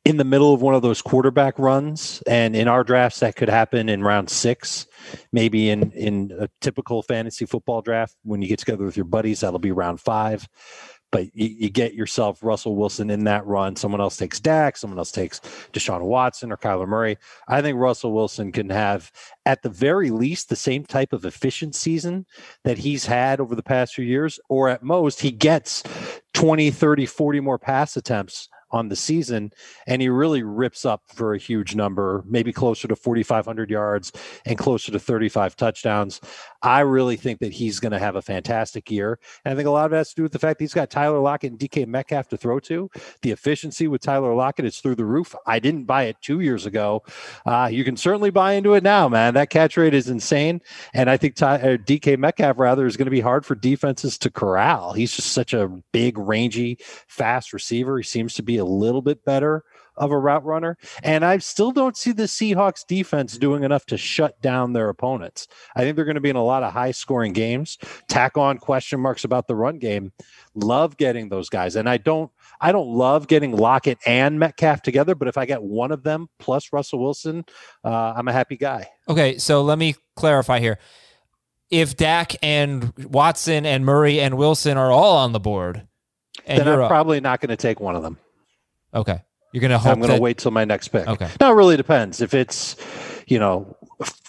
in 0.04 0.16
the 0.16 0.24
middle 0.24 0.52
of 0.52 0.62
one 0.62 0.74
of 0.74 0.82
those 0.82 1.00
quarterback 1.00 1.58
runs. 1.58 2.22
And 2.26 2.56
in 2.56 2.66
our 2.66 2.82
drafts, 2.82 3.20
that 3.20 3.36
could 3.36 3.48
happen 3.48 3.88
in 3.88 4.02
round 4.02 4.30
six. 4.30 4.86
Maybe 5.32 5.70
in 5.70 5.92
in 5.92 6.32
a 6.38 6.48
typical 6.60 7.02
fantasy 7.02 7.46
football 7.46 7.82
draft, 7.82 8.16
when 8.24 8.42
you 8.42 8.48
get 8.48 8.58
together 8.58 8.84
with 8.84 8.96
your 8.96 9.04
buddies, 9.04 9.40
that'll 9.40 9.58
be 9.58 9.72
round 9.72 10.00
five. 10.00 10.48
But 11.14 11.26
you, 11.32 11.46
you 11.46 11.70
get 11.70 11.94
yourself 11.94 12.42
Russell 12.42 12.74
Wilson 12.74 13.08
in 13.08 13.22
that 13.22 13.46
run. 13.46 13.76
Someone 13.76 14.00
else 14.00 14.16
takes 14.16 14.40
Dak. 14.40 14.76
Someone 14.76 14.98
else 14.98 15.12
takes 15.12 15.38
Deshaun 15.72 16.00
Watson 16.00 16.50
or 16.50 16.56
Kyler 16.56 16.88
Murray. 16.88 17.18
I 17.46 17.62
think 17.62 17.78
Russell 17.78 18.12
Wilson 18.12 18.50
can 18.50 18.68
have, 18.70 19.12
at 19.46 19.62
the 19.62 19.68
very 19.68 20.10
least, 20.10 20.48
the 20.48 20.56
same 20.56 20.84
type 20.84 21.12
of 21.12 21.24
efficient 21.24 21.76
season 21.76 22.26
that 22.64 22.78
he's 22.78 23.06
had 23.06 23.38
over 23.38 23.54
the 23.54 23.62
past 23.62 23.94
few 23.94 24.04
years, 24.04 24.40
or 24.48 24.68
at 24.68 24.82
most, 24.82 25.20
he 25.20 25.30
gets 25.30 25.84
20, 26.32 26.72
30, 26.72 27.06
40 27.06 27.38
more 27.38 27.60
pass 27.60 27.96
attempts 27.96 28.48
on 28.74 28.88
the 28.88 28.96
season, 28.96 29.52
and 29.86 30.02
he 30.02 30.08
really 30.08 30.42
rips 30.42 30.84
up 30.84 31.02
for 31.06 31.32
a 31.32 31.38
huge 31.38 31.76
number, 31.76 32.24
maybe 32.26 32.52
closer 32.52 32.88
to 32.88 32.96
4,500 32.96 33.70
yards 33.70 34.12
and 34.44 34.58
closer 34.58 34.90
to 34.90 34.98
35 34.98 35.54
touchdowns. 35.54 36.20
I 36.60 36.80
really 36.80 37.16
think 37.16 37.38
that 37.38 37.52
he's 37.52 37.78
going 37.78 37.92
to 37.92 37.98
have 38.00 38.16
a 38.16 38.22
fantastic 38.22 38.90
year. 38.90 39.20
And 39.44 39.52
I 39.52 39.56
think 39.56 39.68
a 39.68 39.70
lot 39.70 39.86
of 39.86 39.92
it 39.92 39.96
has 39.96 40.08
to 40.08 40.14
do 40.16 40.22
with 40.24 40.32
the 40.32 40.38
fact 40.40 40.60
he's 40.60 40.74
got 40.74 40.90
Tyler 40.90 41.20
Lockett 41.20 41.52
and 41.52 41.60
DK 41.60 41.86
Metcalf 41.86 42.28
to 42.30 42.36
throw 42.36 42.58
to. 42.60 42.90
The 43.22 43.30
efficiency 43.30 43.86
with 43.86 44.00
Tyler 44.00 44.34
Lockett 44.34 44.64
is 44.64 44.80
through 44.80 44.96
the 44.96 45.04
roof. 45.04 45.36
I 45.46 45.60
didn't 45.60 45.84
buy 45.84 46.04
it 46.04 46.16
two 46.20 46.40
years 46.40 46.66
ago. 46.66 47.04
Uh, 47.46 47.68
you 47.70 47.84
can 47.84 47.96
certainly 47.96 48.30
buy 48.30 48.54
into 48.54 48.74
it 48.74 48.82
now, 48.82 49.08
man. 49.08 49.34
That 49.34 49.50
catch 49.50 49.76
rate 49.76 49.94
is 49.94 50.08
insane. 50.08 50.62
And 50.94 51.08
I 51.08 51.16
think 51.16 51.36
Ty, 51.36 51.58
DK 51.76 52.18
Metcalf, 52.18 52.58
rather, 52.58 52.86
is 52.86 52.96
going 52.96 53.06
to 53.06 53.10
be 53.10 53.20
hard 53.20 53.46
for 53.46 53.54
defenses 53.54 54.18
to 54.18 54.30
corral. 54.30 54.94
He's 54.94 55.14
just 55.14 55.32
such 55.32 55.54
a 55.54 55.68
big, 55.92 56.18
rangy, 56.18 56.78
fast 57.06 57.52
receiver. 57.52 57.98
He 57.98 58.04
seems 58.04 58.34
to 58.34 58.42
be 58.42 58.56
a 58.56 58.63
little 58.64 59.02
bit 59.02 59.24
better 59.24 59.64
of 59.96 60.10
a 60.10 60.18
route 60.18 60.44
runner. 60.44 60.76
And 61.02 61.24
I 61.24 61.38
still 61.38 61.70
don't 61.70 61.96
see 61.96 62.12
the 62.12 62.24
Seahawks 62.24 62.86
defense 62.86 63.38
doing 63.38 63.62
enough 63.62 63.86
to 63.86 63.96
shut 63.96 64.40
down 64.40 64.72
their 64.72 64.88
opponents. 64.88 65.46
I 65.76 65.80
think 65.80 65.96
they're 65.96 66.04
going 66.04 66.16
to 66.16 66.20
be 66.20 66.30
in 66.30 66.36
a 66.36 66.44
lot 66.44 66.62
of 66.62 66.72
high 66.72 66.90
scoring 66.90 67.32
games. 67.32 67.78
Tack 68.08 68.36
on 68.36 68.58
question 68.58 69.00
marks 69.00 69.24
about 69.24 69.46
the 69.46 69.54
run 69.54 69.78
game. 69.78 70.12
Love 70.54 70.96
getting 70.96 71.28
those 71.28 71.48
guys. 71.48 71.76
And 71.76 71.88
I 71.88 71.96
don't 71.98 72.30
I 72.60 72.72
don't 72.72 72.88
love 72.88 73.28
getting 73.28 73.56
Lockett 73.56 73.98
and 74.06 74.38
Metcalf 74.38 74.82
together, 74.82 75.14
but 75.14 75.28
if 75.28 75.36
I 75.36 75.46
get 75.46 75.62
one 75.62 75.92
of 75.92 76.02
them 76.02 76.28
plus 76.38 76.72
Russell 76.72 77.00
Wilson, 77.00 77.44
uh, 77.84 78.14
I'm 78.16 78.28
a 78.28 78.32
happy 78.32 78.56
guy. 78.56 78.88
Okay, 79.08 79.38
so 79.38 79.62
let 79.62 79.78
me 79.78 79.96
clarify 80.16 80.60
here. 80.60 80.78
If 81.70 81.96
Dak 81.96 82.36
and 82.42 82.92
Watson 82.98 83.66
and 83.66 83.84
Murray 83.84 84.20
and 84.20 84.36
Wilson 84.36 84.76
are 84.76 84.92
all 84.92 85.16
on 85.16 85.32
the 85.32 85.40
board, 85.40 85.86
and 86.46 86.60
then 86.60 86.68
I'm 86.68 86.80
up- 86.80 86.88
probably 86.88 87.20
not 87.20 87.40
going 87.40 87.50
to 87.50 87.56
take 87.56 87.80
one 87.80 87.96
of 87.96 88.02
them. 88.02 88.18
Okay, 88.94 89.20
you're 89.52 89.60
gonna 89.60 89.78
hope 89.78 89.92
I'm 89.92 89.98
going 89.98 90.08
to 90.08 90.14
that- 90.14 90.22
wait 90.22 90.38
till 90.38 90.50
my 90.50 90.64
next 90.64 90.88
pick. 90.88 91.06
Okay. 91.06 91.28
Now, 91.40 91.52
it 91.52 91.54
really 91.54 91.76
depends. 91.76 92.20
If 92.20 92.34
it's, 92.34 92.76
you 93.26 93.38
know, 93.38 93.76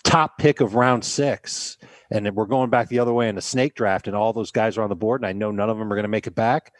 top 0.03 0.37
pick 0.37 0.61
of 0.61 0.75
round 0.75 1.03
six 1.03 1.77
and 2.11 2.29
we're 2.35 2.45
going 2.45 2.69
back 2.69 2.89
the 2.89 2.99
other 2.99 3.11
way 3.13 3.27
in 3.27 3.37
a 3.37 3.41
snake 3.41 3.73
draft, 3.73 4.07
and 4.07 4.15
all 4.15 4.31
those 4.31 4.51
guys 4.51 4.77
are 4.77 4.83
on 4.83 4.89
the 4.89 4.95
board, 4.95 5.21
and 5.21 5.27
I 5.27 5.33
know 5.33 5.49
none 5.49 5.69
of 5.69 5.77
them 5.77 5.91
are 5.91 5.95
going 5.95 6.03
to 6.03 6.09
make 6.09 6.27
it 6.27 6.35
back, 6.35 6.71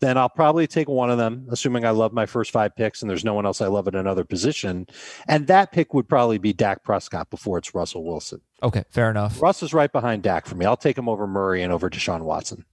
then 0.00 0.16
I'll 0.16 0.28
probably 0.28 0.68
take 0.68 0.88
one 0.88 1.10
of 1.10 1.18
them, 1.18 1.48
assuming 1.50 1.84
I 1.84 1.90
love 1.90 2.12
my 2.12 2.26
first 2.26 2.52
five 2.52 2.76
picks 2.76 3.02
and 3.02 3.10
there's 3.10 3.24
no 3.24 3.34
one 3.34 3.44
else 3.44 3.60
I 3.60 3.66
love 3.66 3.88
at 3.88 3.96
another 3.96 4.24
position. 4.24 4.86
And 5.26 5.48
that 5.48 5.72
pick 5.72 5.92
would 5.94 6.08
probably 6.08 6.38
be 6.38 6.52
Dak 6.52 6.84
Prescott 6.84 7.30
before 7.30 7.58
it's 7.58 7.74
Russell 7.74 8.04
Wilson. 8.04 8.40
Okay, 8.62 8.84
fair 8.90 9.10
enough. 9.10 9.42
Russ 9.42 9.62
is 9.62 9.74
right 9.74 9.90
behind 9.90 10.22
Dak 10.22 10.46
for 10.46 10.54
me. 10.54 10.64
I'll 10.64 10.76
take 10.76 10.96
him 10.96 11.08
over 11.08 11.26
Murray 11.26 11.64
and 11.64 11.72
over 11.72 11.90
Deshaun 11.90 12.22
Watson. 12.22 12.64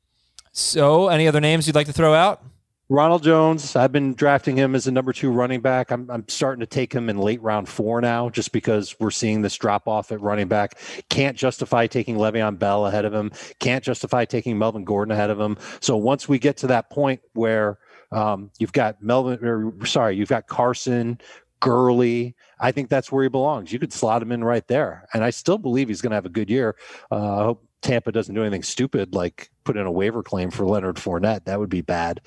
So, 0.52 1.08
any 1.10 1.28
other 1.28 1.42
names 1.42 1.66
you'd 1.66 1.76
like 1.76 1.88
to 1.88 1.94
throw 1.94 2.14
out? 2.14 2.44
Ronald 2.88 3.24
Jones, 3.24 3.76
I've 3.76 3.92
been 3.92 4.14
drafting 4.14 4.56
him 4.56 4.76
as 4.76 4.86
a 4.86 4.92
number 4.92 5.12
two 5.12 5.32
running 5.32 5.60
back. 5.60 5.90
I'm, 5.90 6.08
I'm 6.12 6.24
starting 6.28 6.60
to 6.60 6.68
take 6.68 6.94
him 6.94 7.10
in 7.10 7.18
late 7.18 7.42
round 7.42 7.68
four 7.68 8.00
now, 8.00 8.30
just 8.30 8.52
because 8.52 8.96
we're 9.00 9.10
seeing 9.10 9.42
this 9.42 9.56
drop 9.56 9.88
off 9.88 10.12
at 10.12 10.22
running 10.22 10.48
back. 10.48 10.78
Can't 11.10 11.36
justify 11.36 11.88
taking 11.88 12.18
Le'Veon 12.18 12.60
Bell 12.60 12.86
ahead 12.86 13.04
of 13.04 13.12
him. 13.12 13.32
Can't 13.60 13.84
justify 13.84 14.24
taking 14.26 14.60
Melvin 14.60 14.84
Gordon 14.84 15.12
ahead 15.12 15.32
of 15.32 15.40
him. 15.40 15.58
So 15.80 15.98
once 15.98 16.30
we 16.30 16.38
get 16.38 16.58
to 16.58 16.68
that 16.68 16.92
point 16.92 17.22
where 17.34 17.80
um, 18.12 18.52
you've 18.60 18.74
got 18.74 19.02
Melvin, 19.02 19.44
or, 19.44 19.84
sorry, 19.88 20.16
you've 20.16 20.30
got 20.30 20.46
Carson, 20.46 21.20
Gurley. 21.62 22.36
I 22.60 22.72
think 22.72 22.90
that's 22.90 23.12
where 23.12 23.24
he 23.24 23.30
belongs. 23.30 23.74
You 23.74 23.80
could 23.80 23.94
slot 23.94 24.22
him 24.22 24.32
in 24.32 24.44
right 24.44 24.68
there, 24.68 25.08
and 25.12 25.24
I 25.24 25.32
still 25.32 25.58
believe 25.58 25.88
he's 25.88 26.02
going 26.02 26.12
to 26.12 26.16
have 26.16 26.28
a 26.28 26.30
good 26.30 26.52
year. 26.52 26.76
Uh, 27.12 27.16
I 27.16 27.44
hope 27.46 27.65
Tampa 27.86 28.12
doesn't 28.12 28.34
do 28.34 28.42
anything 28.42 28.64
stupid 28.64 29.14
like 29.14 29.50
put 29.64 29.78
in 29.78 29.86
a 29.86 29.92
waiver 29.92 30.24
claim 30.24 30.50
for 30.50 30.66
Leonard 30.66 30.96
Fournette. 30.96 31.46
That 31.46 31.60
would 31.60 31.70
be 31.70 31.82
bad. 31.82 32.20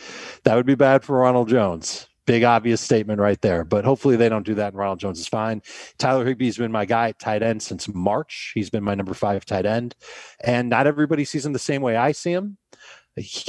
That 0.44 0.54
would 0.54 0.66
be 0.66 0.76
bad 0.76 1.04
for 1.04 1.18
Ronald 1.18 1.48
Jones. 1.48 2.06
Big 2.26 2.44
obvious 2.44 2.80
statement 2.80 3.20
right 3.20 3.40
there. 3.40 3.64
But 3.64 3.84
hopefully 3.84 4.14
they 4.14 4.28
don't 4.28 4.46
do 4.46 4.54
that 4.54 4.68
and 4.68 4.76
Ronald 4.76 5.00
Jones 5.00 5.18
is 5.18 5.26
fine. 5.26 5.62
Tyler 5.98 6.24
Higbee's 6.24 6.58
been 6.58 6.70
my 6.70 6.84
guy 6.84 7.08
at 7.08 7.18
tight 7.18 7.42
end 7.42 7.62
since 7.62 7.88
March. 7.88 8.52
He's 8.54 8.70
been 8.70 8.84
my 8.84 8.94
number 8.94 9.14
five 9.14 9.44
tight 9.44 9.66
end. 9.66 9.96
And 10.44 10.68
not 10.68 10.86
everybody 10.86 11.24
sees 11.24 11.44
him 11.44 11.52
the 11.52 11.58
same 11.58 11.82
way 11.82 11.96
I 11.96 12.12
see 12.12 12.32
him. 12.32 12.58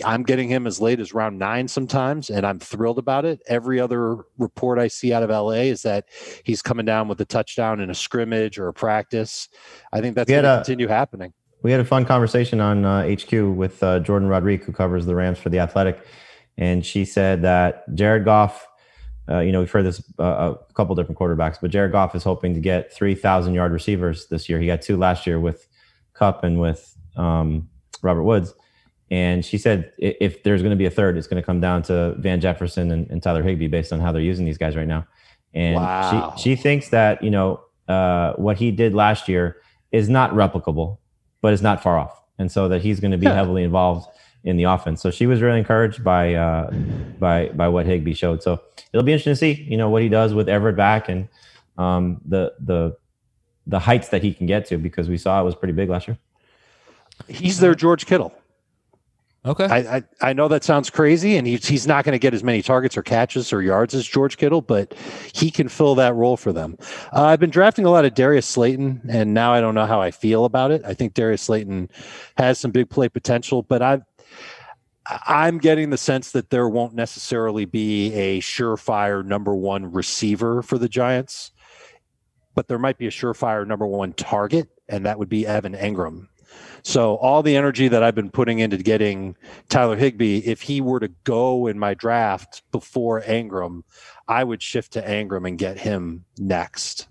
I'm 0.03 0.23
getting 0.23 0.49
him 0.49 0.65
as 0.65 0.81
late 0.81 0.99
as 0.99 1.13
round 1.13 1.37
nine 1.37 1.67
sometimes, 1.67 2.31
and 2.31 2.43
I'm 2.43 2.57
thrilled 2.57 2.97
about 2.97 3.23
it. 3.23 3.39
Every 3.47 3.79
other 3.79 4.17
report 4.39 4.79
I 4.79 4.87
see 4.87 5.13
out 5.13 5.21
of 5.21 5.29
LA 5.29 5.67
is 5.69 5.83
that 5.83 6.05
he's 6.43 6.63
coming 6.63 6.87
down 6.87 7.07
with 7.07 7.21
a 7.21 7.25
touchdown 7.25 7.79
in 7.79 7.91
a 7.91 7.93
scrimmage 7.93 8.57
or 8.57 8.67
a 8.67 8.73
practice. 8.73 9.47
I 9.93 10.01
think 10.01 10.15
that's 10.15 10.27
going 10.27 10.41
to 10.41 10.57
continue 10.57 10.87
happening 10.87 11.33
we 11.61 11.71
had 11.71 11.79
a 11.79 11.85
fun 11.85 12.05
conversation 12.05 12.61
on 12.61 12.85
uh, 12.85 13.03
HQ 13.03 13.31
with 13.31 13.81
uh, 13.83 13.99
Jourdan 13.99 14.29
Rodrigue, 14.29 14.63
who 14.63 14.71
covers 14.71 15.05
the 15.05 15.15
Rams 15.15 15.39
for 15.39 15.49
the 15.49 15.59
Athletic, 15.59 16.05
and 16.57 16.85
she 16.85 17.05
said 17.05 17.41
that 17.41 17.93
Jared 17.95 18.25
Goff. 18.25 18.65
Uh, 19.29 19.41
you 19.41 19.51
know, 19.51 19.59
we've 19.59 19.69
heard 19.69 19.85
this 19.85 20.01
uh, 20.19 20.55
a 20.67 20.73
couple 20.73 20.95
different 20.95 21.19
quarterbacks, 21.19 21.57
but 21.61 21.69
Jared 21.69 21.91
Goff 21.91 22.15
is 22.15 22.23
hoping 22.23 22.55
to 22.55 22.59
get 22.59 22.91
3,000 22.91 23.53
yard 23.53 23.71
receivers 23.71 24.27
this 24.27 24.49
year. 24.49 24.59
He 24.59 24.65
got 24.65 24.81
two 24.81 24.97
last 24.97 25.27
year 25.27 25.39
with 25.39 25.67
Kupp 26.13 26.43
and 26.43 26.59
with 26.59 26.97
um, 27.15 27.69
Robert 28.01 28.23
Woods. 28.23 28.55
And 29.11 29.45
she 29.45 29.59
said 29.59 29.91
if 29.99 30.41
there's 30.41 30.63
going 30.63 30.71
to 30.71 30.77
be 30.77 30.87
a 30.87 30.91
third, 30.91 31.15
it's 31.15 31.27
going 31.27 31.41
to 31.41 31.45
come 31.45 31.59
down 31.59 31.83
to 31.83 32.15
Van 32.17 32.41
Jefferson 32.41 32.91
and, 32.91 33.09
and 33.11 33.21
Tyler 33.21 33.43
Higbee 33.43 33.67
based 33.67 33.93
on 33.93 33.99
how 33.99 34.11
they're 34.11 34.21
using 34.21 34.45
these 34.45 34.57
guys 34.57 34.75
right 34.75 34.87
now. 34.87 35.05
And 35.53 35.75
wow. 35.75 36.33
she, 36.35 36.55
she 36.55 36.55
thinks 36.55 36.89
that, 36.89 37.23
you 37.23 37.29
know, 37.29 37.61
uh, 37.87 38.33
what 38.33 38.57
he 38.57 38.71
did 38.71 38.95
last 38.95 39.27
year 39.27 39.57
is 39.91 40.09
not 40.09 40.31
replicable 40.31 40.97
but 41.41 41.53
it's 41.53 41.61
not 41.61 41.81
far 41.81 41.97
off. 41.97 42.21
And 42.37 42.51
so 42.51 42.67
that 42.69 42.81
he's 42.81 42.99
going 42.99 43.11
to 43.11 43.17
be 43.17 43.25
heavily 43.27 43.63
involved 43.63 44.07
in 44.43 44.57
the 44.57 44.63
offense. 44.63 45.01
So 45.01 45.11
she 45.11 45.25
was 45.25 45.41
really 45.41 45.59
encouraged 45.59 46.03
by 46.03 46.33
uh, 46.33 46.71
by 47.19 47.49
by 47.49 47.67
what 47.67 47.85
Higbee 47.85 48.13
showed. 48.13 48.41
So 48.41 48.61
it'll 48.93 49.03
be 49.03 49.11
interesting 49.11 49.33
to 49.33 49.35
see, 49.35 49.63
you 49.63 49.77
know, 49.77 49.89
what 49.89 50.01
he 50.01 50.09
does 50.09 50.33
with 50.33 50.47
Everett 50.47 50.77
back 50.77 51.09
and 51.09 51.27
um, 51.77 52.21
the 52.25 52.53
the 52.59 52.97
the 53.67 53.79
heights 53.79 54.09
that 54.09 54.23
he 54.23 54.33
can 54.33 54.47
get 54.47 54.65
to 54.67 54.77
because 54.77 55.09
we 55.09 55.17
saw 55.17 55.39
it 55.41 55.43
was 55.43 55.55
pretty 55.55 55.73
big 55.73 55.89
last 55.89 56.07
year. 56.07 56.17
He's 57.27 57.59
their 57.59 57.75
George 57.75 58.05
Kittle. 58.05 58.33
Okay. 59.45 59.65
I, 59.65 59.97
I, 59.97 60.03
I 60.21 60.33
know 60.33 60.49
that 60.49 60.65
sounds 60.65 60.89
crazy, 60.89 61.37
and 61.37 61.47
he's 61.47 61.65
he's 61.65 61.87
not 61.87 62.03
going 62.03 62.13
to 62.13 62.19
get 62.19 62.33
as 62.33 62.43
many 62.43 62.61
targets 62.61 62.97
or 62.97 63.03
catches 63.03 63.53
or 63.53 63.61
yards 63.61 63.95
as 63.95 64.05
George 64.05 64.35
Kittle, 64.35 64.61
but 64.61 64.93
he 65.33 65.49
can 65.49 65.69
fill 65.69 65.95
that 65.95 66.13
role 66.13 66.35
for 66.35 66.51
them. 66.51 66.75
Uh, 67.13 67.23
I've 67.23 67.39
been 67.39 67.49
drafting 67.49 67.85
a 67.85 67.89
lot 67.89 68.03
of 68.03 68.13
Darius 68.13 68.45
Slayton, 68.45 69.01
and 69.07 69.33
now 69.33 69.53
I 69.53 69.61
don't 69.61 69.75
know 69.75 69.85
how 69.85 70.01
I 70.01 70.11
feel 70.11 70.43
about 70.43 70.71
it. 70.71 70.81
I 70.85 70.93
think 70.93 71.13
Darius 71.13 71.43
Slayton 71.43 71.89
has 72.37 72.59
some 72.59 72.71
big 72.71 72.89
play 72.89 73.07
potential, 73.07 73.61
but 73.61 73.81
I've 73.81 74.01
I'm 75.05 75.57
getting 75.57 75.89
the 75.89 75.97
sense 75.97 76.31
that 76.31 76.49
there 76.49 76.67
won't 76.67 76.93
necessarily 76.93 77.65
be 77.65 78.13
a 78.13 78.41
surefire 78.41 79.25
number 79.25 79.55
one 79.55 79.91
receiver 79.91 80.61
for 80.61 80.77
the 80.77 80.89
Giants, 80.89 81.51
but 82.55 82.67
there 82.67 82.77
might 82.77 82.97
be 82.97 83.07
a 83.07 83.11
surefire 83.11 83.65
number 83.65 83.87
one 83.87 84.13
target, 84.13 84.67
and 84.89 85.05
that 85.05 85.17
would 85.17 85.29
be 85.29 85.47
Evan 85.47 85.73
Engram. 85.73 86.27
So 86.83 87.15
all 87.17 87.43
the 87.43 87.55
energy 87.55 87.87
that 87.87 88.03
I've 88.03 88.15
been 88.15 88.29
putting 88.29 88.59
into 88.59 88.77
getting 88.77 89.35
Tyler 89.69 89.95
Higbee, 89.95 90.39
if 90.39 90.61
he 90.61 90.81
were 90.81 90.99
to 90.99 91.09
go 91.23 91.67
in 91.67 91.77
my 91.77 91.93
draft 91.93 92.63
before 92.71 93.21
Engram, 93.21 93.83
I 94.27 94.43
would 94.43 94.61
shift 94.61 94.93
to 94.93 95.01
Engram 95.01 95.47
and 95.47 95.57
get 95.57 95.79
him 95.79 96.25
next. 96.37 97.07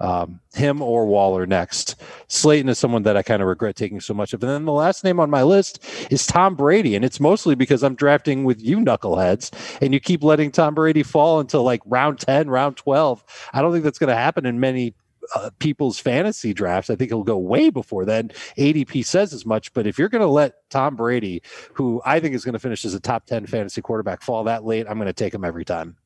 Um, 0.00 0.40
him 0.54 0.80
or 0.80 1.04
Waller 1.04 1.46
next. 1.46 1.96
Slayton 2.28 2.70
is 2.70 2.78
someone 2.78 3.02
that 3.02 3.18
I 3.18 3.22
kind 3.22 3.42
of 3.42 3.48
regret 3.48 3.76
taking 3.76 4.00
so 4.00 4.14
much 4.14 4.32
of. 4.32 4.42
And 4.42 4.50
then 4.50 4.64
the 4.64 4.72
last 4.72 5.04
name 5.04 5.20
on 5.20 5.28
my 5.28 5.42
list 5.42 5.84
is 6.10 6.26
Tom 6.26 6.54
Brady. 6.54 6.96
And 6.96 7.04
it's 7.04 7.20
mostly 7.20 7.54
because 7.54 7.82
I'm 7.82 7.94
drafting 7.94 8.44
with 8.44 8.62
you 8.62 8.78
knuckleheads 8.78 9.52
and 9.82 9.92
you 9.92 10.00
keep 10.00 10.24
letting 10.24 10.52
Tom 10.52 10.74
Brady 10.74 11.02
fall 11.02 11.38
until 11.38 11.64
like 11.64 11.82
round 11.84 12.18
10, 12.18 12.48
round 12.48 12.78
12. 12.78 13.50
I 13.52 13.60
don't 13.60 13.72
think 13.72 13.84
that's 13.84 13.98
going 13.98 14.08
to 14.08 14.16
happen 14.16 14.46
in 14.46 14.58
many 14.58 14.94
uh, 15.34 15.50
people's 15.58 15.98
fantasy 15.98 16.52
drafts. 16.52 16.90
I 16.90 16.96
think 16.96 17.10
he'll 17.10 17.22
go 17.22 17.38
way 17.38 17.70
before 17.70 18.04
then. 18.04 18.30
ADP 18.56 19.04
says 19.04 19.32
as 19.32 19.46
much, 19.46 19.72
but 19.72 19.86
if 19.86 19.98
you're 19.98 20.08
going 20.08 20.22
to 20.22 20.28
let 20.28 20.68
Tom 20.70 20.96
Brady, 20.96 21.42
who 21.74 22.00
I 22.04 22.20
think 22.20 22.34
is 22.34 22.44
going 22.44 22.52
to 22.54 22.58
finish 22.58 22.84
as 22.84 22.94
a 22.94 23.00
top 23.00 23.26
10 23.26 23.46
fantasy 23.46 23.82
quarterback, 23.82 24.22
fall 24.22 24.44
that 24.44 24.64
late, 24.64 24.86
I'm 24.88 24.96
going 24.96 25.06
to 25.06 25.12
take 25.12 25.34
him 25.34 25.44
every 25.44 25.64
time. 25.64 25.96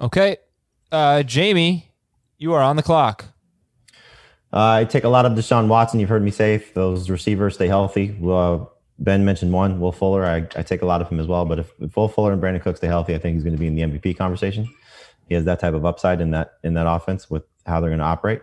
Okay. 0.00 0.36
Uh, 0.90 1.22
Jamey, 1.24 1.84
you 2.38 2.54
are 2.54 2.62
on 2.62 2.76
the 2.76 2.82
clock. 2.82 3.24
Uh, 4.52 4.80
I 4.80 4.84
take 4.84 5.04
a 5.04 5.08
lot 5.08 5.26
of 5.26 5.32
Deshaun 5.32 5.68
Watson. 5.68 6.00
You've 6.00 6.08
heard 6.08 6.22
me 6.22 6.30
say 6.30 6.54
if 6.54 6.72
those 6.72 7.10
receivers 7.10 7.54
stay 7.54 7.68
healthy. 7.68 8.16
Uh, 8.24 8.64
ben 8.98 9.24
mentioned 9.24 9.52
one, 9.52 9.78
Will 9.78 9.92
Fuller. 9.92 10.24
I, 10.24 10.36
I, 10.56 10.62
take 10.62 10.82
a 10.82 10.86
lot 10.86 11.02
of 11.02 11.08
him 11.08 11.20
as 11.20 11.26
well. 11.26 11.44
But 11.44 11.58
if, 11.58 11.72
if 11.80 11.94
Will 11.96 12.08
Fuller 12.08 12.32
and 12.32 12.40
Brandon 12.40 12.62
Cook 12.62 12.78
stay 12.78 12.86
healthy, 12.86 13.14
I 13.14 13.18
think 13.18 13.34
he's 13.34 13.44
going 13.44 13.54
to 13.54 13.60
be 13.60 13.66
in 13.66 13.74
the 13.74 13.82
MVP 13.82 14.16
conversation. 14.16 14.66
He 15.28 15.34
has 15.34 15.44
that 15.44 15.60
type 15.60 15.74
of 15.74 15.84
upside 15.84 16.20
in 16.20 16.30
that 16.30 16.54
in 16.64 16.74
that 16.74 16.86
offense 16.88 17.28
with 17.28 17.44
how 17.66 17.80
they're 17.80 17.90
going 17.90 17.98
to 17.98 18.04
operate. 18.04 18.40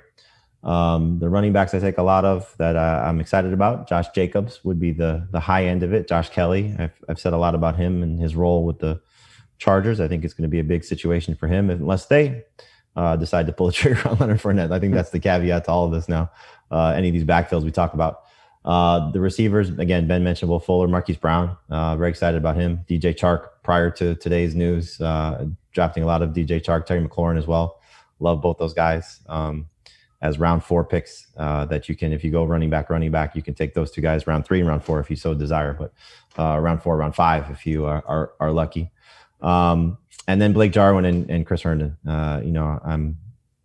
Um, 0.66 1.20
the 1.20 1.30
running 1.30 1.54
backs 1.54 1.76
I 1.76 1.80
take 1.80 2.00
a 2.00 2.04
lot 2.04 2.26
of 2.26 2.54
that 2.58 2.76
uh, 2.76 3.04
I'm 3.06 3.20
excited 3.20 3.54
about. 3.54 3.88
Josh 3.88 4.10
Jacobs 4.10 4.66
would 4.66 4.80
be 4.80 4.92
the 4.92 5.28
the 5.32 5.40
high 5.40 5.66
end 5.66 5.84
of 5.84 5.94
it. 5.94 6.08
Josh 6.08 6.30
Kelley, 6.30 6.76
I've, 6.80 7.04
I've 7.08 7.20
said 7.20 7.34
a 7.34 7.38
lot 7.38 7.54
about 7.54 7.76
him 7.76 8.02
and 8.02 8.20
his 8.20 8.36
role 8.36 8.66
with 8.66 8.80
the 8.80 9.00
Chargers. 9.60 10.00
I 10.02 10.08
think 10.08 10.26
it's 10.26 10.34
going 10.34 10.44
to 10.44 10.50
be 10.50 10.60
a 10.60 10.64
big 10.64 10.84
situation 10.84 11.36
for 11.36 11.48
him 11.48 11.70
unless 11.70 12.08
they 12.08 12.44
uh, 12.96 13.16
decide 13.16 13.46
to 13.48 13.54
pull 13.54 13.68
the 13.68 13.74
trigger 13.82 14.08
on 14.08 14.18
Leonard 14.18 14.42
Fournette. 14.42 14.72
I 14.72 14.80
think 14.80 14.94
that's 14.94 15.12
the 15.12 15.20
caveat 15.20 15.66
to 15.66 15.72
all 15.72 15.86
of 15.86 15.92
this 15.92 16.10
now. 16.10 16.32
Uh, 16.72 16.94
any 16.96 17.10
of 17.10 17.14
these 17.14 17.24
backfields 17.24 17.64
we 17.64 17.72
talk 17.72 17.94
about. 17.94 18.24
Uh, 18.66 19.12
the 19.12 19.20
receivers, 19.20 19.70
again, 19.70 20.08
Ben 20.08 20.24
mentioned 20.24 20.50
Will 20.50 20.60
Fuller, 20.60 20.88
Marquise 20.88 21.18
Brown. 21.18 21.56
Uh, 21.70 21.96
very 21.96 22.10
excited 22.10 22.38
about 22.38 22.56
him. 22.56 22.80
DJ 22.90 23.16
Chark, 23.16 23.50
prior 23.62 23.92
to 23.92 24.16
today's 24.16 24.56
news, 24.56 25.00
uh, 25.00 25.46
drafting 25.72 26.02
a 26.02 26.08
lot 26.08 26.24
of 26.24 26.32
DJ 26.32 26.64
Chark, 26.64 26.88
Terry 26.88 27.06
McLaurin 27.06 27.38
as 27.38 27.46
well. 27.46 27.80
Love 28.20 28.42
both 28.42 28.58
those 28.58 28.74
guys. 28.74 29.20
Um, 29.28 29.70
as 30.22 30.40
round 30.40 30.64
four 30.64 30.84
picks 30.84 31.28
uh, 31.38 31.66
that 31.66 31.88
you 31.90 31.96
can, 31.96 32.14
if 32.14 32.24
you 32.24 32.32
go 32.32 32.44
running 32.46 32.70
back, 32.70 32.90
running 32.90 33.12
back, 33.12 33.36
you 33.36 33.42
can 33.42 33.54
take 33.54 33.74
those 33.74 33.92
two 33.92 34.02
guys 34.02 34.28
round 34.28 34.46
three 34.46 34.60
and 34.60 34.68
round 34.68 34.84
four 34.84 35.00
if 35.00 35.10
you 35.10 35.16
so 35.16 35.34
desire, 35.34 35.74
but 35.74 35.94
uh, 36.40 36.58
round 36.60 36.82
four, 36.82 36.98
round 36.98 37.16
five 37.16 37.50
if 37.50 37.66
you 37.66 37.86
are, 37.86 38.04
are, 38.08 38.32
are 38.40 38.52
lucky. 38.52 38.92
Um, 39.42 39.98
and 40.28 40.42
then 40.42 40.54
Blake 40.54 40.72
Jarwin 40.72 41.06
and, 41.06 41.30
and 41.30 41.46
Chris 41.46 41.62
Herndon. 41.62 41.98
Uh, 42.08 42.42
you 42.44 42.52
know, 42.52 42.80
I'm 42.84 43.18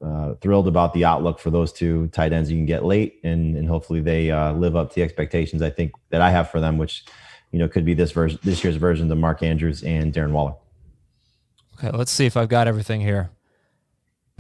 uh, 0.05 0.35
thrilled 0.41 0.69
about 0.69 0.93
the 0.93 1.05
outlook 1.05 1.39
for 1.39 1.51
those 1.51 1.73
two 1.73 2.09
tight 2.09 2.33
ends 2.33 2.51
you 2.51 2.57
can 2.57 2.67
get 2.67 2.85
late, 2.85 3.21
and, 3.23 3.57
and 3.57 3.69
hopefully 3.69 4.01
they 4.01 4.31
uh, 4.31 4.53
live 4.53 4.77
up 4.77 4.91
to 4.91 4.95
the 4.97 5.03
expectations 5.03 5.63
I 5.63 5.71
think 5.71 5.93
that 6.11 6.21
I 6.21 6.31
have 6.31 6.51
for 6.51 6.61
them, 6.61 6.79
which 6.79 7.05
you 7.53 7.59
know 7.59 7.69
could 7.69 7.85
be 7.85 7.95
this 7.95 8.13
version, 8.13 8.39
this 8.43 8.63
year's 8.63 8.77
version 8.77 9.11
of 9.11 9.19
Mark 9.19 9.43
Andrews 9.43 9.83
and 9.83 10.13
Darren 10.13 10.33
Waller. 10.33 10.55
Okay, 11.79 11.97
let's 11.97 12.11
see 12.11 12.27
if 12.27 12.37
I've 12.37 12.49
got 12.49 12.69
everything 12.69 13.01
here. 13.01 13.31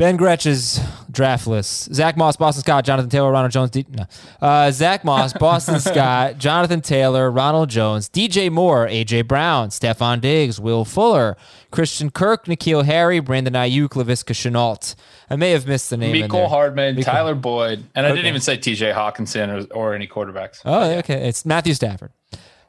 Ben 0.00 0.16
Gretch's 0.16 0.80
draft 1.10 1.46
list: 1.46 1.94
Zack 1.94 2.16
Moss, 2.16 2.34
Boston 2.34 2.62
Scott, 2.62 2.86
Jonathan 2.86 3.10
Taylor, 3.10 3.30
Ronald 3.30 3.52
Jones. 3.52 3.68
D- 3.68 3.84
no. 3.90 4.06
uh, 4.40 4.70
Zack 4.70 5.04
Moss, 5.04 5.34
Boston 5.34 5.78
Scott, 5.80 6.38
Jonathan 6.38 6.80
Taylor, 6.80 7.30
Ronald 7.30 7.68
Jones, 7.68 8.08
DJ 8.08 8.50
Moore, 8.50 8.86
AJ 8.86 9.28
Brown, 9.28 9.68
Stefon 9.68 10.22
Diggs, 10.22 10.58
Will 10.58 10.86
Fuller, 10.86 11.36
Christian 11.70 12.08
Kirk, 12.08 12.46
N'Keal 12.46 12.86
Harry, 12.86 13.20
Brandon 13.20 13.52
Aiyuk, 13.52 13.90
Laviska 13.90 14.32
Shenault. 14.32 14.94
I 15.28 15.36
may 15.36 15.50
have 15.50 15.66
missed 15.66 15.90
the 15.90 15.98
name. 15.98 16.16
Mecole 16.16 16.48
Hardman, 16.48 16.96
Mecole. 16.96 17.04
Tyler 17.04 17.34
Boyd, 17.34 17.84
and 17.94 18.06
I 18.06 18.08
didn't 18.08 18.24
even 18.24 18.40
say 18.40 18.56
TJ 18.56 18.94
Hockenson 18.94 19.70
or, 19.70 19.74
or 19.74 19.94
any 19.94 20.06
quarterbacks. 20.06 20.62
Oh, 20.64 20.92
okay. 21.00 21.28
It's 21.28 21.44
Matthew 21.44 21.74
Stafford. 21.74 22.12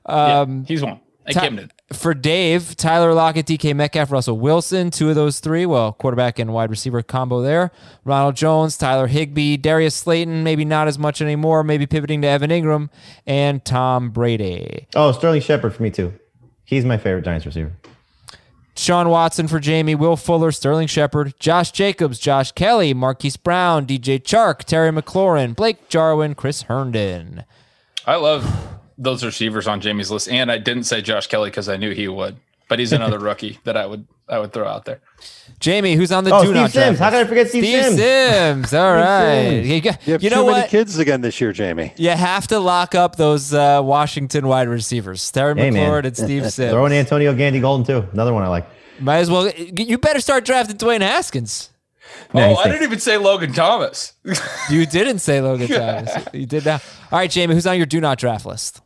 Um, 0.05 0.59
yeah, 0.59 0.63
he's 0.67 0.83
one. 0.83 0.99
And 1.31 1.39
Ty- 1.39 1.49
Kimden. 1.49 1.71
for 1.93 2.13
Dave, 2.13 2.75
Tyler 2.75 3.13
Lockett, 3.13 3.45
DK 3.45 3.73
Metcalf, 3.75 4.11
Russell 4.11 4.39
Wilson, 4.39 4.91
two 4.91 5.09
of 5.09 5.15
those 5.15 5.39
three. 5.39 5.65
Well, 5.65 5.93
quarterback 5.93 6.39
and 6.39 6.53
wide 6.53 6.69
receiver 6.69 7.01
combo 7.01 7.41
there. 7.41 7.71
Ronald 8.05 8.35
Jones, 8.35 8.77
Tyler 8.77 9.07
Higbee, 9.07 9.57
Darius 9.57 9.95
Slayton, 9.95 10.43
maybe 10.43 10.65
not 10.65 10.87
as 10.87 10.97
much 10.99 11.21
anymore, 11.21 11.63
maybe 11.63 11.85
pivoting 11.85 12.21
to 12.21 12.27
Evan 12.27 12.49
Engram, 12.49 12.89
and 13.25 13.63
Tom 13.65 14.09
Brady. 14.11 14.87
Oh, 14.95 15.11
Sterling 15.11 15.41
Shepard 15.41 15.73
for 15.75 15.83
me 15.83 15.89
too. 15.91 16.13
He's 16.65 16.85
my 16.85 16.97
favorite 16.97 17.25
Giants 17.25 17.45
receiver. 17.45 17.73
Sean 18.73 19.09
Watson 19.09 19.47
for 19.49 19.59
Jamey, 19.59 19.97
Will 19.97 20.15
Fuller, 20.15 20.51
Sterling 20.51 20.87
Shepard, 20.87 21.33
Josh 21.39 21.71
Jacobs, 21.71 22.17
Josh 22.17 22.53
Kelley, 22.53 22.93
Marquise 22.93 23.35
Brown, 23.35 23.85
DJ 23.85 24.17
Chark, 24.17 24.59
Terry 24.59 24.89
McLaurin, 24.91 25.55
Blake 25.55 25.89
Jarwin, 25.89 26.33
Chris 26.35 26.63
Herndon. 26.63 27.43
I 28.07 28.15
love 28.15 28.79
those 29.01 29.23
receivers 29.25 29.67
on 29.67 29.81
Jamey's 29.81 30.11
list, 30.11 30.29
and 30.29 30.51
I 30.51 30.57
didn't 30.57 30.83
say 30.83 31.01
Josh 31.01 31.27
Kelley 31.27 31.49
because 31.49 31.67
I 31.69 31.77
knew 31.77 31.91
he 31.91 32.07
would, 32.07 32.37
but 32.69 32.79
he's 32.79 32.93
another 32.93 33.19
rookie 33.29 33.59
that 33.63 33.75
I 33.75 33.85
would 33.85 34.07
I 34.29 34.39
would 34.39 34.53
throw 34.53 34.67
out 34.67 34.85
there. 34.85 35.01
Jamey, 35.59 35.95
who's 35.95 36.11
on 36.11 36.23
the 36.23 36.33
Oh, 36.33 36.41
do 36.41 36.47
Steve 36.47 36.55
not 36.55 36.71
Sims. 36.71 36.97
draft 36.97 36.99
How 36.99 37.05
list? 37.05 37.13
could 37.17 37.25
I 37.25 37.29
forget 37.29 37.49
Steve, 37.49 37.63
Steve 37.65 37.83
Sims? 37.83 37.95
Sims. 37.97 38.73
All 38.73 38.93
right. 38.93 39.41
Sims. 39.49 39.67
You, 39.67 39.81
got- 39.81 40.07
You 40.07 40.13
have 40.13 40.23
you 40.23 40.29
too 40.29 40.35
know 40.37 40.45
many 40.47 40.59
what? 40.61 40.69
kids 40.69 40.97
again 40.97 41.21
this 41.21 41.41
year, 41.41 41.51
Jamey. 41.51 41.91
You 41.97 42.09
have 42.11 42.47
to 42.47 42.59
lock 42.59 42.95
up 42.95 43.17
those 43.17 43.53
uh, 43.53 43.81
Washington 43.83 44.47
wide 44.47 44.69
receivers, 44.69 45.29
Terry 45.31 45.53
Hey, 45.59 45.69
man. 45.69 45.85
McLaurin 45.89 46.05
and 46.05 46.17
Steve 46.17 46.49
Sims. 46.51 46.71
Throw 46.71 46.85
in 46.85 46.93
Antonio 46.93 47.33
Gandy 47.35 47.59
Golden 47.59 47.85
too. 47.85 48.07
Another 48.13 48.33
one 48.33 48.43
I 48.43 48.47
like. 48.47 48.65
Might 48.99 49.17
as 49.17 49.29
well. 49.29 49.49
You 49.49 49.97
better 49.97 50.21
start 50.21 50.45
drafting 50.45 50.77
Dwayne 50.77 51.01
Haskins. 51.01 51.69
No, 52.33 52.41
oh, 52.41 52.55
I 52.55 52.65
didn't 52.69 52.83
even 52.83 52.99
say 52.99 53.17
Logan 53.17 53.51
Thomas. 53.53 54.13
You 54.69 54.85
didn't 54.85 55.19
say 55.19 55.41
Logan 55.41 55.67
Thomas. 55.79 56.11
You 56.33 56.45
did 56.45 56.65
not. 56.65 56.83
All 57.11 57.19
right, 57.19 57.29
Jamey, 57.29 57.53
who's 57.53 57.67
on 57.67 57.77
your 57.77 57.85
do 57.85 57.99
not 58.01 58.17
draft 58.17 58.45
list? 58.45 58.81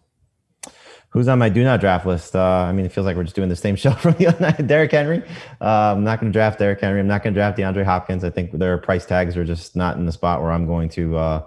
Who's 1.16 1.30
on 1.30 1.40
my 1.40 1.48
do 1.48 1.64
not 1.64 1.80
draft 1.80 2.06
list? 2.06 2.36
Uh, 2.36 2.42
I 2.42 2.74
mean, 2.74 2.86
it 2.86 2.92
feels 2.92 3.06
like 3.06 3.16
we're 3.16 3.24
just 3.24 3.38
doing 3.38 3.48
the 3.48 3.56
same 3.56 3.76
show 3.78 3.92
from 3.92 4.16
the 4.16 4.28
other 4.28 4.40
night. 4.42 4.68
Derrick 4.68 4.92
Henry. 4.92 5.24
Uh, 5.62 5.94
I'm 5.96 6.04
not 6.04 6.20
going 6.20 6.30
to 6.30 6.36
draft 6.36 6.60
Derrick 6.60 6.82
Henry. 6.82 7.00
I'm 7.00 7.08
not 7.08 7.24
going 7.24 7.34
to 7.34 7.38
draft 7.38 7.58
DeAndre 7.58 7.86
Hopkins. 7.86 8.26
I 8.26 8.30
think 8.30 8.52
their 8.52 8.78
price 8.78 9.06
tags 9.06 9.38
are 9.38 9.46
just 9.46 9.78
not 9.78 9.96
in 9.96 10.06
the 10.06 10.12
spot 10.12 10.42
where 10.42 10.52
I'm 10.52 10.68
going 10.68 10.90
to 10.90 11.16
uh, 11.16 11.44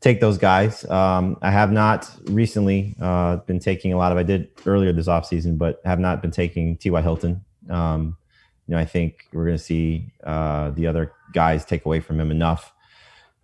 take 0.00 0.20
those 0.20 0.36
guys. 0.36 0.84
Um, 0.84 1.38
I 1.40 1.50
have 1.50 1.72
not 1.72 2.10
recently 2.24 2.94
uh, 3.00 3.36
been 3.36 3.58
taking 3.58 3.94
a 3.94 3.96
lot 3.96 4.12
of. 4.12 4.18
I 4.18 4.22
did 4.22 4.50
earlier 4.66 4.92
this 4.92 5.06
offseason, 5.06 5.56
but 5.56 5.80
have 5.86 5.98
not 5.98 6.20
been 6.20 6.30
taking 6.30 6.76
T.Y. 6.76 7.00
Hilton. 7.00 7.42
Um, 7.70 8.18
you 8.68 8.74
know, 8.74 8.78
I 8.78 8.84
think 8.84 9.28
we're 9.32 9.46
going 9.46 9.56
to 9.56 9.64
see 9.64 10.12
uh, 10.24 10.72
the 10.72 10.86
other 10.86 11.14
guys 11.32 11.64
take 11.64 11.86
away 11.86 12.00
from 12.00 12.20
him 12.20 12.30
enough, 12.30 12.74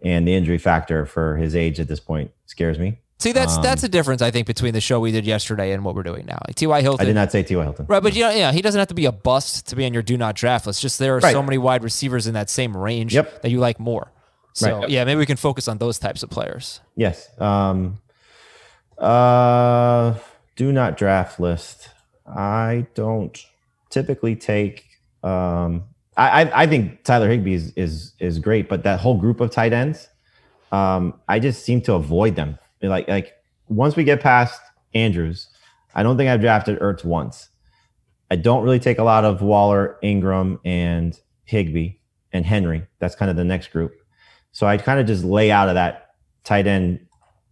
and 0.02 0.28
the 0.28 0.34
injury 0.34 0.58
factor 0.58 1.06
for 1.06 1.38
his 1.38 1.56
age 1.56 1.80
at 1.80 1.88
this 1.88 2.00
point 2.00 2.30
scares 2.44 2.78
me. 2.78 2.98
See, 3.18 3.32
that's 3.32 3.56
Um, 3.56 3.62
that's 3.62 3.82
a 3.82 3.88
difference, 3.88 4.20
I 4.20 4.30
think, 4.30 4.46
between 4.46 4.74
the 4.74 4.80
show 4.80 5.00
we 5.00 5.10
did 5.10 5.24
yesterday 5.24 5.72
and 5.72 5.84
what 5.84 5.94
we're 5.94 6.02
doing 6.02 6.26
now. 6.26 6.38
Like 6.46 6.54
T.Y. 6.56 6.82
Hilton, 6.82 7.02
I 7.02 7.06
did 7.06 7.14
not 7.14 7.32
say 7.32 7.42
T.Y. 7.42 7.62
Hilton. 7.62 7.86
Right, 7.88 8.02
but 8.02 8.14
you 8.14 8.22
know, 8.22 8.30
yeah, 8.30 8.52
he 8.52 8.60
doesn't 8.60 8.78
have 8.78 8.88
to 8.88 8.94
be 8.94 9.06
a 9.06 9.12
bust 9.12 9.66
to 9.68 9.76
be 9.76 9.86
on 9.86 9.94
your 9.94 10.02
do 10.02 10.16
not 10.18 10.34
draft 10.34 10.66
list. 10.66 10.82
Just 10.82 10.98
there 10.98 11.16
are 11.16 11.20
Right. 11.20 11.32
so 11.32 11.42
many 11.42 11.56
wide 11.56 11.82
receivers 11.82 12.26
in 12.26 12.34
that 12.34 12.50
same 12.50 12.76
range 12.76 13.14
Yep. 13.14 13.40
that 13.42 13.50
you 13.50 13.58
like 13.58 13.80
more. 13.80 14.12
So 14.52 14.80
Right. 14.80 14.90
yeah, 14.90 15.04
maybe 15.04 15.18
we 15.18 15.26
can 15.26 15.36
focus 15.38 15.66
on 15.66 15.78
those 15.78 15.98
types 15.98 16.22
of 16.22 16.28
players. 16.30 16.80
Yes. 16.94 17.28
Um, 17.40 17.98
uh, 18.98 20.14
do 20.56 20.72
not 20.72 20.96
draft 20.96 21.40
list. 21.40 21.88
I 22.26 22.86
don't 22.94 23.38
typically 23.90 24.36
take. 24.36 24.84
Um, 25.22 25.84
I, 26.18 26.50
I 26.62 26.66
think 26.66 27.04
Tyler 27.04 27.28
Higbee 27.28 27.54
is 27.54 27.72
is 27.76 28.12
is 28.18 28.38
great, 28.38 28.68
but 28.68 28.84
that 28.84 29.00
whole 29.00 29.16
group 29.18 29.40
of 29.40 29.50
tight 29.50 29.72
ends, 29.74 30.08
um, 30.72 31.14
I 31.28 31.38
just 31.38 31.62
seem 31.64 31.80
to 31.82 31.94
avoid 31.94 32.36
them. 32.36 32.58
Like 32.88 33.08
like 33.08 33.32
once 33.68 33.96
we 33.96 34.04
get 34.04 34.20
past 34.20 34.60
Andrews, 34.94 35.48
I 35.94 36.02
don't 36.02 36.16
think 36.16 36.30
I've 36.30 36.40
drafted 36.40 36.78
Ertz 36.80 37.04
once. 37.04 37.48
I 38.30 38.36
don't 38.36 38.64
really 38.64 38.80
take 38.80 38.98
a 38.98 39.04
lot 39.04 39.24
of 39.24 39.40
Waller, 39.40 39.98
Engram, 40.02 40.58
and 40.64 41.18
Higbee 41.44 41.94
and 42.32 42.44
Henry. 42.44 42.86
That's 42.98 43.14
kind 43.14 43.30
of 43.30 43.36
the 43.36 43.44
next 43.44 43.70
group. 43.70 43.94
So 44.52 44.66
I 44.66 44.76
kind 44.78 44.98
of 44.98 45.06
just 45.06 45.24
lay 45.24 45.50
out 45.50 45.68
of 45.68 45.74
that 45.74 46.10
tight 46.44 46.66
end 46.66 47.06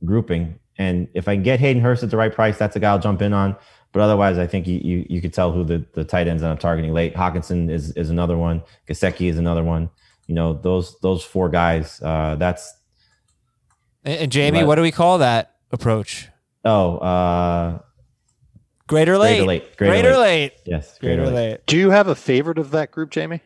grouping. 0.04 0.58
And 0.76 1.08
if 1.14 1.28
I 1.28 1.36
can 1.36 1.42
get 1.42 1.60
Hayden 1.60 1.82
Hurst 1.82 2.02
at 2.02 2.10
the 2.10 2.16
right 2.16 2.34
price, 2.34 2.58
that's 2.58 2.76
a 2.76 2.80
guy 2.80 2.90
I'll 2.90 2.98
jump 2.98 3.22
in 3.22 3.32
on. 3.32 3.56
But 3.92 4.02
otherwise, 4.02 4.38
I 4.38 4.46
think 4.46 4.66
you 4.66 4.80
you, 4.82 5.06
you 5.08 5.20
could 5.20 5.32
tell 5.32 5.52
who 5.52 5.62
the, 5.62 5.84
the 5.94 6.04
tight 6.04 6.26
ends 6.26 6.42
that 6.42 6.50
I'm 6.50 6.58
targeting 6.58 6.92
late. 6.92 7.14
Hockenson 7.14 7.70
is 7.70 7.92
is 7.92 8.10
another 8.10 8.36
one. 8.36 8.62
Gesicki 8.88 9.30
is 9.30 9.38
another 9.38 9.62
one. 9.62 9.88
You 10.26 10.34
know 10.34 10.54
those 10.54 10.98
those 10.98 11.22
four 11.22 11.48
guys. 11.48 12.02
Uh, 12.02 12.34
that's 12.34 12.74
And, 14.04 14.20
and 14.20 14.32
Jamey, 14.32 14.52
Right. 14.58 14.66
what 14.66 14.74
do 14.76 14.82
we 14.82 14.90
call 14.92 15.18
that 15.18 15.54
approach? 15.72 16.28
oh 16.64 16.96
uh, 16.98 17.78
Greater 18.86 19.16
late. 19.16 19.30
Greater 19.38 19.46
late. 19.46 19.76
Greater 19.76 19.92
Greater 19.92 20.16
late. 20.18 20.18
late. 20.18 20.52
yes, 20.66 20.98
Greater 20.98 21.22
greater 21.22 21.34
late. 21.36 21.50
late. 21.52 21.66
Do 21.66 21.76
you 21.78 21.90
have 21.90 22.08
a 22.08 22.14
favorite 22.14 22.58
of 22.58 22.70
that 22.72 22.90
group, 22.90 23.10
Jamey? 23.10 23.40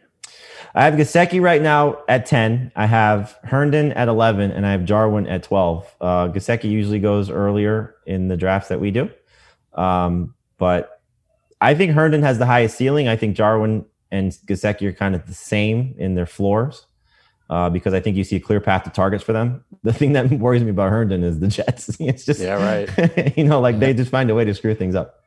I 0.75 0.85
have 0.85 0.95
Gesicki 0.95 1.41
right 1.41 1.63
now 1.63 1.99
at 2.09 2.27
10. 2.27 2.73
I 2.77 2.87
have 2.87 3.37
Herndon 3.45 3.93
at 3.93 4.09
11, 4.09 4.51
and 4.51 4.67
I 4.67 4.73
have 4.73 4.85
Jarwin 4.85 5.27
at 5.29 5.43
12. 5.45 5.97
Uh, 6.01 6.29
Gesicki 6.29 6.65
usually 6.71 6.99
goes 6.99 7.31
earlier 7.31 7.95
in 8.07 8.27
the 8.29 8.37
drafts 8.37 8.69
that 8.69 8.81
we 8.81 8.91
do. 8.91 9.09
Um, 9.75 10.35
but 10.59 11.01
I 11.61 11.75
think 11.75 11.93
Herndon 11.93 12.23
has 12.23 12.39
the 12.39 12.47
highest 12.47 12.77
ceiling. 12.77 13.07
I 13.09 13.17
think 13.17 13.37
Jarwin 13.37 13.87
and 14.11 14.33
Gesicki 14.33 14.83
are 14.89 14.93
kind 14.93 15.15
of 15.15 15.27
the 15.27 15.35
same 15.35 15.95
in 15.99 16.15
their 16.17 16.27
floors 16.27 16.87
uh, 17.51 17.70
because 17.70 17.94
I 17.94 18.01
think 18.01 18.16
you 18.16 18.24
see 18.24 18.36
a 18.36 18.40
clear 18.40 18.61
path 18.61 18.84
to 18.84 18.90
targets 18.90 19.24
for 19.24 19.32
them. 19.32 19.64
The 19.84 19.92
thing 19.92 20.12
that 20.14 20.28
worries 20.32 20.64
me 20.64 20.70
about 20.70 20.90
Herndon 20.90 21.22
is 21.22 21.38
the 21.38 21.46
Jets. 21.46 21.96
it's 22.01 22.26
just, 22.26 22.40
Yeah, 22.40 22.62
right. 22.62 23.36
you 23.38 23.44
know, 23.44 23.61
like 23.61 23.78
they 23.78 23.94
just 23.94 24.11
find 24.11 24.28
a 24.28 24.34
way 24.34 24.44
to 24.44 24.53
screw 24.53 24.74
things 24.74 24.96
up. 24.96 25.24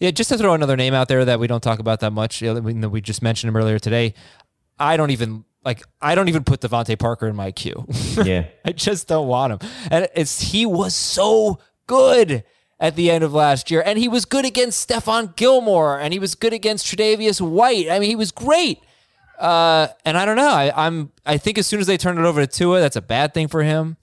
Yeah, 0.00 0.10
just 0.10 0.30
to 0.30 0.38
throw 0.38 0.54
another 0.54 0.76
name 0.76 0.94
out 0.94 1.08
there 1.08 1.26
that 1.26 1.38
we 1.38 1.46
don't 1.46 1.62
talk 1.62 1.78
about 1.78 2.00
that 2.00 2.12
much. 2.12 2.40
You 2.40 2.54
know, 2.54 2.60
we, 2.60 2.72
we 2.72 3.00
just 3.02 3.22
mentioned 3.22 3.50
him 3.50 3.56
earlier 3.56 3.78
today. 3.78 4.14
I 4.78 4.96
don't 4.96 5.10
even 5.10 5.44
like. 5.62 5.84
I 6.00 6.14
don't 6.14 6.28
even 6.28 6.42
put 6.42 6.60
DeVante 6.60 6.98
Parker 6.98 7.28
in 7.28 7.36
my 7.36 7.52
queue. 7.52 7.86
Yeah. 8.24 8.46
I 8.64 8.72
just 8.72 9.06
don't 9.06 9.28
want 9.28 9.52
him. 9.52 9.70
And 9.90 10.08
it's 10.14 10.40
he 10.40 10.64
was 10.64 10.94
so 10.94 11.60
good 11.86 12.42
at 12.80 12.96
the 12.96 13.10
end 13.10 13.22
of 13.22 13.34
last 13.34 13.70
year, 13.70 13.82
and 13.84 13.98
he 13.98 14.08
was 14.08 14.24
good 14.24 14.46
against 14.46 14.88
Stephon 14.88 15.36
Gilmore, 15.36 16.00
and 16.00 16.14
he 16.14 16.18
was 16.18 16.34
good 16.34 16.54
against 16.54 16.86
Tre'Davious 16.86 17.40
White. 17.40 17.90
I 17.90 17.98
mean, 17.98 18.08
he 18.08 18.16
was 18.16 18.32
great. 18.32 18.80
Uh, 19.40 19.88
and 20.04 20.18
I 20.18 20.24
don't 20.24 20.36
know. 20.36 20.50
I, 20.50 20.86
I'm. 20.86 21.10
I 21.24 21.38
think 21.38 21.58
as 21.58 21.66
soon 21.66 21.80
as 21.80 21.86
they 21.86 21.96
turn 21.96 22.18
it 22.18 22.24
over 22.24 22.40
to 22.40 22.46
Tua, 22.46 22.80
that's 22.80 22.96
a 22.96 23.02
bad 23.02 23.32
thing 23.34 23.48
for 23.48 23.62
him. 23.62 23.96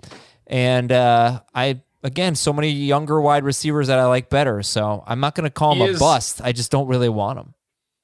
And 0.47 0.91
uh, 0.91 1.41
I 1.53 1.81
again, 2.03 2.35
so 2.35 2.51
many 2.53 2.69
younger 2.71 3.21
wide 3.21 3.43
receivers 3.43 3.87
that 3.87 3.99
I 3.99 4.05
like 4.05 4.29
better. 4.29 4.63
So 4.63 5.03
I'm 5.05 5.19
not 5.19 5.35
going 5.35 5.43
to 5.43 5.49
call 5.51 5.73
him 5.73 5.79
He 5.79 5.83
a 5.85 5.91
is- 5.91 5.99
bust. 5.99 6.41
I 6.43 6.51
just 6.53 6.71
don't 6.71 6.87
really 6.87 7.09
want 7.09 7.39
him. 7.39 7.53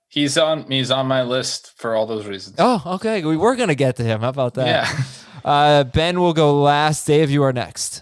He's 0.10 0.38
on 0.38 0.70
he's 0.70 0.92
on 0.92 1.08
my 1.08 1.24
list 1.24 1.74
for 1.78 1.96
all 1.96 2.06
those 2.06 2.28
reasons. 2.28 2.58
Oh, 2.60 2.84
okay. 2.86 3.24
We 3.26 3.36
were 3.36 3.56
going 3.56 3.70
to 3.70 3.76
get 3.76 3.96
to 3.96 4.04
him. 4.04 4.22
How 4.22 4.30
about 4.30 4.54
that? 4.56 4.68
Yeah. 4.68 5.04
Uh, 5.44 5.84
ben 5.84 6.22
will 6.22 6.32
go 6.32 6.62
last. 6.62 7.06
Dave, 7.06 7.30
you 7.30 7.44
are 7.44 7.52
next. 7.52 8.02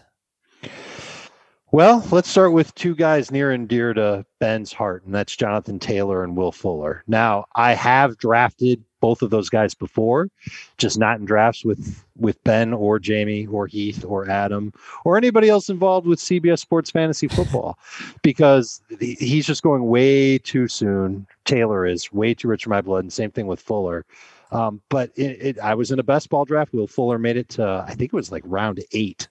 Well, 1.71 2.05
let's 2.11 2.29
start 2.29 2.51
with 2.53 2.75
two 2.75 2.93
guys 2.95 3.31
near 3.31 3.51
and 3.51 3.67
dear 3.67 3.93
to 3.93 4.25
Ben's 4.39 4.73
heart, 4.73 5.05
and 5.05 5.15
that's 5.15 5.35
Jonathan 5.35 5.79
Taylor 5.79 6.23
and 6.23 6.35
Will 6.35 6.51
Fuller. 6.51 7.03
Now, 7.07 7.45
I 7.55 7.73
have 7.73 8.17
drafted 8.17 8.83
both 9.01 9.21
of 9.21 9.29
those 9.29 9.49
guys 9.49 9.73
before, 9.73 10.29
just 10.77 10.97
not 10.97 11.19
in 11.19 11.25
drafts 11.25 11.65
with 11.65 12.03
with 12.17 12.41
Ben 12.45 12.73
or 12.73 12.99
Jamey 12.99 13.51
or 13.51 13.67
Heath 13.67 14.05
or 14.07 14.29
Adam 14.29 14.71
or 15.03 15.17
anybody 15.17 15.49
else 15.49 15.67
involved 15.69 16.07
with 16.07 16.19
CBS 16.19 16.59
Sports 16.59 16.91
Fantasy 16.91 17.27
Football, 17.27 17.77
because 18.21 18.81
he- 18.99 19.15
he's 19.15 19.45
just 19.45 19.63
going 19.63 19.85
way 19.87 20.37
too 20.37 20.67
soon. 20.69 21.27
Taylor 21.43 21.85
is 21.85 22.13
way 22.13 22.33
too 22.33 22.47
rich 22.47 22.63
for 22.63 22.69
my 22.69 22.81
blood, 22.81 23.03
and 23.03 23.11
same 23.11 23.31
thing 23.31 23.47
with 23.47 23.59
Fuller. 23.59 24.05
Um, 24.53 24.81
but 24.89 25.11
it, 25.15 25.41
it, 25.41 25.59
I 25.59 25.75
was 25.75 25.91
in 25.91 25.99
a 25.99 26.03
best 26.03 26.29
ball 26.29 26.45
draft. 26.45 26.73
Will 26.73 26.87
Fuller 26.87 27.17
made 27.17 27.37
it 27.37 27.49
to 27.49 27.85
I 27.87 27.93
think 27.95 28.13
it 28.13 28.15
was 28.15 28.31
like 28.31 28.43
round 28.45 28.83
eight 28.93 29.27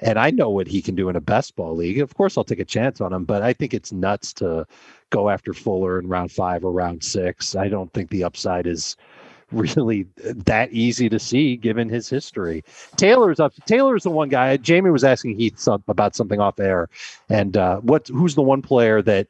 and 0.00 0.18
I 0.18 0.30
know 0.30 0.50
what 0.50 0.66
he 0.66 0.82
can 0.82 0.94
do 0.94 1.08
in 1.08 1.16
a 1.16 1.20
best 1.20 1.56
ball 1.56 1.74
league. 1.74 2.00
Of 2.00 2.14
course, 2.14 2.36
I'll 2.36 2.44
take 2.44 2.60
a 2.60 2.64
chance 2.64 3.00
on 3.00 3.12
him, 3.12 3.24
but 3.24 3.42
I 3.42 3.52
think 3.52 3.74
it's 3.74 3.92
nuts 3.92 4.32
to 4.34 4.66
go 5.10 5.28
after 5.28 5.52
Fuller 5.54 5.98
in 5.98 6.08
round 6.08 6.32
five 6.32 6.64
or 6.64 6.72
round 6.72 7.02
six. 7.02 7.56
I 7.56 7.68
don't 7.68 7.92
think 7.92 8.10
the 8.10 8.24
upside 8.24 8.66
is 8.66 8.96
really 9.52 10.06
that 10.18 10.72
easy 10.72 11.08
to 11.08 11.18
see 11.18 11.56
given 11.56 11.88
his 11.88 12.08
history. 12.08 12.64
Taylor's 12.96 13.38
up. 13.38 13.54
Taylor's 13.66 14.02
the 14.02 14.10
one 14.10 14.28
guy. 14.28 14.56
Jamey 14.58 14.92
was 14.92 15.04
asking 15.04 15.36
Heath 15.36 15.58
some, 15.58 15.84
about 15.88 16.16
something 16.16 16.40
off 16.40 16.58
air, 16.58 16.88
and 17.28 17.56
uh, 17.56 17.78
what? 17.78 18.08
Who's 18.08 18.34
the 18.34 18.42
one 18.42 18.60
player 18.60 19.02
that 19.02 19.28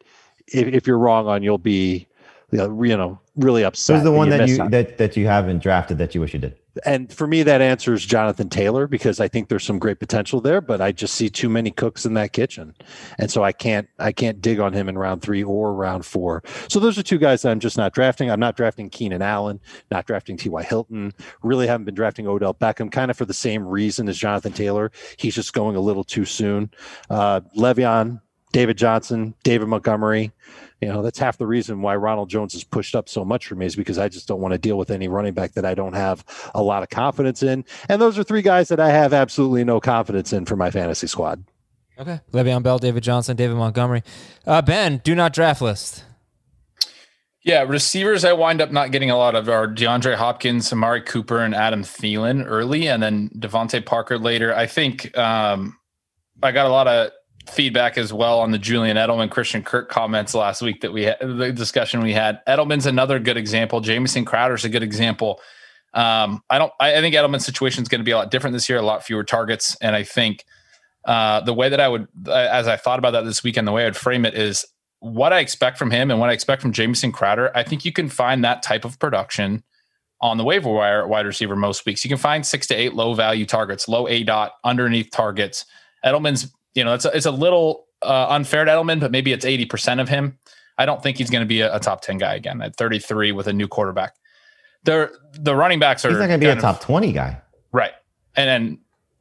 if, 0.48 0.68
if 0.68 0.86
you're 0.86 0.98
wrong 0.98 1.26
on, 1.26 1.42
you'll 1.42 1.58
be 1.58 2.06
you 2.50 2.96
know, 2.96 3.18
really 3.36 3.64
upset. 3.64 3.96
Who's 3.96 4.04
the 4.04 4.12
one 4.12 4.30
that 4.30 4.48
you 4.48 4.60
on? 4.60 4.70
that, 4.70 4.98
that 4.98 5.16
you 5.16 5.26
haven't 5.26 5.62
drafted 5.62 5.98
that 5.98 6.14
you 6.14 6.20
wish 6.20 6.32
you 6.32 6.40
did? 6.40 6.56
And 6.84 7.12
for 7.12 7.26
me, 7.26 7.42
that 7.42 7.62
answer 7.62 7.94
is 7.94 8.04
Jonathan 8.04 8.48
Taylor 8.48 8.86
because 8.86 9.20
I 9.20 9.28
think 9.28 9.48
there's 9.48 9.64
some 9.64 9.78
great 9.78 9.98
potential 9.98 10.40
there, 10.40 10.60
but 10.60 10.80
I 10.80 10.92
just 10.92 11.14
see 11.14 11.28
too 11.28 11.48
many 11.48 11.70
cooks 11.70 12.04
in 12.04 12.14
that 12.14 12.32
kitchen, 12.32 12.74
and 13.18 13.30
so 13.30 13.42
I 13.42 13.52
can't 13.52 13.88
I 13.98 14.12
can't 14.12 14.40
dig 14.40 14.60
on 14.60 14.72
him 14.72 14.88
in 14.88 14.98
round 14.98 15.22
three 15.22 15.42
or 15.42 15.72
round 15.72 16.04
four. 16.04 16.42
So 16.68 16.78
those 16.80 16.98
are 16.98 17.02
two 17.02 17.18
guys 17.18 17.42
that 17.42 17.50
I'm 17.50 17.60
just 17.60 17.76
not 17.76 17.92
drafting. 17.94 18.30
I'm 18.30 18.40
not 18.40 18.56
drafting 18.56 18.90
Keenan 18.90 19.22
Allen, 19.22 19.60
not 19.90 20.06
drafting 20.06 20.36
T.Y. 20.36 20.62
Hilton. 20.62 21.12
Really 21.42 21.66
haven't 21.66 21.84
been 21.84 21.94
drafting 21.94 22.26
Odell 22.26 22.54
Beckham, 22.54 22.90
kind 22.92 23.10
of 23.10 23.16
for 23.16 23.24
the 23.24 23.34
same 23.34 23.66
reason 23.66 24.08
as 24.08 24.18
Jonathan 24.18 24.52
Taylor. 24.52 24.90
He's 25.16 25.34
just 25.34 25.52
going 25.52 25.76
a 25.76 25.80
little 25.80 26.04
too 26.04 26.24
soon. 26.24 26.70
Uh, 27.08 27.40
Le'Veon. 27.56 28.20
David 28.52 28.78
Johnson, 28.78 29.34
David 29.42 29.68
Montgomery. 29.68 30.32
You 30.80 30.88
know, 30.88 31.02
that's 31.02 31.18
half 31.18 31.38
the 31.38 31.46
reason 31.46 31.80
why 31.80 31.96
Ronald 31.96 32.28
Jones 32.28 32.52
has 32.52 32.62
pushed 32.62 32.94
up 32.94 33.08
so 33.08 33.24
much 33.24 33.46
for 33.46 33.54
me 33.54 33.64
is 33.64 33.76
because 33.76 33.98
I 33.98 34.08
just 34.08 34.28
don't 34.28 34.40
want 34.40 34.52
to 34.52 34.58
deal 34.58 34.76
with 34.76 34.90
any 34.90 35.08
running 35.08 35.32
back 35.32 35.52
that 35.52 35.64
I 35.64 35.74
don't 35.74 35.94
have 35.94 36.24
a 36.54 36.62
lot 36.62 36.82
of 36.82 36.90
confidence 36.90 37.42
in. 37.42 37.64
And 37.88 38.00
those 38.00 38.18
are 38.18 38.22
three 38.22 38.42
guys 38.42 38.68
that 38.68 38.78
I 38.78 38.90
have 38.90 39.14
absolutely 39.14 39.64
no 39.64 39.80
confidence 39.80 40.34
in 40.34 40.44
for 40.44 40.56
my 40.56 40.70
fantasy 40.70 41.06
squad. 41.06 41.42
Okay. 41.98 42.20
Le'Veon 42.32 42.62
Bell, 42.62 42.78
David 42.78 43.02
Johnson, 43.02 43.36
David 43.36 43.56
Montgomery. 43.56 44.02
Uh, 44.46 44.60
ben, 44.60 45.00
do 45.02 45.14
not 45.14 45.32
draft 45.32 45.62
list. 45.62 46.04
Yeah, 47.42 47.62
receivers. 47.62 48.24
I 48.24 48.32
wind 48.32 48.60
up 48.60 48.72
not 48.72 48.90
getting 48.90 49.08
a 49.08 49.16
lot 49.16 49.36
of 49.36 49.48
are 49.48 49.68
DeAndre 49.68 50.16
Hopkins, 50.16 50.72
Amari 50.72 51.00
Cooper, 51.00 51.38
and 51.38 51.54
Adam 51.54 51.84
Thielen 51.84 52.44
early, 52.44 52.88
and 52.88 53.00
then 53.00 53.30
DeVante 53.30 53.86
Parker 53.86 54.18
later. 54.18 54.52
I 54.52 54.66
think 54.66 55.16
um, 55.16 55.78
I 56.42 56.50
got 56.50 56.66
a 56.66 56.70
lot 56.70 56.88
of 56.88 57.12
feedback 57.48 57.96
as 57.98 58.12
well 58.12 58.40
on 58.40 58.50
the 58.50 58.58
Julian 58.58 58.96
Edelman, 58.96 59.30
Christian 59.30 59.62
Kirk 59.62 59.88
comments 59.88 60.34
last 60.34 60.62
week 60.62 60.80
that 60.80 60.92
we 60.92 61.04
had 61.04 61.18
the 61.20 61.52
discussion 61.52 62.02
we 62.02 62.12
had. 62.12 62.40
Edelman's 62.46 62.86
another 62.86 63.18
good 63.18 63.36
example. 63.36 63.80
Jamison 63.80 64.24
Crowder's 64.24 64.64
a 64.64 64.68
good 64.68 64.82
example. 64.82 65.40
Um, 65.94 66.42
I 66.50 66.58
don't. 66.58 66.72
I, 66.80 66.96
I 66.96 67.00
think 67.00 67.14
Edelman's 67.14 67.46
situation 67.46 67.82
is 67.82 67.88
going 67.88 68.00
to 68.00 68.04
be 68.04 68.10
a 68.10 68.16
lot 68.16 68.30
different 68.30 68.54
this 68.54 68.68
year. 68.68 68.78
A 68.78 68.82
lot 68.82 69.04
fewer 69.04 69.24
targets, 69.24 69.76
and 69.80 69.96
I 69.96 70.02
think 70.02 70.44
uh, 71.06 71.40
the 71.40 71.54
way 71.54 71.68
that 71.68 71.80
I 71.80 71.88
would, 71.88 72.08
as 72.28 72.68
I 72.68 72.76
thought 72.76 72.98
about 72.98 73.12
that 73.12 73.24
this 73.24 73.42
weekend, 73.42 73.66
the 73.66 73.72
way 73.72 73.86
I'd 73.86 73.96
frame 73.96 74.26
it 74.26 74.34
is 74.34 74.66
what 75.00 75.32
I 75.32 75.38
expect 75.38 75.78
from 75.78 75.90
him 75.90 76.10
and 76.10 76.18
what 76.18 76.30
I 76.30 76.32
expect 76.32 76.62
from 76.62 76.72
Jamison 76.72 77.12
Crowder. 77.12 77.56
I 77.56 77.62
think 77.62 77.84
you 77.84 77.92
can 77.92 78.08
find 78.08 78.44
that 78.44 78.62
type 78.62 78.84
of 78.84 78.98
production 78.98 79.62
on 80.20 80.36
the 80.38 80.44
waiver 80.44 80.70
wire 80.70 81.02
at 81.02 81.08
wide 81.08 81.26
receiver 81.26 81.56
most 81.56 81.86
weeks. 81.86 82.04
You 82.04 82.08
can 82.08 82.18
find 82.18 82.44
six 82.44 82.66
to 82.68 82.74
eight 82.74 82.94
low 82.94 83.14
value 83.14 83.46
targets, 83.46 83.88
low 83.88 84.06
aDOT 84.06 84.50
underneath 84.64 85.10
targets. 85.10 85.64
Edelman's, 86.04 86.52
you 86.76 86.84
know, 86.84 86.94
it's 86.94 87.04
a, 87.04 87.16
it's 87.16 87.26
a 87.26 87.30
little 87.30 87.86
uh, 88.02 88.28
unfair 88.28 88.64
to 88.64 88.70
Edelman, 88.70 89.00
but 89.00 89.10
maybe 89.10 89.32
it's 89.32 89.44
80% 89.44 90.00
of 90.00 90.08
him. 90.08 90.38
I 90.78 90.84
don't 90.86 91.02
think 91.02 91.16
he's 91.16 91.30
going 91.30 91.40
to 91.40 91.46
be 91.46 91.62
a, 91.62 91.74
a, 91.74 91.80
top 91.80 92.02
10 92.02 92.18
guy 92.18 92.34
again 92.34 92.60
at 92.60 92.76
33 92.76 93.32
with 93.32 93.46
a 93.46 93.52
new 93.52 93.66
quarterback. 93.66 94.14
They're, 94.84 95.10
the 95.32 95.56
running 95.56 95.78
backs 95.78 96.04
are. 96.04 96.10
He's 96.10 96.18
not 96.18 96.26
going 96.28 96.38
to 96.38 96.46
be 96.46 96.50
a 96.50 96.60
top 96.60 96.76
of, 96.76 96.82
20 96.82 97.12
guy. 97.12 97.40
Right. 97.72 97.92
And 98.36 98.48
then 98.48 98.78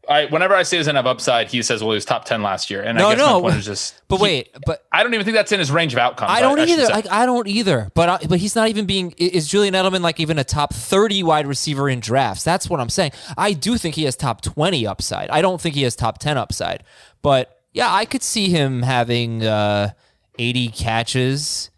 I 0.10 0.26
whenever 0.26 0.56
I 0.56 0.64
say 0.64 0.78
doesn't 0.78 0.95
have 0.95 1.08
upside, 1.08 1.49
he 1.49 1.62
says, 1.62 1.82
"Well, 1.82 1.91
he 1.91 1.95
was 1.95 2.06
top 2.06 2.26
ten 2.26 2.41
last 2.41 2.70
year." 2.70 2.82
And 2.82 2.97
no, 2.97 3.10
I 3.10 3.16
guess 3.16 3.26
no, 3.26 3.41
my 3.41 3.49
point 3.49 3.60
is 3.60 3.66
just. 3.66 4.01
But 4.08 4.18
he, 4.18 4.24
wait, 4.24 4.49
but 4.68 4.86
I 4.91 5.01
don't 5.01 5.16
even 5.16 5.26
think 5.26 5.36
that's 5.36 5.51
in 5.51 5.58
his 5.58 5.72
range 5.72 5.93
of 5.93 5.97
outcomes. 5.99 6.30
I 6.32 6.39
don't 6.39 6.60
I, 6.60 6.66
either. 6.66 6.86
I, 6.93 6.97
I, 7.10 7.24
I, 7.24 7.26
don't 7.26 7.47
either. 7.47 7.89
But 7.95 8.10
I, 8.10 8.28
but 8.28 8.38
he's 8.38 8.56
not 8.56 8.68
even 8.68 8.86
being. 8.86 9.16
Is 9.18 9.47
Julian 9.47 9.74
Edelman 9.74 10.01
like 10.01 10.20
even 10.20 10.38
a 10.38 10.43
top 10.43 10.74
thirty 10.74 11.24
wide 11.24 11.47
receiver 11.47 11.89
in 11.89 12.01
drafts? 12.01 12.43
That's 12.43 12.70
what 12.70 12.80
I'm 12.80 12.89
saying. 12.89 13.14
I 13.36 13.53
do 13.53 13.78
think 13.78 13.95
he 13.95 14.03
has 14.03 14.16
top 14.16 14.41
twenty 14.41 14.86
upside. 14.86 15.32
I 15.32 15.41
don't 15.41 15.60
think 15.60 15.74
he 15.74 15.82
has 15.84 15.95
top 15.95 16.20
ten 16.20 16.38
upside. 16.38 16.84
But 17.24 17.60
yeah, 17.74 17.91
I 17.91 18.06
could 18.06 18.22
see 18.22 18.49
him 18.49 18.84
having 18.84 19.43
uh, 19.43 19.93
eighty 20.38 20.68
catches 20.68 21.72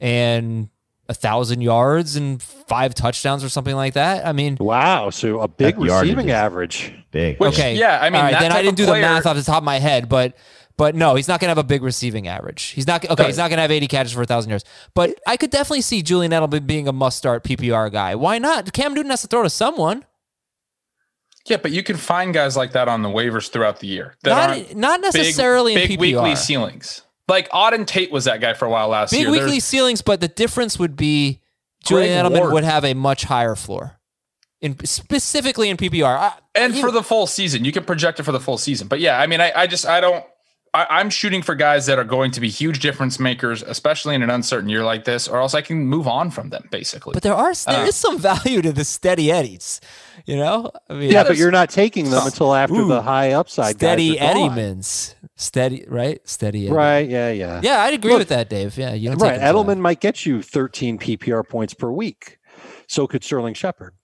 and 0.00 0.68
a 1.08 1.14
thousand 1.14 1.60
yards 1.60 2.16
and 2.16 2.42
five 2.42 2.94
touchdowns 2.94 3.44
or 3.44 3.48
something 3.48 3.76
like 3.76 3.94
that. 3.94 4.26
I 4.26 4.32
mean, 4.32 4.56
wow! 4.58 5.10
So 5.10 5.40
a 5.40 5.48
big 5.48 5.78
receiving 5.78 6.30
average. 6.30 6.92
Big. 7.10 7.38
Which, 7.38 7.54
okay. 7.54 7.76
Yeah. 7.76 7.98
I 8.00 8.10
mean, 8.10 8.22
right, 8.22 8.38
then 8.38 8.52
I 8.52 8.62
didn't 8.62 8.76
do 8.76 8.86
player, 8.86 9.02
the 9.02 9.08
math 9.08 9.26
off 9.26 9.36
the 9.36 9.42
top 9.42 9.58
of 9.58 9.64
my 9.64 9.78
head, 9.78 10.08
but 10.08 10.36
but 10.76 10.94
no, 10.94 11.14
he's 11.14 11.28
not 11.28 11.40
going 11.40 11.46
to 11.46 11.50
have 11.50 11.58
a 11.58 11.64
big 11.64 11.82
receiving 11.82 12.26
average. 12.26 12.62
He's 12.70 12.86
not 12.86 13.08
okay. 13.08 13.26
He's 13.26 13.36
not 13.36 13.48
going 13.48 13.58
to 13.58 13.62
have 13.62 13.70
eighty 13.70 13.86
catches 13.86 14.12
for 14.12 14.22
a 14.22 14.26
thousand 14.26 14.50
yards. 14.50 14.64
But 14.94 15.20
I 15.26 15.36
could 15.36 15.50
definitely 15.50 15.82
see 15.82 16.02
Julian 16.02 16.32
Edelman 16.32 16.66
being 16.66 16.88
a 16.88 16.92
must-start 16.92 17.44
PPR 17.44 17.92
guy. 17.92 18.14
Why 18.14 18.38
not? 18.38 18.72
Cam 18.72 18.94
Newton 18.94 19.10
has 19.10 19.22
to 19.22 19.28
throw 19.28 19.42
to 19.42 19.50
someone. 19.50 20.04
Yeah, 21.46 21.58
but 21.58 21.72
you 21.72 21.82
can 21.82 21.96
find 21.96 22.32
guys 22.32 22.56
like 22.56 22.72
that 22.72 22.88
on 22.88 23.02
the 23.02 23.08
waivers 23.10 23.50
throughout 23.50 23.80
the 23.80 23.86
year. 23.86 24.16
Not 24.24 24.74
not 24.74 25.00
necessarily 25.00 25.74
big, 25.74 25.82
in 25.82 25.88
big 25.90 25.98
PPR. 25.98 26.00
weekly 26.00 26.36
ceilings. 26.36 27.02
Like 27.28 27.48
Auden 27.50 27.86
Tate 27.86 28.12
was 28.12 28.24
that 28.24 28.40
guy 28.40 28.54
for 28.54 28.66
a 28.66 28.70
while 28.70 28.88
last 28.88 29.10
big 29.10 29.22
year. 29.22 29.30
weekly 29.30 29.50
There's, 29.52 29.64
ceilings, 29.64 30.02
but 30.02 30.20
the 30.20 30.28
difference 30.28 30.78
would 30.78 30.96
be 30.96 31.40
Julian 31.84 32.20
Greg 32.20 32.32
Edelman 32.32 32.40
Ward. 32.40 32.52
would 32.52 32.64
have 32.64 32.84
a 32.84 32.94
much 32.94 33.24
higher 33.24 33.54
floor, 33.54 33.98
in 34.60 34.84
specifically 34.84 35.70
in 35.70 35.76
PPR. 35.76 36.18
I, 36.18 36.32
and 36.54 36.76
for 36.76 36.90
the 36.90 37.02
full 37.02 37.26
season, 37.26 37.64
you 37.64 37.72
can 37.72 37.84
project 37.84 38.20
it 38.20 38.24
for 38.24 38.32
the 38.32 38.40
full 38.40 38.58
season. 38.58 38.88
But 38.88 39.00
yeah, 39.00 39.18
I 39.18 39.26
mean, 39.26 39.40
I, 39.40 39.52
I 39.54 39.66
just 39.66 39.86
I 39.86 40.00
don't. 40.00 40.24
I, 40.74 40.86
I'm 40.90 41.08
shooting 41.08 41.40
for 41.40 41.54
guys 41.54 41.86
that 41.86 41.98
are 42.00 42.04
going 42.04 42.32
to 42.32 42.40
be 42.40 42.48
huge 42.50 42.80
difference 42.80 43.20
makers, 43.20 43.62
especially 43.62 44.14
in 44.16 44.22
an 44.22 44.28
uncertain 44.30 44.68
year 44.68 44.82
like 44.84 45.04
this, 45.04 45.28
or 45.28 45.40
else 45.40 45.54
I 45.54 45.62
can 45.62 45.86
move 45.86 46.08
on 46.08 46.30
from 46.32 46.50
them. 46.50 46.66
Basically, 46.70 47.12
but 47.14 47.22
there 47.22 47.32
are 47.34 47.54
there 47.54 47.84
Uh, 47.84 47.86
is 47.86 47.94
some 47.94 48.18
value 48.18 48.60
to 48.60 48.72
the 48.72 48.84
steady 48.84 49.30
eddies. 49.30 49.80
You 50.26 50.36
know, 50.36 50.70
I 50.90 50.94
mean, 50.94 51.10
Yeah, 51.12 51.22
but 51.24 51.36
you're 51.36 51.50
not 51.52 51.70
taking 51.70 52.10
them 52.10 52.26
until 52.26 52.54
after 52.54 52.74
Ooh, 52.74 52.88
the 52.88 53.02
high 53.02 53.32
upside. 53.32 53.76
steady 53.76 54.16
guys. 54.16 54.34
Eddymans, 54.36 55.14
steady 55.36 55.84
right, 55.86 56.20
steady. 56.28 56.66
Eddie. 56.66 56.74
Right? 56.74 57.08
Yeah, 57.08 57.30
yeah. 57.30 57.60
Yeah, 57.62 57.80
I'd 57.80 57.94
agree 57.94 58.10
Look, 58.10 58.18
with 58.20 58.28
that, 58.30 58.48
Dave. 58.48 58.76
Yeah, 58.76 58.94
you 58.94 59.10
don't 59.10 59.18
Right. 59.22 59.32
take 59.38 59.42
him 59.42 59.54
Edelman 59.54 59.78
might 59.78 60.00
get 60.00 60.26
you 60.26 60.42
13 60.42 60.98
PPR 60.98 61.46
points 61.48 61.72
per 61.74 61.90
week. 61.90 62.38
So 62.88 63.06
could 63.06 63.22
Sterling 63.22 63.54
Shepard. 63.54 63.94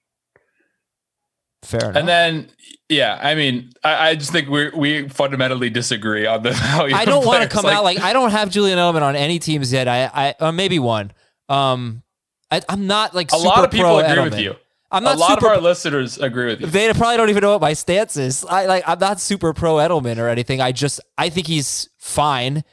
Fair 1.63 1.81
enough. 1.81 1.97
and 1.97 2.09
then 2.09 2.51
yeah, 2.91 3.19
I 3.23 3.35
mean, 3.35 3.71
I, 3.85 4.11
I 4.11 4.15
just 4.17 4.33
think 4.33 4.49
we 4.49 4.69
we 4.71 5.09
fundamentally 5.09 5.71
disagree 5.71 6.27
on 6.27 6.43
the 6.43 6.51
value. 6.51 6.95
I 6.95 7.05
don't 7.05 7.25
want 7.25 7.43
to 7.43 7.49
come 7.49 7.67
out 7.67 7.85
like 7.85 8.01
I 8.01 8.13
don't 8.13 8.31
have 8.31 8.51
Julian 8.51 8.79
Edelman 8.79 9.03
on 9.03 9.17
any 9.17 9.39
teams 9.39 9.73
yet. 9.73 9.89
I, 9.89 10.11
I 10.13 10.35
or 10.41 10.53
maybe 10.53 10.79
one. 10.79 11.13
Um, 11.49 12.03
I, 12.51 12.61
I'm 12.69 12.87
not 12.87 13.15
like 13.15 13.29
a 13.29 13.37
super 13.37 13.49
lot 13.49 13.65
of 13.65 13.71
people 13.71 13.99
agree 13.99 14.23
with 14.25 14.39
you. 14.39 14.57
I'm 14.91 15.05
not. 15.05 15.17
A 15.17 15.19
lot 15.19 15.31
super. 15.31 15.47
of 15.47 15.53
our 15.53 15.61
listeners 15.61 16.19
agree 16.19 16.47
with 16.47 16.61
you. 16.61 16.67
they 16.67 16.93
probably 16.93 17.17
don't 17.17 17.31
even 17.31 17.43
know 17.43 17.53
what 17.53 17.61
my 17.61 17.75
stance 17.75 18.17
is. 18.17 18.45
I 18.45 18.67
like 18.67 18.85
I'm 18.87 18.99
not 18.99 19.21
super 19.21 19.53
pro 19.55 19.77
Edelman 19.77 20.19
or 20.19 20.29
anything. 20.29 20.61
I 20.61 20.73
just 20.73 21.01
I 21.17 21.29
think 21.29 21.47
he's 21.47 21.89
fine 21.99 22.65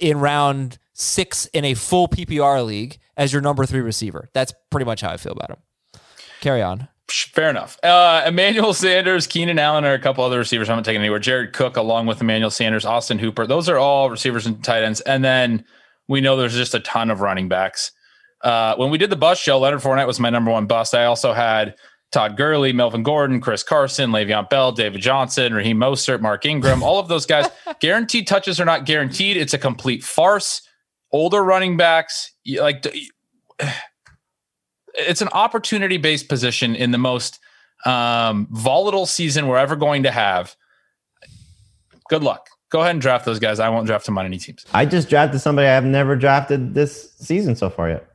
in 0.00 0.18
round 0.18 0.78
six 0.94 1.46
in 1.46 1.66
a 1.66 1.74
full 1.74 2.08
PPR 2.08 2.64
league 2.64 2.98
as 3.18 3.32
your 3.32 3.42
number 3.42 3.66
three 3.66 3.80
receiver. 3.80 4.30
That's 4.32 4.54
pretty 4.70 4.86
much 4.86 5.02
how 5.02 5.10
I 5.10 5.18
feel 5.18 5.32
about 5.32 5.50
him. 5.50 6.00
Carry 6.40 6.62
on. 6.62 6.88
Fair 7.12 7.50
enough. 7.50 7.78
Uh, 7.82 8.24
Emmanuel 8.26 8.72
Sanders, 8.74 9.26
Keenan 9.26 9.58
Allen, 9.58 9.84
are 9.84 9.94
a 9.94 9.98
couple 9.98 10.24
other 10.24 10.38
receivers 10.38 10.68
I 10.68 10.72
haven't 10.72 10.84
taken 10.84 11.02
anywhere. 11.02 11.18
Jared 11.18 11.52
Cook, 11.52 11.76
along 11.76 12.06
with 12.06 12.20
Emmanuel 12.20 12.50
Sanders, 12.50 12.84
Austin 12.84 13.18
Hooper. 13.18 13.46
Those 13.46 13.68
are 13.68 13.78
all 13.78 14.10
receivers 14.10 14.46
and 14.46 14.62
tight 14.64 14.82
ends. 14.82 15.00
And 15.02 15.24
then 15.24 15.64
we 16.08 16.20
know 16.20 16.36
there's 16.36 16.54
just 16.54 16.74
a 16.74 16.80
ton 16.80 17.10
of 17.10 17.20
running 17.20 17.48
backs. 17.48 17.92
Uh, 18.40 18.74
when 18.76 18.90
we 18.90 18.98
did 18.98 19.10
the 19.10 19.16
bust 19.16 19.42
show, 19.42 19.58
Leonard 19.58 19.80
Fournette 19.80 20.06
was 20.06 20.18
my 20.18 20.30
number 20.30 20.50
one 20.50 20.66
bust. 20.66 20.94
I 20.94 21.04
also 21.04 21.32
had 21.32 21.74
Todd 22.10 22.36
Gurley, 22.36 22.72
Melvin 22.72 23.02
Gordon, 23.02 23.40
Chris 23.40 23.62
Carson, 23.62 24.10
Le'Veon 24.10 24.48
Bell, 24.50 24.72
David 24.72 25.00
Johnson, 25.00 25.54
Raheem 25.54 25.78
Mostert, 25.78 26.20
Mark 26.20 26.44
Ingram. 26.44 26.82
All 26.82 26.98
of 26.98 27.08
those 27.08 27.26
guys. 27.26 27.46
guaranteed 27.80 28.26
touches 28.26 28.60
are 28.60 28.64
not 28.64 28.84
guaranteed. 28.84 29.36
It's 29.36 29.54
a 29.54 29.58
complete 29.58 30.04
farce. 30.04 30.62
Older 31.12 31.42
running 31.42 31.76
backs, 31.76 32.32
like 32.58 32.86
it's 34.94 35.22
an 35.22 35.28
opportunity 35.32 35.96
based 35.96 36.28
position 36.28 36.74
in 36.74 36.90
the 36.90 36.98
most 36.98 37.38
um, 37.84 38.48
volatile 38.50 39.06
season 39.06 39.46
we're 39.46 39.58
ever 39.58 39.76
going 39.76 40.04
to 40.04 40.10
have. 40.10 40.56
Good 42.08 42.22
luck. 42.22 42.48
Go 42.70 42.80
ahead 42.80 42.92
and 42.92 43.00
draft 43.00 43.24
those 43.24 43.38
guys. 43.38 43.60
I 43.60 43.68
won't 43.68 43.86
draft 43.86 44.06
them 44.06 44.16
on 44.18 44.24
any 44.24 44.38
teams. 44.38 44.64
I 44.72 44.86
just 44.86 45.08
drafted 45.08 45.40
somebody 45.40 45.68
I 45.68 45.74
have 45.74 45.84
never 45.84 46.16
drafted 46.16 46.74
this 46.74 47.12
season 47.18 47.54
so 47.54 47.68
far 47.68 47.90
yet. 47.90 48.08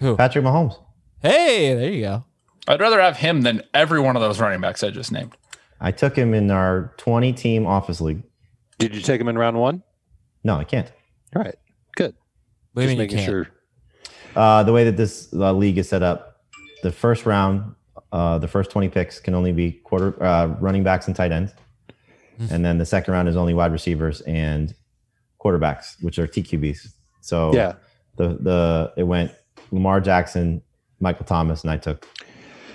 Who? 0.00 0.16
Patrick 0.16 0.44
Mahomes. 0.44 0.78
Hey, 1.22 1.74
there 1.74 1.90
you 1.90 2.02
go. 2.02 2.24
I'd 2.68 2.80
rather 2.80 3.00
have 3.00 3.16
him 3.16 3.42
than 3.42 3.62
every 3.72 4.00
one 4.00 4.16
of 4.16 4.22
those 4.22 4.38
running 4.38 4.60
backs 4.60 4.84
I 4.84 4.90
just 4.90 5.10
named. 5.10 5.34
I 5.80 5.92
took 5.92 6.14
him 6.14 6.34
in 6.34 6.50
our 6.50 6.92
20 6.98 7.32
team 7.32 7.66
office 7.66 8.00
league. 8.00 8.22
Did 8.78 8.94
you 8.94 9.00
take 9.00 9.20
him 9.20 9.28
in 9.28 9.38
round 9.38 9.58
one? 9.58 9.82
No, 10.44 10.56
I 10.56 10.64
can't. 10.64 10.90
All 11.34 11.42
right. 11.42 11.56
Good. 11.96 12.14
What 12.72 12.82
do 12.82 12.88
you 12.88 12.96
Just 12.96 12.98
making 12.98 13.24
sure. 13.24 13.48
Uh, 14.36 14.62
the 14.62 14.72
way 14.72 14.84
that 14.84 14.96
this 14.96 15.32
uh, 15.34 15.52
league 15.52 15.78
is 15.78 15.88
set 15.88 16.02
up, 16.02 16.42
the 16.82 16.92
first 16.92 17.26
round, 17.26 17.74
uh, 18.12 18.38
the 18.38 18.48
first 18.48 18.70
20 18.70 18.88
picks 18.88 19.18
can 19.20 19.34
only 19.34 19.52
be 19.52 19.72
quarter 19.72 20.22
uh, 20.22 20.46
running 20.60 20.82
backs 20.84 21.06
and 21.06 21.16
tight 21.16 21.32
ends. 21.32 21.52
And 22.50 22.64
then 22.64 22.78
the 22.78 22.86
second 22.86 23.12
round 23.14 23.28
is 23.28 23.36
only 23.36 23.52
wide 23.52 23.72
receivers 23.72 24.20
and 24.20 24.72
quarterbacks, 25.40 25.96
which 26.02 26.20
are 26.20 26.26
TQBs. 26.28 26.86
So 27.20 27.52
Yeah. 27.52 27.72
the 28.16 28.28
the 28.40 28.92
it 28.96 29.02
went 29.02 29.32
Lamar 29.72 30.00
Jackson, 30.00 30.62
Michael 31.00 31.26
Thomas, 31.26 31.62
and 31.62 31.70
I 31.72 31.78
took 31.78 32.06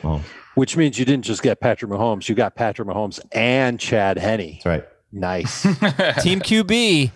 Mahomes. 0.02 0.24
Which 0.56 0.76
means 0.76 1.00
you 1.00 1.06
didn't 1.06 1.24
just 1.24 1.42
get 1.42 1.62
Patrick 1.62 1.90
Mahomes, 1.90 2.28
you 2.28 2.36
got 2.36 2.56
Patrick 2.56 2.88
Mahomes 2.90 3.22
and 3.32 3.80
Chad 3.80 4.18
Henne. 4.18 4.52
That's 4.56 4.66
right. 4.66 4.86
Nice. 5.14 5.62
Team 6.22 6.42
QB 6.42 7.12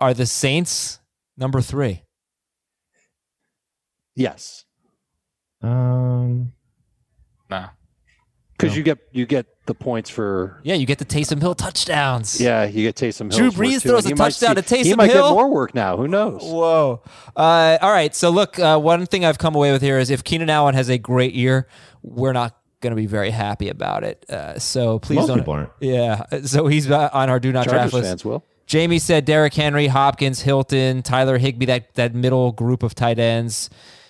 are 0.00 0.14
the 0.14 0.24
Saints 0.26 1.00
number 1.36 1.60
three. 1.60 2.02
Yes. 4.16 4.64
Um, 5.62 6.52
nah. 7.50 7.68
Because 8.58 8.72
No. 8.72 8.76
you 8.78 8.82
get 8.82 8.98
you 9.12 9.26
get 9.26 9.46
the 9.66 9.74
points 9.74 10.08
for 10.08 10.60
Yeah, 10.64 10.74
you 10.74 10.86
get 10.86 10.98
the 10.98 11.04
Taysom 11.04 11.40
Hill 11.40 11.54
touchdowns. 11.54 12.40
yeah, 12.40 12.64
you 12.64 12.82
get 12.90 12.94
Taysom 12.96 13.30
Hill. 13.30 13.50
Drew 13.50 13.50
Brees 13.50 13.82
throws 13.82 14.06
a 14.06 14.14
touchdown 14.14 14.56
to 14.56 14.62
Taysom 14.62 14.76
Hill. 14.76 14.84
He 14.84 14.94
might 14.94 15.10
Hill. 15.10 15.28
get 15.28 15.34
more 15.34 15.50
work 15.50 15.74
now. 15.74 15.96
Who 15.98 16.08
knows? 16.08 16.40
Whoa. 16.42 17.02
Uh, 17.36 17.76
all 17.82 17.90
right. 17.92 18.14
So, 18.14 18.30
look, 18.30 18.58
uh, 18.58 18.78
one 18.78 19.04
thing 19.06 19.24
I've 19.26 19.38
come 19.38 19.54
away 19.54 19.72
with 19.72 19.82
here 19.82 19.98
is 19.98 20.08
if 20.10 20.24
Keenan 20.24 20.48
Allen 20.48 20.74
has 20.74 20.88
a 20.88 20.96
great 20.96 21.34
year, 21.34 21.66
we're 22.02 22.32
not 22.32 22.56
going 22.80 22.92
to 22.92 22.96
be 22.96 23.06
very 23.06 23.30
happy 23.30 23.68
about 23.68 24.04
it. 24.04 24.24
Uh, 24.30 24.58
so 24.58 24.98
please 25.00 25.16
Most 25.16 25.26
don't. 25.28 25.38
people 25.38 25.54
aren't. 25.54 25.70
Yeah. 25.80 26.22
So 26.44 26.66
he's 26.66 26.90
uh, 26.90 27.10
on 27.12 27.28
our 27.28 27.40
do 27.40 27.52
not 27.52 27.64
Chargers 27.66 27.90
draft 27.90 27.92
list. 27.94 28.08
fans 28.08 28.24
will. 28.24 28.44
Jamey 28.66 29.00
said 29.00 29.24
Derrick 29.26 29.54
Henry, 29.54 29.86
Hopkins, 29.88 30.40
Hilton, 30.42 31.02
Tyler 31.02 31.38
Higbee, 31.38 31.66
that, 31.66 31.94
that 31.94 32.14
middle 32.14 32.52
group 32.52 32.82
of 32.82 32.94
tight 32.94 33.18
ends. 33.18 33.68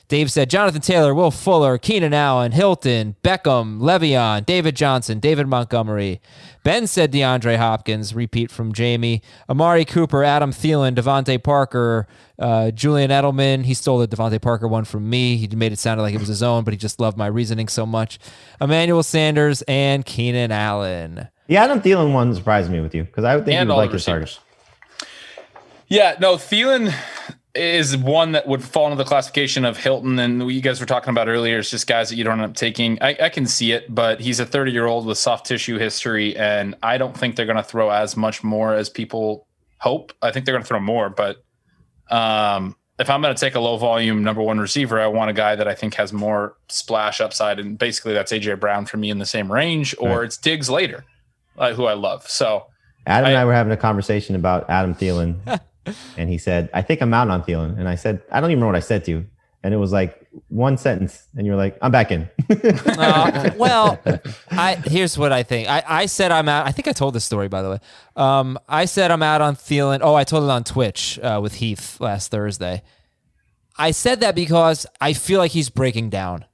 Dave 0.08 0.30
said 0.30 0.48
Jonathan 0.48 0.80
Taylor, 0.80 1.12
Will 1.12 1.32
Fuller, 1.32 1.78
Keenan 1.78 2.14
Allen, 2.14 2.52
Hilton, 2.52 3.16
Beckham, 3.24 3.80
Le'Veon, 3.80 4.46
David 4.46 4.76
Johnson, 4.76 5.18
David 5.18 5.48
Montgomery. 5.48 6.20
Ben 6.62 6.86
said 6.86 7.12
DeAndre 7.12 7.56
Hopkins, 7.56 8.14
repeat 8.14 8.50
from 8.52 8.72
Jamey. 8.72 9.20
Amari 9.48 9.84
Cooper, 9.84 10.22
Adam 10.22 10.52
Thielen, 10.52 10.94
DeVante 10.94 11.42
Parker, 11.42 12.06
uh, 12.38 12.70
Julian 12.70 13.10
Edelman. 13.10 13.64
He 13.64 13.74
stole 13.74 13.98
the 13.98 14.06
DeVante 14.06 14.40
Parker 14.40 14.68
one 14.68 14.84
from 14.84 15.10
me. 15.10 15.36
He 15.36 15.48
made 15.48 15.72
it 15.72 15.78
sound 15.80 16.00
like 16.00 16.14
it 16.14 16.20
was 16.20 16.28
his 16.28 16.42
own, 16.42 16.62
but 16.62 16.72
he 16.72 16.78
just 16.78 17.00
loved 17.00 17.16
my 17.18 17.26
reasoning 17.26 17.66
so 17.66 17.84
much. 17.84 18.20
Emmanuel 18.60 19.02
Sanders 19.02 19.62
and 19.62 20.04
Keenan 20.04 20.52
Allen. 20.52 21.28
The 21.48 21.56
Adam 21.56 21.80
Thielen 21.80 22.12
one 22.12 22.32
surprised 22.32 22.70
me 22.70 22.78
with 22.80 22.94
you 22.94 23.02
because 23.02 23.24
I 23.24 23.34
would 23.34 23.44
think 23.44 23.56
And 23.58 23.68
you 23.68 23.74
would 23.74 23.80
like 23.80 23.90
the 23.90 23.94
his 23.94 24.04
target. 24.04 24.38
Yeah, 25.88 26.16
no, 26.20 26.34
Thielen 26.34 26.92
is 27.56 27.96
one 27.96 28.32
that 28.32 28.46
would 28.46 28.62
fall 28.62 28.86
into 28.86 28.96
the 28.96 29.04
classification 29.08 29.64
of 29.64 29.76
Hilton 29.76 30.18
and 30.18 30.44
what 30.44 30.54
you 30.54 30.60
guys 30.60 30.78
were 30.80 30.86
talking 30.86 31.10
about 31.10 31.28
earlier. 31.28 31.58
It's 31.58 31.70
just 31.70 31.86
guys 31.86 32.08
that 32.10 32.16
you 32.16 32.24
don't 32.24 32.40
end 32.40 32.50
up 32.50 32.56
taking. 32.56 32.98
I, 33.02 33.16
I 33.20 33.28
can 33.28 33.46
see 33.46 33.72
it, 33.72 33.92
but 33.94 34.20
he's 34.20 34.38
a 34.40 34.46
30 34.46 34.72
year 34.72 34.86
old 34.86 35.06
with 35.06 35.18
soft 35.18 35.46
tissue 35.46 35.78
history, 35.78 36.36
and 36.36 36.74
I 36.82 36.98
don't 36.98 37.16
think 37.16 37.36
they're 37.36 37.46
going 37.46 37.56
to 37.56 37.62
throw 37.62 37.90
as 37.90 38.16
much 38.16 38.44
more 38.44 38.74
as 38.74 38.88
people 38.88 39.46
hope. 39.78 40.12
I 40.22 40.30
think 40.30 40.46
they're 40.46 40.54
going 40.54 40.62
to 40.62 40.68
throw 40.68 40.80
more, 40.80 41.08
but 41.10 41.38
um, 42.10 42.76
if 42.98 43.10
I'm 43.10 43.20
going 43.20 43.34
to 43.34 43.38
take 43.40 43.54
a 43.54 43.60
low 43.60 43.76
volume 43.76 44.22
number 44.24 44.40
one 44.42 44.58
receiver, 44.58 45.00
I 45.00 45.06
want 45.08 45.30
a 45.30 45.34
guy 45.34 45.54
that 45.56 45.68
I 45.68 45.74
think 45.74 45.94
has 45.94 46.12
more 46.12 46.56
splash 46.68 47.20
upside, 47.20 47.58
and 47.58 47.78
basically 47.78 48.14
that's 48.14 48.32
AJ 48.32 48.58
Brown 48.60 48.86
for 48.86 48.96
me 48.96 49.10
in 49.10 49.18
the 49.18 49.26
same 49.26 49.52
range, 49.52 49.94
or 49.98 50.18
Right. 50.20 50.24
it's 50.26 50.36
Diggs 50.36 50.70
later, 50.70 51.04
uh, 51.58 51.74
who 51.74 51.84
I 51.86 51.94
love. 51.94 52.28
So 52.28 52.66
Adam 53.06 53.28
and 53.28 53.36
I- 53.36 53.42
I 53.42 53.44
were 53.44 53.52
having 53.52 53.72
a 53.72 53.76
conversation 53.76 54.34
about 54.34 54.68
Adam 54.70 54.94
Thielen, 54.94 55.36
and 56.16 56.28
he 56.28 56.38
said, 56.38 56.70
"I 56.74 56.82
think 56.82 57.00
I'm 57.00 57.12
out 57.14 57.28
on 57.28 57.42
Thielen." 57.42 57.78
And 57.78 57.88
I 57.88 57.94
said, 57.94 58.22
"I 58.30 58.40
don't 58.40 58.50
even 58.50 58.60
know 58.60 58.66
what 58.66 58.76
I 58.76 58.80
said 58.80 59.04
to 59.06 59.10
you." 59.10 59.26
And 59.62 59.74
it 59.74 59.78
was 59.78 59.92
like 59.92 60.26
one 60.48 60.76
sentence, 60.76 61.26
and 61.36 61.46
you're 61.46 61.56
like, 61.56 61.76
"I'm 61.82 61.90
back 61.92 62.10
in." 62.10 62.28
Uh, 62.98 63.50
well, 63.56 63.98
I 64.50 64.76
here's 64.76 65.18
what 65.18 65.32
I 65.32 65.42
think. 65.42 65.68
I, 65.68 65.82
I 65.86 66.06
said 66.06 66.30
I'm 66.32 66.48
out. 66.48 66.66
I 66.66 66.72
think 66.72 66.88
I 66.88 66.92
told 66.92 67.14
this 67.14 67.24
story 67.24 67.48
by 67.48 67.62
the 67.62 67.70
way. 67.70 67.78
Um, 68.14 68.58
I 68.68 68.86
said 68.86 69.10
I'm 69.10 69.22
out 69.22 69.40
on 69.40 69.54
Thielen. 69.56 70.00
Oh, 70.02 70.14
I 70.14 70.24
told 70.24 70.44
it 70.44 70.50
on 70.50 70.64
Twitch 70.64 71.18
uh, 71.18 71.40
with 71.42 71.54
Heath 71.54 72.00
last 72.00 72.30
Thursday. 72.30 72.82
I 73.78 73.90
said 73.90 74.20
that 74.20 74.34
because 74.34 74.86
I 75.00 75.12
feel 75.12 75.38
like 75.38 75.50
he's 75.52 75.68
breaking 75.68 76.10
down. 76.10 76.46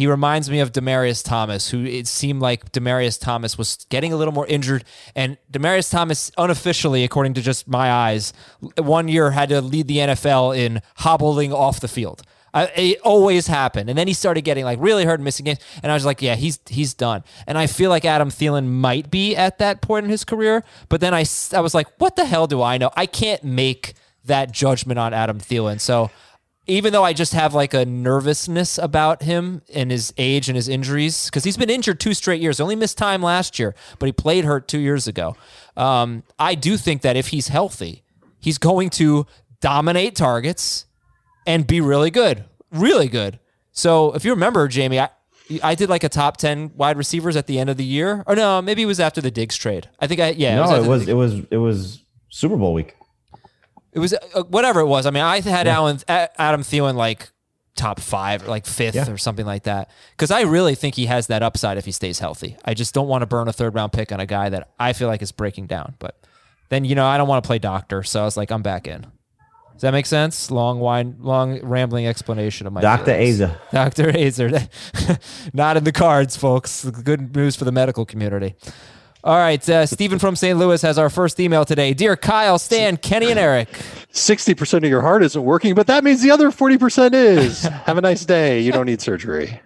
He 0.00 0.06
reminds 0.06 0.48
me 0.48 0.60
of 0.60 0.72
Demaryius 0.72 1.22
Thomas, 1.22 1.68
who 1.68 1.84
it 1.84 2.06
seemed 2.06 2.40
like 2.40 2.72
Demaryius 2.72 3.20
Thomas 3.20 3.58
was 3.58 3.84
getting 3.90 4.14
a 4.14 4.16
little 4.16 4.32
more 4.32 4.46
injured, 4.46 4.82
and 5.14 5.36
Demaryius 5.52 5.90
Thomas, 5.90 6.32
unofficially, 6.38 7.04
according 7.04 7.34
to 7.34 7.42
just 7.42 7.68
my 7.68 7.92
eyes, 7.92 8.32
one 8.78 9.08
year 9.08 9.32
had 9.32 9.50
to 9.50 9.60
lead 9.60 9.88
the 9.88 9.98
NFL 9.98 10.56
in 10.56 10.80
hobbling 10.96 11.52
off 11.52 11.80
the 11.80 11.86
field. 11.86 12.22
I, 12.54 12.68
it 12.74 13.00
always 13.02 13.46
happened, 13.46 13.90
and 13.90 13.98
then 13.98 14.08
he 14.08 14.14
started 14.14 14.40
getting 14.40 14.64
like 14.64 14.78
really 14.80 15.04
hurt, 15.04 15.16
and 15.16 15.24
missing 15.24 15.44
games, 15.44 15.58
and 15.82 15.92
I 15.92 15.94
was 15.94 16.06
like, 16.06 16.22
yeah, 16.22 16.34
he's 16.34 16.58
he's 16.70 16.94
done. 16.94 17.22
And 17.46 17.58
I 17.58 17.66
feel 17.66 17.90
like 17.90 18.06
Adam 18.06 18.30
Thielen 18.30 18.68
might 18.68 19.10
be 19.10 19.36
at 19.36 19.58
that 19.58 19.82
point 19.82 20.04
in 20.04 20.10
his 20.10 20.24
career, 20.24 20.64
but 20.88 21.02
then 21.02 21.12
I 21.12 21.26
I 21.52 21.60
was 21.60 21.74
like, 21.74 21.88
what 22.00 22.16
the 22.16 22.24
hell 22.24 22.46
do 22.46 22.62
I 22.62 22.78
know? 22.78 22.90
I 22.96 23.04
can't 23.04 23.44
make 23.44 23.92
that 24.24 24.50
judgment 24.50 24.98
on 24.98 25.12
Adam 25.12 25.40
Thielen, 25.40 25.78
so 25.78 26.10
even 26.66 26.92
though 26.92 27.04
I 27.04 27.12
just 27.12 27.32
have 27.32 27.54
like 27.54 27.74
a 27.74 27.84
nervousness 27.84 28.78
about 28.78 29.22
him 29.22 29.62
and 29.72 29.90
his 29.90 30.12
age 30.16 30.48
and 30.48 30.56
his 30.56 30.68
injuries, 30.68 31.26
because 31.26 31.44
he's 31.44 31.56
been 31.56 31.70
injured 31.70 32.00
two 32.00 32.14
straight 32.14 32.40
years, 32.40 32.60
only 32.60 32.76
missed 32.76 32.98
time 32.98 33.22
last 33.22 33.58
year, 33.58 33.74
but 33.98 34.06
he 34.06 34.12
played 34.12 34.44
hurt 34.44 34.68
two 34.68 34.78
years 34.78 35.08
ago. 35.08 35.36
Um, 35.76 36.22
I 36.38 36.54
do 36.54 36.76
think 36.76 37.02
that 37.02 37.16
if 37.16 37.28
he's 37.28 37.48
healthy, 37.48 38.02
he's 38.38 38.58
going 38.58 38.90
to 38.90 39.26
dominate 39.60 40.14
targets 40.14 40.86
and 41.46 41.66
be 41.66 41.80
really 41.80 42.10
good, 42.10 42.44
really 42.70 43.08
good. 43.08 43.38
So 43.72 44.12
if 44.14 44.24
you 44.24 44.32
remember, 44.32 44.68
Jamey, 44.68 45.00
I, 45.00 45.10
I 45.62 45.74
did 45.74 45.88
like 45.88 46.04
a 46.04 46.08
top 46.08 46.36
10 46.36 46.72
wide 46.76 46.96
receivers 46.96 47.36
at 47.36 47.46
the 47.46 47.58
end 47.58 47.70
of 47.70 47.76
the 47.76 47.84
year. 47.84 48.22
Or 48.26 48.36
no, 48.36 48.60
maybe 48.62 48.82
it 48.82 48.86
was 48.86 49.00
after 49.00 49.20
the 49.20 49.30
Diggs 49.30 49.56
trade. 49.56 49.88
I 49.98 50.06
think 50.06 50.20
I, 50.20 50.30
yeah. 50.30 50.56
no, 50.56 50.64
after 50.64 50.76
it 50.84 50.86
was 50.86 51.08
it 51.08 51.14
was 51.14 51.40
it 51.50 51.56
was 51.56 52.04
Super 52.28 52.56
Bowl 52.56 52.74
week. 52.74 52.94
It 53.92 53.98
was 53.98 54.12
uh, 54.14 54.42
whatever 54.44 54.80
it 54.80 54.86
was. 54.86 55.06
I 55.06 55.10
mean, 55.10 55.22
I 55.22 55.40
had 55.40 55.66
Alan, 55.66 55.98
Adam 56.08 56.62
Thielen 56.62 56.94
like 56.94 57.30
top 57.76 57.98
five, 58.00 58.46
like 58.46 58.66
fifth 58.66 58.94
Yeah. 58.94 59.10
or 59.10 59.16
something 59.16 59.46
like 59.46 59.62
that. 59.64 59.90
Because 60.12 60.30
I 60.30 60.42
really 60.42 60.74
think 60.74 60.94
he 60.94 61.06
has 61.06 61.28
that 61.28 61.42
upside 61.42 61.78
if 61.78 61.84
he 61.86 61.92
stays 61.92 62.18
healthy. 62.18 62.56
I 62.64 62.74
just 62.74 62.94
don't 62.94 63.08
want 63.08 63.22
to 63.22 63.26
burn 63.26 63.48
a 63.48 63.52
third 63.52 63.74
round 63.74 63.92
pick 63.92 64.12
on 64.12 64.20
a 64.20 64.26
guy 64.26 64.48
that 64.50 64.70
I 64.78 64.92
feel 64.92 65.08
like 65.08 65.22
is 65.22 65.32
breaking 65.32 65.66
down. 65.66 65.94
But 65.98 66.16
then 66.68 66.84
you 66.84 66.94
know 66.94 67.06
I 67.06 67.16
don't 67.16 67.26
want 67.28 67.42
to 67.42 67.46
play 67.46 67.58
doctor, 67.58 68.02
so 68.02 68.20
I 68.20 68.24
was 68.24 68.36
like, 68.36 68.50
I'm 68.52 68.62
back 68.62 68.86
in. 68.86 69.06
Does 69.72 69.82
that 69.82 69.92
make 69.92 70.04
sense? 70.04 70.50
Long 70.50 70.78
wine, 70.78 71.16
long 71.20 71.58
rambling 71.62 72.06
explanation 72.06 72.66
of 72.66 72.72
my 72.74 72.82
Doctor. 72.82 73.12
Aza. 73.12 73.56
Dr. 73.72 74.12
Aizer. 74.12 74.68
Not 75.54 75.78
in 75.78 75.84
the 75.84 75.92
cards, 75.92 76.36
folks. 76.36 76.84
Good 76.84 77.34
news 77.34 77.56
for 77.56 77.64
the 77.64 77.72
medical 77.72 78.04
community. 78.04 78.56
All 79.22 79.36
right. 79.36 79.66
Uh, 79.68 79.84
Stephen 79.86 80.18
from 80.18 80.34
St. 80.36 80.58
Louis 80.58 80.80
has 80.82 80.98
our 80.98 81.10
first 81.10 81.38
email 81.40 81.64
today. 81.64 81.92
Dear 81.92 82.16
Kyle, 82.16 82.58
Stan, 82.58 82.96
Kenny, 82.96 83.30
and 83.30 83.38
Eric. 83.38 83.68
Sixty 84.12 84.54
percent 84.54 84.84
of 84.84 84.90
your 84.90 85.02
heart 85.02 85.22
isn't 85.22 85.42
working, 85.44 85.74
but 85.74 85.86
that 85.88 86.02
means 86.04 86.22
the 86.22 86.30
other 86.30 86.50
forty 86.50 86.78
percent 86.78 87.14
is. 87.14 87.62
Have 87.84 87.98
a 87.98 88.00
nice 88.00 88.24
day. 88.24 88.60
You 88.60 88.72
don't 88.72 88.86
need 88.86 89.00
surgery. 89.00 89.60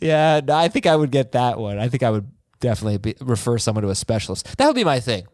Yeah, 0.00 0.40
no, 0.44 0.54
I 0.54 0.68
think 0.68 0.86
I 0.86 0.96
would 0.96 1.10
get 1.10 1.32
that 1.32 1.58
one. 1.58 1.78
I 1.78 1.88
think 1.88 2.02
I 2.02 2.10
would 2.10 2.26
definitely 2.60 2.98
be, 2.98 3.14
refer 3.20 3.58
someone 3.58 3.82
to 3.82 3.90
a 3.90 3.94
specialist. 3.94 4.56
That 4.56 4.66
would 4.66 4.76
be 4.76 4.84
my 4.84 4.98
thing. 5.00 5.26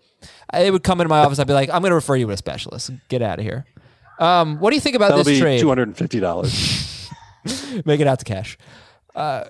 I- 0.51 0.62
They 0.64 0.70
would 0.70 0.82
come 0.82 1.01
into 1.01 1.09
my 1.09 1.20
office. 1.20 1.38
I'd 1.38 1.47
be 1.47 1.53
like, 1.55 1.70
I'm 1.70 1.80
going 1.82 1.91
to 1.91 1.95
refer 1.97 2.16
you 2.16 2.26
to 2.26 2.32
a 2.32 2.36
specialist. 2.36 2.91
Get 3.09 3.22
out 3.22 3.38
of 3.38 3.45
here. 3.45 3.64
Um, 4.18 4.59
what 4.59 4.70
do 4.70 4.76
you 4.76 4.80
think 4.80 4.97
about 4.97 5.09
That'll 5.11 5.24
this 5.24 5.38
trade? 5.38 5.61
two 5.61 5.68
hundred 5.68 5.88
and 5.88 5.97
fifty 5.97 6.20
dollars. 6.20 7.09
Make 7.86 8.01
it 8.01 8.07
out 8.07 8.18
to 8.18 8.24
cash. 8.24 8.59
Uh, 9.14 9.45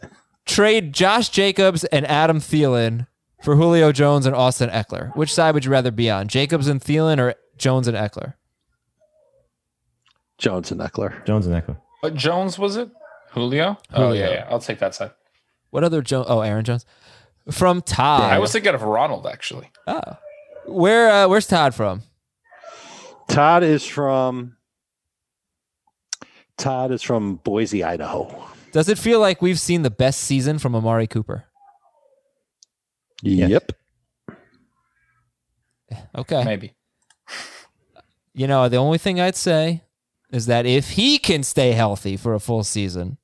trade 0.47 0.93
Josh 0.93 1.29
Jacobs 1.31 1.85
and 1.85 2.07
Adam 2.07 2.39
Thielen 2.41 3.07
for 3.43 3.57
Julio 3.57 3.93
Jones 3.93 4.27
and 4.27 4.35
Austin 4.35 4.71
Ekeler. 4.71 5.15
Which 5.17 5.33
side 5.33 5.55
would 5.55 5.65
you 5.65 5.71
rather 5.71 5.91
be 5.91 6.11
on? 6.11 6.29
Jacobs 6.29 6.69
and 6.69 6.81
Thielen 6.81 7.19
or 7.19 7.35
Jones 7.57 7.89
and 7.89 7.97
Ekeler? 7.97 8.35
Jones 10.39 10.71
and 10.73 10.81
Ekeler. 10.81 11.25
Jones 11.27 11.47
and 11.47 11.55
Ekeler. 11.55 11.77
What 12.01 12.15
Jones 12.15 12.59
was 12.59 12.77
it? 12.77 12.91
Julio? 13.33 13.79
Oh 13.93 14.09
Julio. 14.09 14.15
yeah, 14.27 14.31
yeah. 14.35 14.47
I'll 14.51 14.59
take 14.59 14.79
that 14.79 14.95
side. 14.95 15.11
What 15.71 15.85
other 15.85 16.03
Jones? 16.03 16.27
Oh, 16.29 16.41
Aaron 16.41 16.65
Jones. 16.65 16.85
From 17.51 17.83
Todd. 17.83 18.33
I 18.33 18.39
was 18.39 18.53
thinking 18.53 18.75
of 18.75 18.83
Ronald 18.83 19.27
actually. 19.27 19.71
Oh, 19.87 20.01
Where? 20.67 21.11
Uh, 21.11 21.29
where's 21.29 21.47
Todd 21.47 21.75
from? 21.75 22.03
Todd 23.29 23.63
is 23.63 23.85
from. 23.85 24.57
Todd 26.57 26.91
is 26.91 27.03
from 27.03 27.37
Boise, 27.37 27.83
Idaho. 27.85 28.45
Does 28.73 28.89
it 28.89 28.99
feel 28.99 29.19
like 29.21 29.41
we've 29.41 29.59
seen 29.61 29.83
the 29.83 29.91
best 29.91 30.21
season 30.21 30.59
from 30.59 30.75
Amari 30.75 31.07
Cooper? 31.07 31.45
Yes. 33.23 33.51
Yep. 33.51 33.73
Okay. 36.17 36.45
Maybe. 36.45 36.75
You 38.33 38.47
know, 38.47 38.69
the 38.69 38.77
only 38.77 38.99
thing 38.99 39.21
I'd 39.21 39.37
say 39.37 39.83
is 40.33 40.47
that 40.47 40.67
if 40.67 40.91
he 40.91 41.19
can 41.19 41.43
stay 41.43 41.73
healthy 41.73 42.17
for 42.17 42.35
a 42.35 42.41
full 42.41 42.63
season, 42.63 43.19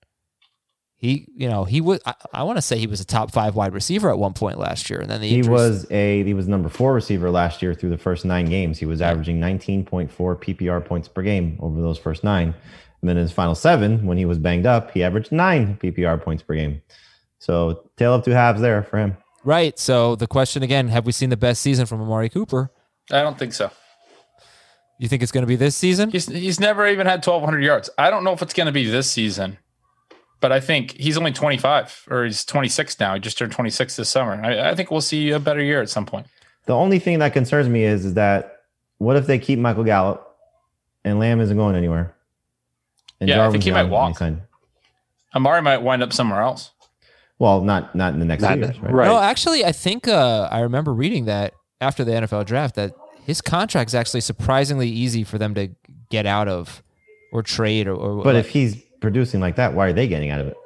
he, 0.96 1.28
you 1.36 1.48
know, 1.48 1.64
he 1.64 1.80
would. 1.80 2.00
I, 2.06 2.14
I 2.32 2.42
want 2.42 2.56
to 2.56 2.62
say 2.62 2.78
he 2.78 2.86
was 2.86 3.00
a 3.00 3.04
top 3.04 3.30
five 3.30 3.54
wide 3.54 3.74
receiver 3.74 4.10
at 4.10 4.18
one 4.18 4.32
point 4.32 4.58
last 4.58 4.88
year, 4.88 5.00
and 5.00 5.10
then 5.10 5.20
the 5.20 5.28
He 5.28 5.42
was 5.42 5.86
a 5.90 6.24
he 6.24 6.34
was 6.34 6.48
number 6.48 6.68
four 6.68 6.94
receiver 6.94 7.30
last 7.30 7.62
year 7.62 7.74
through 7.74 7.90
the 7.90 7.98
first 7.98 8.24
nine 8.24 8.46
games. 8.46 8.78
He 8.78 8.86
was 8.86 9.02
averaging 9.02 9.38
19.4 9.38 10.08
PPR 10.10 10.84
points 10.84 11.06
per 11.06 11.22
game 11.22 11.58
over 11.60 11.80
those 11.80 11.98
first 11.98 12.24
nine. 12.24 12.54
And 13.02 13.10
then 13.10 13.18
in 13.18 13.22
his 13.22 13.32
final 13.32 13.54
seven, 13.54 14.06
when 14.06 14.16
he 14.16 14.24
was 14.24 14.38
banged 14.38 14.66
up, 14.66 14.90
he 14.90 15.04
averaged 15.04 15.30
nine 15.30 15.76
PPR 15.76 16.20
points 16.20 16.42
per 16.42 16.54
game. 16.54 16.80
So 17.38 17.90
tail 17.98 18.14
of 18.14 18.24
two 18.24 18.30
halves 18.30 18.62
there 18.62 18.82
for 18.82 18.98
him. 18.98 19.16
Right. 19.46 19.78
So 19.78 20.14
the 20.16 20.26
question 20.26 20.62
again: 20.62 20.88
Have 20.88 21.06
we 21.06 21.12
seen 21.12 21.30
the 21.30 21.36
best 21.36 21.62
season 21.62 21.86
from 21.86 22.02
Amari 22.02 22.28
Cooper? 22.28 22.70
I 23.10 23.22
don't 23.22 23.38
think 23.38 23.54
so. 23.54 23.70
You 24.98 25.08
think 25.08 25.22
it's 25.22 25.32
going 25.32 25.42
to 25.42 25.48
be 25.48 25.56
this 25.56 25.76
season? 25.76 26.10
He's 26.10 26.26
he's 26.26 26.58
never 26.60 26.86
even 26.86 27.06
had 27.06 27.24
1,200 27.26 27.62
yards. 27.62 27.88
I 27.96 28.10
don't 28.10 28.24
know 28.24 28.32
if 28.32 28.42
it's 28.42 28.54
going 28.54 28.66
to 28.66 28.72
be 28.72 28.86
this 28.90 29.10
season, 29.10 29.58
but 30.40 30.52
I 30.52 30.60
think 30.60 30.92
he's 30.92 31.16
only 31.18 31.32
25 31.32 32.06
or 32.10 32.24
he's 32.24 32.44
26 32.44 32.98
now. 32.98 33.14
He 33.14 33.20
just 33.20 33.36
turned 33.38 33.52
26 33.52 33.96
this 33.96 34.08
summer. 34.08 34.40
I, 34.42 34.70
I 34.70 34.74
think 34.74 34.90
we'll 34.90 35.00
see 35.02 35.30
a 35.30 35.38
better 35.38 35.62
year 35.62 35.82
at 35.82 35.90
some 35.90 36.06
point. 36.06 36.26
The 36.66 36.74
only 36.74 36.98
thing 36.98 37.18
that 37.20 37.32
concerns 37.32 37.68
me 37.68 37.84
is 37.84 38.04
is 38.04 38.14
that 38.14 38.62
what 38.98 39.16
if 39.16 39.26
they 39.26 39.38
keep 39.38 39.58
Michael 39.58 39.84
Gallup 39.84 40.26
and 41.04 41.18
Lamb 41.18 41.40
isn't 41.40 41.56
going 41.56 41.76
anywhere? 41.76 42.14
And 43.20 43.28
Yeah, 43.28 43.46
I 43.46 43.50
think 43.50 43.64
he 43.64 43.70
might 43.70 43.84
walk. 43.84 44.04
when 44.04 44.12
he 44.12 44.18
signed. 44.18 44.42
Amari 45.34 45.60
might 45.62 45.82
wind 45.82 46.02
up 46.02 46.12
somewhere 46.14 46.40
else. 46.40 46.72
Well, 47.38 47.60
not 47.62 47.94
not 47.94 48.14
in 48.14 48.18
the 48.20 48.24
next 48.24 48.42
Not- 48.42 48.58
years, 48.58 48.78
right? 48.80 48.92
right. 48.92 49.06
No, 49.08 49.18
actually, 49.18 49.64
I 49.64 49.72
think 49.72 50.08
uh, 50.08 50.48
I 50.50 50.60
remember 50.60 50.92
reading 50.94 51.26
that 51.26 51.52
after 51.80 52.02
the 52.04 52.12
NFL 52.12 52.46
draft 52.46 52.74
that 52.76 52.92
his 53.24 53.40
contract 53.42 53.90
is 53.90 53.94
actually 53.94 54.22
surprisingly 54.22 54.88
easy 54.88 55.22
for 55.24 55.36
them 55.36 55.54
to 55.54 55.68
get 56.10 56.24
out 56.26 56.48
of 56.48 56.82
or 57.32 57.42
trade 57.42 57.88
or. 57.88 57.94
or 57.94 58.22
But 58.24 58.36
if 58.36 58.48
he's 58.48 58.76
producing 59.00 59.40
like 59.40 59.56
that, 59.56 59.74
why 59.74 59.88
are 59.88 59.92
they 59.92 60.08
getting 60.08 60.30
out 60.30 60.40
of 60.40 60.46
it? 60.46 60.56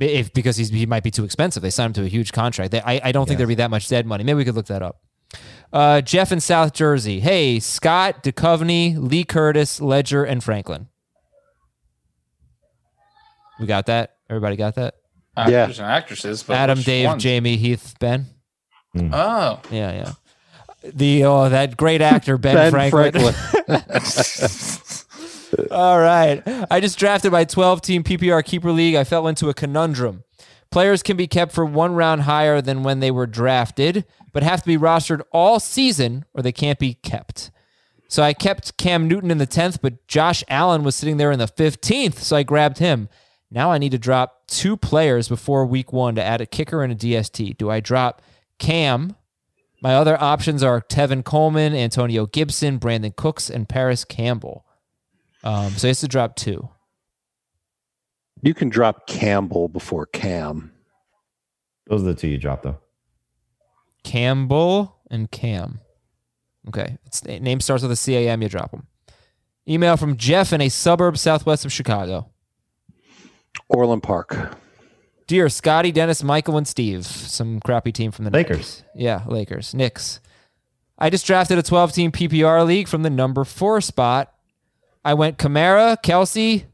if 0.00 0.32
because 0.32 0.56
he's, 0.56 0.70
he 0.70 0.84
might 0.84 1.02
be 1.04 1.10
too 1.12 1.22
expensive. 1.24 1.62
They 1.62 1.70
signed 1.70 1.96
him 1.96 2.02
to 2.02 2.06
a 2.06 2.10
huge 2.10 2.32
contract. 2.32 2.72
They, 2.72 2.80
I, 2.80 3.00
I 3.04 3.12
don't 3.12 3.24
think 3.26 3.34
Yes. 3.36 3.38
there'd 3.38 3.48
be 3.48 3.54
that 3.56 3.70
much 3.70 3.88
dead 3.88 4.04
money. 4.04 4.24
Maybe 4.24 4.36
we 4.38 4.44
could 4.44 4.56
look 4.56 4.66
that 4.66 4.82
up. 4.82 5.00
Uh, 5.72 6.00
Jeff 6.00 6.32
in 6.32 6.40
South 6.40 6.72
Jersey. 6.72 7.20
Hey, 7.20 7.60
Scott, 7.60 8.22
Duchovny, 8.24 8.96
Lee 8.98 9.22
Curtis, 9.24 9.80
Ledger, 9.80 10.24
and 10.24 10.42
Franklin. 10.42 10.88
We 13.60 13.66
got 13.66 13.86
that? 13.86 14.16
Everybody 14.28 14.56
got 14.56 14.74
that? 14.74 14.94
Actors 15.36 15.78
and 15.78 15.88
actresses. 15.90 16.42
But 16.42 16.56
Adam, 16.56 16.80
Dave, 16.80 17.06
ones? 17.06 17.24
Jamey, 17.24 17.56
Heath, 17.56 17.94
Ben. 17.98 18.26
Hmm. 18.92 19.12
Oh, 19.12 19.60
Yeah, 19.70 19.92
yeah. 19.92 20.12
The 20.84 21.24
oh, 21.24 21.48
that 21.48 21.76
great 21.76 22.00
actor 22.02 22.36
Ben, 22.36 22.56
Ben 22.56 22.70
Franklin. 22.90 23.32
Franklin. 23.32 23.82
All 25.70 26.00
right. 26.00 26.42
I 26.70 26.80
just 26.80 26.98
drafted 26.98 27.30
my 27.32 27.44
12 27.44 27.82
team 27.82 28.02
PPR 28.02 28.44
keeper 28.44 28.72
league. 28.72 28.96
I 28.96 29.04
fell 29.04 29.28
into 29.28 29.48
a 29.48 29.54
conundrum. 29.54 30.24
Players 30.70 31.02
can 31.02 31.16
be 31.16 31.26
kept 31.26 31.52
for 31.52 31.64
one 31.64 31.94
round 31.94 32.22
higher 32.22 32.60
than 32.60 32.82
when 32.82 33.00
they 33.00 33.10
were 33.10 33.26
drafted, 33.26 34.06
but 34.32 34.42
have 34.42 34.62
to 34.62 34.66
be 34.66 34.78
rostered 34.78 35.20
all 35.30 35.60
season 35.60 36.24
or 36.34 36.42
they 36.42 36.52
can't 36.52 36.78
be 36.78 36.94
kept. 36.94 37.50
So 38.08 38.22
I 38.22 38.32
kept 38.32 38.76
Cam 38.76 39.06
Newton 39.06 39.30
in 39.30 39.38
the 39.38 39.46
10th, 39.46 39.78
but 39.80 40.06
Josh 40.08 40.42
Allen 40.48 40.82
was 40.82 40.96
sitting 40.96 41.16
there 41.16 41.30
in 41.30 41.38
the 41.38 41.46
15th, 41.46 42.18
so 42.18 42.36
I 42.36 42.42
grabbed 42.42 42.78
him. 42.78 43.08
Now 43.52 43.70
I 43.70 43.76
need 43.76 43.92
to 43.92 43.98
drop 43.98 44.46
two 44.46 44.78
players 44.78 45.28
before 45.28 45.66
week 45.66 45.92
one 45.92 46.14
to 46.14 46.24
add 46.24 46.40
a 46.40 46.46
kicker 46.46 46.82
and 46.82 46.92
a 46.92 46.96
DST. 46.96 47.58
Do 47.58 47.70
I 47.70 47.80
drop 47.80 48.22
Cam? 48.58 49.14
My 49.82 49.94
other 49.94 50.20
options 50.20 50.62
are 50.62 50.80
Tevin 50.80 51.22
Coleman, 51.22 51.74
Antonio 51.74 52.24
Gibson, 52.24 52.78
Brandin 52.78 53.14
Cooks, 53.14 53.50
and 53.50 53.68
Parris 53.68 54.04
Campbell. 54.04 54.64
Um, 55.44 55.72
so 55.72 55.86
he 55.86 55.88
has 55.88 56.00
to 56.00 56.08
drop 56.08 56.34
two. 56.34 56.70
You 58.40 58.54
can 58.54 58.70
drop 58.70 59.06
Campbell 59.06 59.68
before 59.68 60.06
Cam. 60.06 60.72
Those 61.88 62.02
are 62.02 62.06
the 62.06 62.14
two 62.14 62.28
you 62.28 62.38
dropped 62.38 62.62
though. 62.62 62.78
Campbell 64.02 64.96
and 65.10 65.30
Cam. 65.30 65.80
Okay. 66.68 66.96
Its 67.04 67.22
name 67.24 67.60
starts 67.60 67.82
with 67.82 67.92
a 67.92 67.96
C 67.96 68.16
A 68.16 68.30
M, 68.30 68.40
you 68.40 68.48
drop 68.48 68.70
them. 68.70 68.86
Email 69.68 69.96
from 69.98 70.16
Jeff 70.16 70.54
in 70.54 70.60
a 70.62 70.70
suburb 70.70 71.18
southwest 71.18 71.64
of 71.66 71.72
Chicago. 71.72 72.31
Orland 73.68 74.02
Park. 74.02 74.56
Dear 75.26 75.48
Scotty, 75.48 75.92
Dennis, 75.92 76.22
Michael, 76.22 76.56
and 76.58 76.66
Steve. 76.68 77.06
Some 77.06 77.60
crappy 77.60 77.92
team 77.92 78.10
from 78.10 78.24
the 78.24 78.30
Lakers. 78.30 78.82
90s. 78.82 78.84
Yeah, 78.96 79.22
Lakers. 79.26 79.74
Knicks. 79.74 80.20
I 80.98 81.10
just 81.10 81.26
drafted 81.26 81.58
a 81.58 81.62
12 81.62 81.92
team 81.92 82.12
PPR 82.12 82.66
league 82.66 82.88
from 82.88 83.02
the 83.02 83.10
number 83.10 83.44
four 83.44 83.80
spot. 83.80 84.32
I 85.04 85.14
went 85.14 85.38
Kamara, 85.38 85.96
Kelce, 86.02 86.64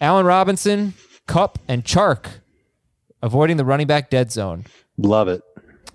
Allen 0.00 0.26
Robinson, 0.26 0.94
Kupp, 1.26 1.58
and 1.68 1.84
Chark, 1.84 2.26
avoiding 3.22 3.56
the 3.56 3.64
running 3.64 3.86
back 3.86 4.10
dead 4.10 4.32
zone. 4.32 4.66
Love 4.98 5.28
it. 5.28 5.42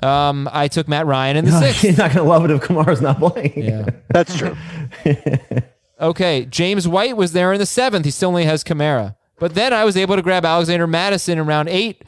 Um, 0.02 0.50
I 0.52 0.68
took 0.68 0.88
Matt 0.88 1.06
Ryan 1.06 1.38
in 1.38 1.46
the 1.46 1.52
sixth. 1.60 1.84
You're 1.84 1.96
not 1.96 2.14
gonna 2.14 2.28
love 2.28 2.46
it 2.46 2.52
if 2.52 2.62
Kamara's 2.62 3.02
not 3.02 3.20
playing. 3.20 3.54
Yeah. 3.64 3.86
That's 4.10 4.36
true. 4.38 4.56
Okay, 5.98 6.44
James 6.48 6.90
White 6.90 7.16
was 7.16 7.32
there 7.32 7.54
in 7.54 7.60
the 7.60 7.66
seventh. 7.66 8.04
He 8.04 8.12
still 8.12 8.28
only 8.28 8.44
has 8.44 8.66
Kamara. 8.66 9.16
But 9.38 9.56
then 9.56 9.74
I 9.74 9.84
was 9.84 9.98
able 9.98 10.16
to 10.16 10.22
grab 10.22 10.46
Alexander 10.46 10.88
Mattison 10.88 11.38
in 11.38 11.46
round 11.46 11.70
eight, 11.70 12.04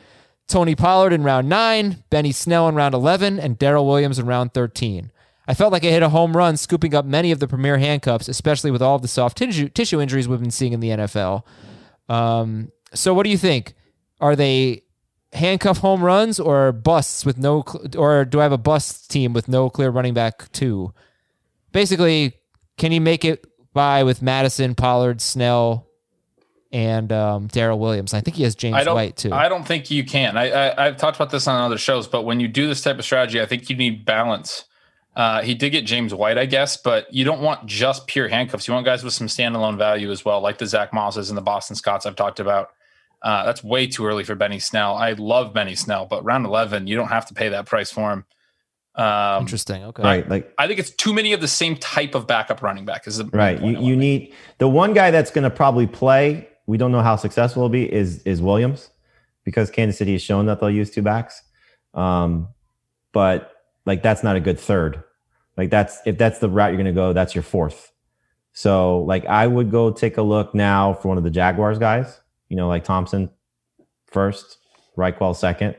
Tony 0.48 0.76
Pollard 0.76 1.12
in 1.14 1.24
round 1.24 1.50
nine, 1.50 2.04
Benny 2.10 2.32
Snell 2.32 2.70
in 2.70 2.76
round 2.76 2.96
11, 2.96 3.40
and 3.40 3.60
Darrel 3.60 3.86
Williams 3.86 4.18
in 4.18 4.26
round 4.26 4.54
13. 4.54 5.12
I 5.48 5.54
felt 5.54 5.72
like 5.72 5.84
I 5.84 5.88
hit 5.88 6.04
a 6.04 6.10
home 6.10 6.36
run 6.36 6.58
scooping 6.58 6.94
up 6.94 7.06
many 7.06 7.32
of 7.32 7.40
the 7.40 7.48
premier 7.48 7.78
handcuffs, 7.78 8.28
especially 8.28 8.72
with 8.72 8.82
all 8.82 8.96
of 8.96 9.02
the 9.02 9.08
soft 9.08 9.38
tissue, 9.38 9.70
tissue 9.70 10.02
injuries 10.02 10.28
we've 10.28 10.42
been 10.42 10.52
seeing 10.52 10.74
in 10.74 10.82
the 10.82 10.90
NFL. 10.90 11.44
Um, 12.10 12.72
so, 12.94 13.14
what 13.14 13.24
do 13.24 13.30
you 13.30 13.38
think? 13.38 13.74
Are 14.20 14.36
they 14.36 14.84
handcuff 15.34 15.80
home 15.80 16.04
runs 16.04 16.40
or 16.40 16.72
busts 16.72 17.26
with 17.26 17.38
no, 17.38 17.64
or 17.98 18.26
do 18.26 18.40
I 18.40 18.44
have 18.44 18.52
a 18.52 18.58
bust 18.58 19.10
team 19.10 19.34
with 19.34 19.48
no 19.48 19.70
clear 19.70 19.90
running 19.90 20.14
back 20.14 20.52
two? 20.52 20.94
Basically, 21.72 22.34
can 22.78 22.92
you 22.92 23.02
make 23.02 23.24
it 23.24 23.46
by 23.74 24.04
with 24.04 24.22
Mattison, 24.22 24.76
Pollard, 24.76 25.22
Snell, 25.22 25.87
and 26.72 27.12
um, 27.12 27.48
Darrel 27.48 27.80
Williams? 27.80 28.14
I 28.14 28.22
think 28.22 28.38
he 28.38 28.44
has 28.44 28.56
James 28.56 28.76
I 28.76 28.84
don't. 28.84 28.96
White 28.96 29.18
too. 29.18 29.34
I 29.34 29.50
don't 29.50 29.66
think 29.66 29.92
you 29.92 30.04
can. 30.04 30.38
I, 30.38 30.50
I 30.50 30.88
I've 30.88 30.98
talked 30.98 31.18
about 31.18 31.30
this 31.30 31.48
on 31.48 31.62
other 31.62 31.78
shows, 31.78 32.08
but 32.08 32.24
when 32.24 32.40
you 32.40 32.48
do 32.48 32.68
this 32.68 32.82
type 32.82 33.00
of 33.00 33.06
strategy, 33.06 33.42
I 33.42 33.46
think 33.46 33.70
you 33.70 33.76
need 33.76 34.06
balance. 34.06 34.66
Uh, 35.16 35.42
he 35.42 35.56
did 35.56 35.72
get 35.72 35.84
James 35.86 36.14
White, 36.14 36.38
I 36.38 36.46
guess, 36.46 36.78
but 36.78 37.12
you 37.12 37.26
don't 37.26 37.42
want 37.42 37.66
just 37.66 38.06
pure 38.06 38.28
handcuffs. 38.28 38.68
You 38.68 38.76
want 38.76 38.86
guys 38.86 39.04
with 39.04 39.14
some 39.14 39.26
standalone 39.26 39.76
value 39.78 40.12
as 40.12 40.24
well, 40.24 40.42
like 40.42 40.60
the 40.60 40.68
Zach 40.68 40.94
Mosses 40.94 41.30
and 41.30 41.38
the 41.38 41.42
Boston 41.42 41.76
Scotts 41.76 42.06
I've 42.06 42.16
talked 42.16 42.40
about. 42.40 42.70
Uh, 43.24 43.44
that's 43.46 43.64
way 43.64 43.88
too 43.88 44.06
early 44.06 44.24
for 44.24 44.36
Benny 44.36 44.60
Snell. 44.60 44.96
I 44.96 45.14
love 45.14 45.54
Benny 45.54 45.74
Snell, 45.74 46.06
but 46.06 46.24
round 46.24 46.46
11, 46.46 46.86
you 46.86 46.96
don't 46.96 47.08
have 47.08 47.26
to 47.26 47.34
pay 47.34 47.50
that 47.50 47.66
price 47.66 47.90
for 47.90 48.12
him. 48.12 48.26
Um, 48.98 49.42
Interesting. 49.42 49.84
Okay. 49.86 50.04
Right. 50.04 50.28
Like 50.28 50.54
I 50.58 50.68
think 50.68 50.80
it's 50.80 50.90
too 50.90 51.14
many 51.14 51.34
of 51.34 51.40
the 51.42 51.48
same 51.48 51.78
type 51.78 52.16
of 52.16 52.26
backup 52.26 52.64
running 52.64 52.86
back. 52.86 53.06
Is 53.06 53.18
the 53.18 53.26
right. 53.26 53.62
You 53.62 53.80
you 53.80 53.96
need 53.96 54.34
the 54.58 54.68
one 54.68 54.94
guy 54.94 55.12
that's 55.12 55.30
gonna 55.30 55.52
probably 55.52 55.86
play. 55.86 56.50
We 56.68 56.78
don't 56.78 56.92
know 56.92 57.02
how 57.02 57.16
successful 57.16 57.64
it'll 57.64 57.70
be. 57.70 57.92
Is 57.92 58.22
is 58.24 58.42
Williams 58.42 58.90
because 59.44 59.72
Kansas 59.72 59.98
City 59.98 60.12
has 60.12 60.22
shown 60.22 60.46
that 60.46 60.60
they'll 60.60 60.70
use 60.70 60.92
two 60.92 61.02
backs. 61.02 61.42
Um, 61.94 62.50
but 63.14 63.54
like 63.86 64.04
that's 64.04 64.24
not 64.24 64.36
a 64.36 64.40
good 64.40 64.60
third. 64.60 65.04
Like 65.56 65.70
that's 65.72 66.00
if 66.06 66.18
that's 66.18 66.40
the 66.40 66.50
route 66.50 66.72
you're 66.72 66.78
gonna 66.78 66.92
go, 66.92 67.14
that's 67.14 67.34
your 67.34 67.44
fourth. 67.44 67.92
So 68.54 69.00
like 69.00 69.26
I 69.26 69.48
would 69.48 69.72
go 69.72 69.92
take 69.92 70.18
a 70.18 70.22
look 70.22 70.54
now 70.54 70.94
for 70.94 71.08
one 71.08 71.18
of 71.18 71.24
the 71.24 71.30
Jaguars 71.30 71.80
guys. 71.80 72.20
You 72.50 72.58
know, 72.58 72.68
like 72.68 72.84
Thompson 72.84 73.30
first, 74.08 74.58
Ryquell 74.98 75.36
second, 75.36 75.76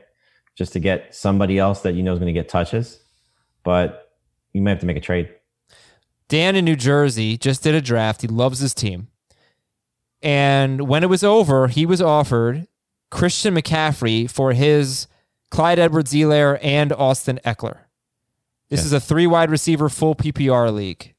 just 0.55 0.73
to 0.73 0.79
get 0.79 1.13
somebody 1.13 1.59
else 1.59 1.81
that 1.81 1.93
you 1.93 2.03
know 2.03 2.13
is 2.13 2.19
going 2.19 2.33
to 2.33 2.39
get 2.39 2.49
touches. 2.49 2.99
But 3.63 4.11
you 4.53 4.61
may 4.61 4.71
have 4.71 4.79
to 4.79 4.85
make 4.85 4.97
a 4.97 5.01
trade. 5.01 5.29
Dan 6.27 6.55
in 6.55 6.65
New 6.65 6.75
Jersey 6.75 7.37
just 7.37 7.63
did 7.63 7.75
a 7.75 7.81
draft. 7.81 8.21
He 8.21 8.27
loves 8.27 8.59
his 8.59 8.73
team. 8.73 9.07
And 10.21 10.87
when 10.87 11.03
it 11.03 11.09
was 11.09 11.23
over, 11.23 11.67
he 11.67 11.85
was 11.85 12.01
offered 12.01 12.67
Christian 13.09 13.55
McCaffrey 13.55 14.29
for 14.29 14.53
his 14.53 15.07
Clyde 15.49 15.79
Edwards-Helaire 15.79 16.59
and 16.61 16.91
Austin 16.93 17.39
Ekeler. 17.45 17.79
This 18.69 18.81
Yeah. 18.81 18.85
is 18.87 18.93
a 18.93 18.99
three 18.99 19.25
wide 19.27 19.49
receiver 19.49 19.89
full 19.89 20.15
PPR 20.15 20.71
league. 20.73 21.15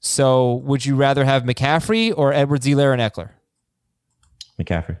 So 0.00 0.54
would 0.64 0.84
you 0.86 0.94
rather 0.94 1.24
have 1.24 1.42
McCaffrey 1.42 2.12
or 2.16 2.32
Edwards 2.32 2.66
Elaire 2.66 2.92
and 2.92 3.02
Ekeler? 3.02 3.30
McCaffrey. 4.60 4.98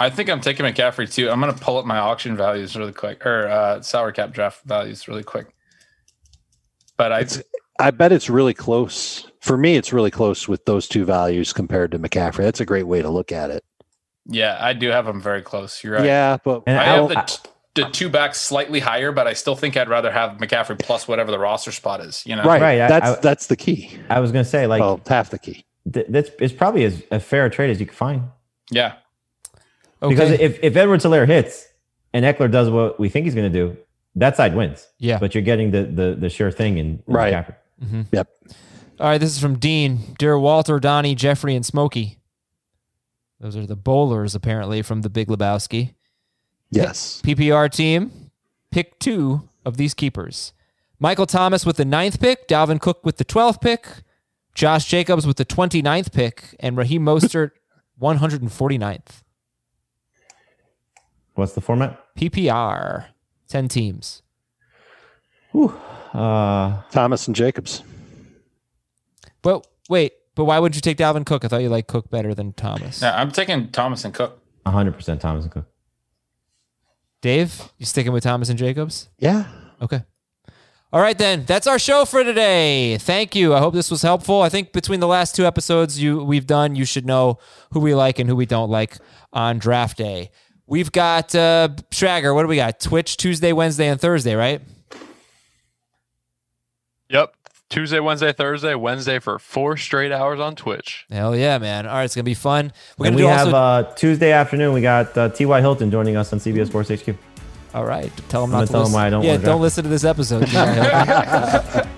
I 0.00 0.10
think 0.10 0.28
I'm 0.30 0.40
taking 0.40 0.64
McCaffrey 0.64 1.12
too. 1.12 1.28
I'm 1.30 1.40
going 1.40 1.52
to 1.52 1.60
pull 1.60 1.76
up 1.78 1.84
my 1.84 1.98
auction 1.98 2.36
values 2.36 2.76
really 2.76 2.92
quick 2.92 3.24
or 3.26 3.48
uh, 3.48 3.82
salary 3.82 4.12
cap 4.12 4.32
draft 4.32 4.62
values 4.64 5.06
really 5.08 5.24
quick. 5.24 5.48
But 6.96 7.12
I, 7.12 7.26
I 7.78 7.90
bet 7.90 8.10
it's 8.12 8.28
really 8.30 8.54
close. 8.54 9.26
For 9.48 9.56
me, 9.56 9.76
it's 9.76 9.92
really 9.92 10.10
close 10.10 10.46
with 10.46 10.64
those 10.66 10.86
two 10.86 11.04
values 11.04 11.52
compared 11.52 11.90
to 11.92 11.98
McCaffrey. 11.98 12.44
That's 12.44 12.60
a 12.60 12.64
great 12.66 12.86
way 12.86 13.02
to 13.02 13.08
look 13.08 13.32
at 13.32 13.50
it. 13.50 13.64
yeah, 14.26 14.58
I 14.60 14.74
do 14.74 14.88
have 14.88 15.06
them 15.06 15.20
very 15.20 15.42
close. 15.42 15.82
You're 15.82 15.94
right. 15.94 16.04
Yeah, 16.04 16.36
but 16.44 16.62
And 16.66 16.78
I 16.78 16.82
I 16.82 16.84
have 16.96 17.08
the, 17.08 17.48
the 17.74 17.90
two 17.90 18.08
backs 18.10 18.40
slightly 18.40 18.78
higher, 18.80 19.10
but 19.10 19.26
I 19.26 19.32
still 19.32 19.56
think 19.56 19.76
I'd 19.76 19.88
rather 19.88 20.12
have 20.12 20.32
McCaffrey 20.38 20.78
plus 20.78 21.08
whatever 21.08 21.30
the 21.30 21.38
roster 21.38 21.72
spot 21.72 22.00
is. 22.00 22.24
You 22.26 22.36
know, 22.36 22.42
right, 22.44 22.60
Right, 22.60 22.80
I- 22.82 22.88
that's 22.88 23.08
I- 23.18 23.20
that's 23.20 23.46
the 23.46 23.56
key. 23.56 23.98
I 24.10 24.20
was 24.20 24.30
going 24.32 24.44
to 24.44 24.50
say 24.50 24.66
like 24.66 24.80
well, 24.80 25.00
half 25.08 25.30
the 25.30 25.38
key. 25.38 25.64
th- 25.92 26.06
that's 26.10 26.30
it's 26.40 26.52
probably 26.52 26.84
as 26.84 27.02
a 27.10 27.18
fair 27.18 27.46
a 27.46 27.50
trade 27.50 27.70
as 27.70 27.80
you 27.80 27.86
can 27.86 27.94
find 27.96 28.22
Yeah, 28.70 28.94
Okay. 30.02 30.14
because 30.14 30.30
if 30.32 30.58
if 30.62 30.76
Edwards-Helaire 30.76 31.26
hits 31.26 31.66
and 32.12 32.24
Ekeler 32.24 32.50
does 32.50 32.68
what 32.70 33.00
we 33.00 33.08
think 33.08 33.24
he's 33.24 33.34
going 33.34 33.50
to 33.50 33.58
do, 33.58 33.76
that 34.16 34.36
side 34.36 34.54
wins. 34.54 34.86
Yeah. 34.98 35.18
but 35.18 35.34
you're 35.34 35.42
getting 35.42 35.70
the 35.70 35.84
the 35.84 36.16
the 36.18 36.28
sure 36.28 36.50
thing 36.50 36.76
in, 36.78 36.86
in 36.86 37.02
Right. 37.06 37.32
McCaffrey. 37.32 37.54
Mm-hmm. 37.82 38.02
Yep. 38.12 38.28
All 39.00 39.06
right, 39.06 39.18
this 39.18 39.30
is 39.30 39.40
from 39.40 39.58
Dean. 39.58 40.14
Dear 40.18 40.38
Walter, 40.38 40.80
Donnie, 40.80 41.14
Jeffrey, 41.14 41.54
and 41.54 41.64
Smokey. 41.64 42.18
Those 43.38 43.56
are 43.56 43.66
the 43.66 43.76
bowlers, 43.76 44.34
apparently, 44.34 44.82
from 44.82 45.02
the 45.02 45.10
Big 45.10 45.28
Lebowski. 45.28 45.94
Yes. 46.70 47.22
PPR 47.24 47.70
team, 47.70 48.30
pick 48.72 48.98
two 48.98 49.48
of 49.64 49.76
these 49.76 49.94
keepers. 49.94 50.52
Michael 50.98 51.26
Thomas 51.26 51.64
with 51.64 51.76
the 51.76 51.84
ninth 51.84 52.20
pick, 52.20 52.48
Dalvin 52.48 52.80
Cook 52.80 53.04
with 53.04 53.18
the 53.18 53.24
12th 53.24 53.60
pick, 53.60 53.86
Josh 54.54 54.86
Jacobs 54.86 55.26
with 55.26 55.36
the 55.36 55.44
29th 55.44 56.12
pick, 56.12 56.56
and 56.58 56.76
Raheem 56.76 57.04
Mostert 57.04 57.52
149th. 58.02 59.22
What's 61.34 61.52
the 61.52 61.60
format? 61.60 62.04
PPR, 62.16 63.06
10 63.48 63.68
teams. 63.68 64.22
Whew. 65.52 65.78
Uh, 66.12 66.82
Thomas 66.90 67.28
and 67.28 67.36
Jacobs. 67.36 67.84
But 69.48 69.66
wait, 69.88 70.12
but 70.34 70.44
why 70.44 70.58
would 70.58 70.74
you 70.74 70.82
take 70.82 70.98
Dalvin 70.98 71.24
Cook? 71.24 71.42
I 71.42 71.48
thought 71.48 71.62
you 71.62 71.70
liked 71.70 71.88
Cook 71.88 72.10
better 72.10 72.34
than 72.34 72.52
Thomas. 72.52 73.00
yeah. 73.00 73.18
I'm 73.18 73.30
taking 73.30 73.70
Thomas 73.70 74.04
and 74.04 74.12
Cook. 74.12 74.42
100% 74.66 75.20
Thomas 75.20 75.44
and 75.44 75.50
Cook. 75.50 75.64
Dave, 77.22 77.72
you 77.78 77.86
sticking 77.86 78.12
with 78.12 78.24
Thomas 78.24 78.50
and 78.50 78.58
Jacobs? 78.58 79.08
Yeah. 79.18 79.46
Okay. 79.80 80.04
All 80.92 81.00
right 81.00 81.16
then. 81.16 81.46
That's 81.46 81.66
our 81.66 81.78
show 81.78 82.04
for 82.04 82.22
today. 82.24 82.98
Thank 82.98 83.34
you. 83.34 83.54
I 83.54 83.60
hope 83.60 83.72
this 83.72 83.90
was 83.90 84.02
helpful. 84.02 84.42
I 84.42 84.50
think 84.50 84.74
between 84.74 85.00
the 85.00 85.06
last 85.06 85.34
two 85.34 85.46
episodes 85.46 85.98
you 85.98 86.22
we've 86.22 86.46
done, 86.46 86.76
you 86.76 86.84
should 86.84 87.06
know 87.06 87.38
who 87.72 87.80
we 87.80 87.94
like 87.94 88.18
and 88.18 88.28
who 88.28 88.36
we 88.36 88.44
don't 88.44 88.68
like 88.68 88.98
on 89.32 89.58
draft 89.58 89.96
day. 89.96 90.30
We've 90.66 90.92
got 90.92 91.34
uh 91.34 91.70
Schrager, 91.90 92.34
what 92.34 92.42
do 92.42 92.48
we 92.48 92.56
got? 92.56 92.80
Twitch 92.80 93.16
Tuesday, 93.16 93.54
Wednesday, 93.54 93.88
and 93.88 93.98
Thursday, 93.98 94.34
right? 94.34 94.60
Yep. 97.08 97.34
Tuesday, 97.70 98.00
Wednesday, 98.00 98.32
Thursday, 98.32 98.74
Wednesday 98.74 99.18
for 99.18 99.38
four 99.38 99.76
straight 99.76 100.10
hours 100.10 100.40
on 100.40 100.54
Twitch. 100.56 101.04
Hell 101.10 101.36
yeah, 101.36 101.58
man! 101.58 101.86
All 101.86 101.94
right, 101.96 102.04
it's 102.04 102.14
gonna 102.14 102.22
be 102.24 102.32
fun. 102.34 102.72
We're 102.96 103.08
And 103.08 103.16
gonna 103.16 103.26
we 103.26 103.30
do 103.30 103.36
have 103.36 103.54
also. 103.54 103.90
uh, 103.90 103.94
Tuesday 103.94 104.32
afternoon. 104.32 104.72
We 104.72 104.80
got 104.80 105.16
uh, 105.18 105.28
T.Y. 105.28 105.60
Hilton 105.60 105.90
joining 105.90 106.16
us 106.16 106.32
on 106.32 106.38
CBS 106.38 106.68
Sports 106.68 106.88
HQ. 106.90 107.14
all 107.74 107.84
right, 107.84 108.10
tell 108.30 108.42
him 108.44 108.54
I'm 108.54 108.60
not 108.60 108.60
gonna 108.60 108.66
to 108.68 108.72
tell 108.72 108.80
him 108.80 108.84
listen. 108.84 108.94
why 108.94 109.06
I 109.06 109.10
don't 109.10 109.22
yeah, 109.22 109.32
wanna 109.32 109.44
don't 109.44 109.60
listen 109.60 109.84
to 109.84 109.90
this 109.90 110.04
episode. 110.04 110.48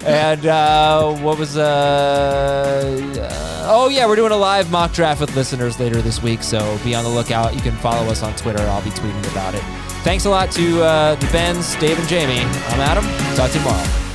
and 0.04 0.46
uh, 0.46 1.14
what 1.18 1.38
was 1.38 1.56
uh, 1.56 3.16
uh? 3.20 3.66
Oh 3.72 3.88
yeah, 3.90 4.06
we're 4.06 4.16
doing 4.16 4.32
a 4.32 4.36
live 4.36 4.72
mock 4.72 4.92
draft 4.92 5.20
with 5.20 5.36
listeners 5.36 5.78
later 5.78 6.02
this 6.02 6.20
week, 6.20 6.42
so 6.42 6.78
be 6.82 6.96
on 6.96 7.04
the 7.04 7.10
lookout. 7.10 7.54
You 7.54 7.60
can 7.60 7.76
follow 7.76 8.10
us 8.10 8.24
on 8.24 8.34
Twitter. 8.34 8.58
I'll 8.64 8.82
be 8.82 8.90
tweeting 8.90 9.30
about 9.30 9.54
it. 9.54 9.62
Thanks 10.02 10.24
a 10.24 10.30
lot 10.30 10.50
to 10.52 10.82
uh, 10.82 11.14
the 11.14 11.26
Bens, 11.26 11.76
Dave, 11.76 11.96
and 11.96 12.08
Jamie. 12.08 12.40
I'm 12.40 12.80
Adam. 12.80 13.04
Talk 13.36 13.52
to 13.52 13.58
you 13.58 13.64
tomorrow. 13.64 14.09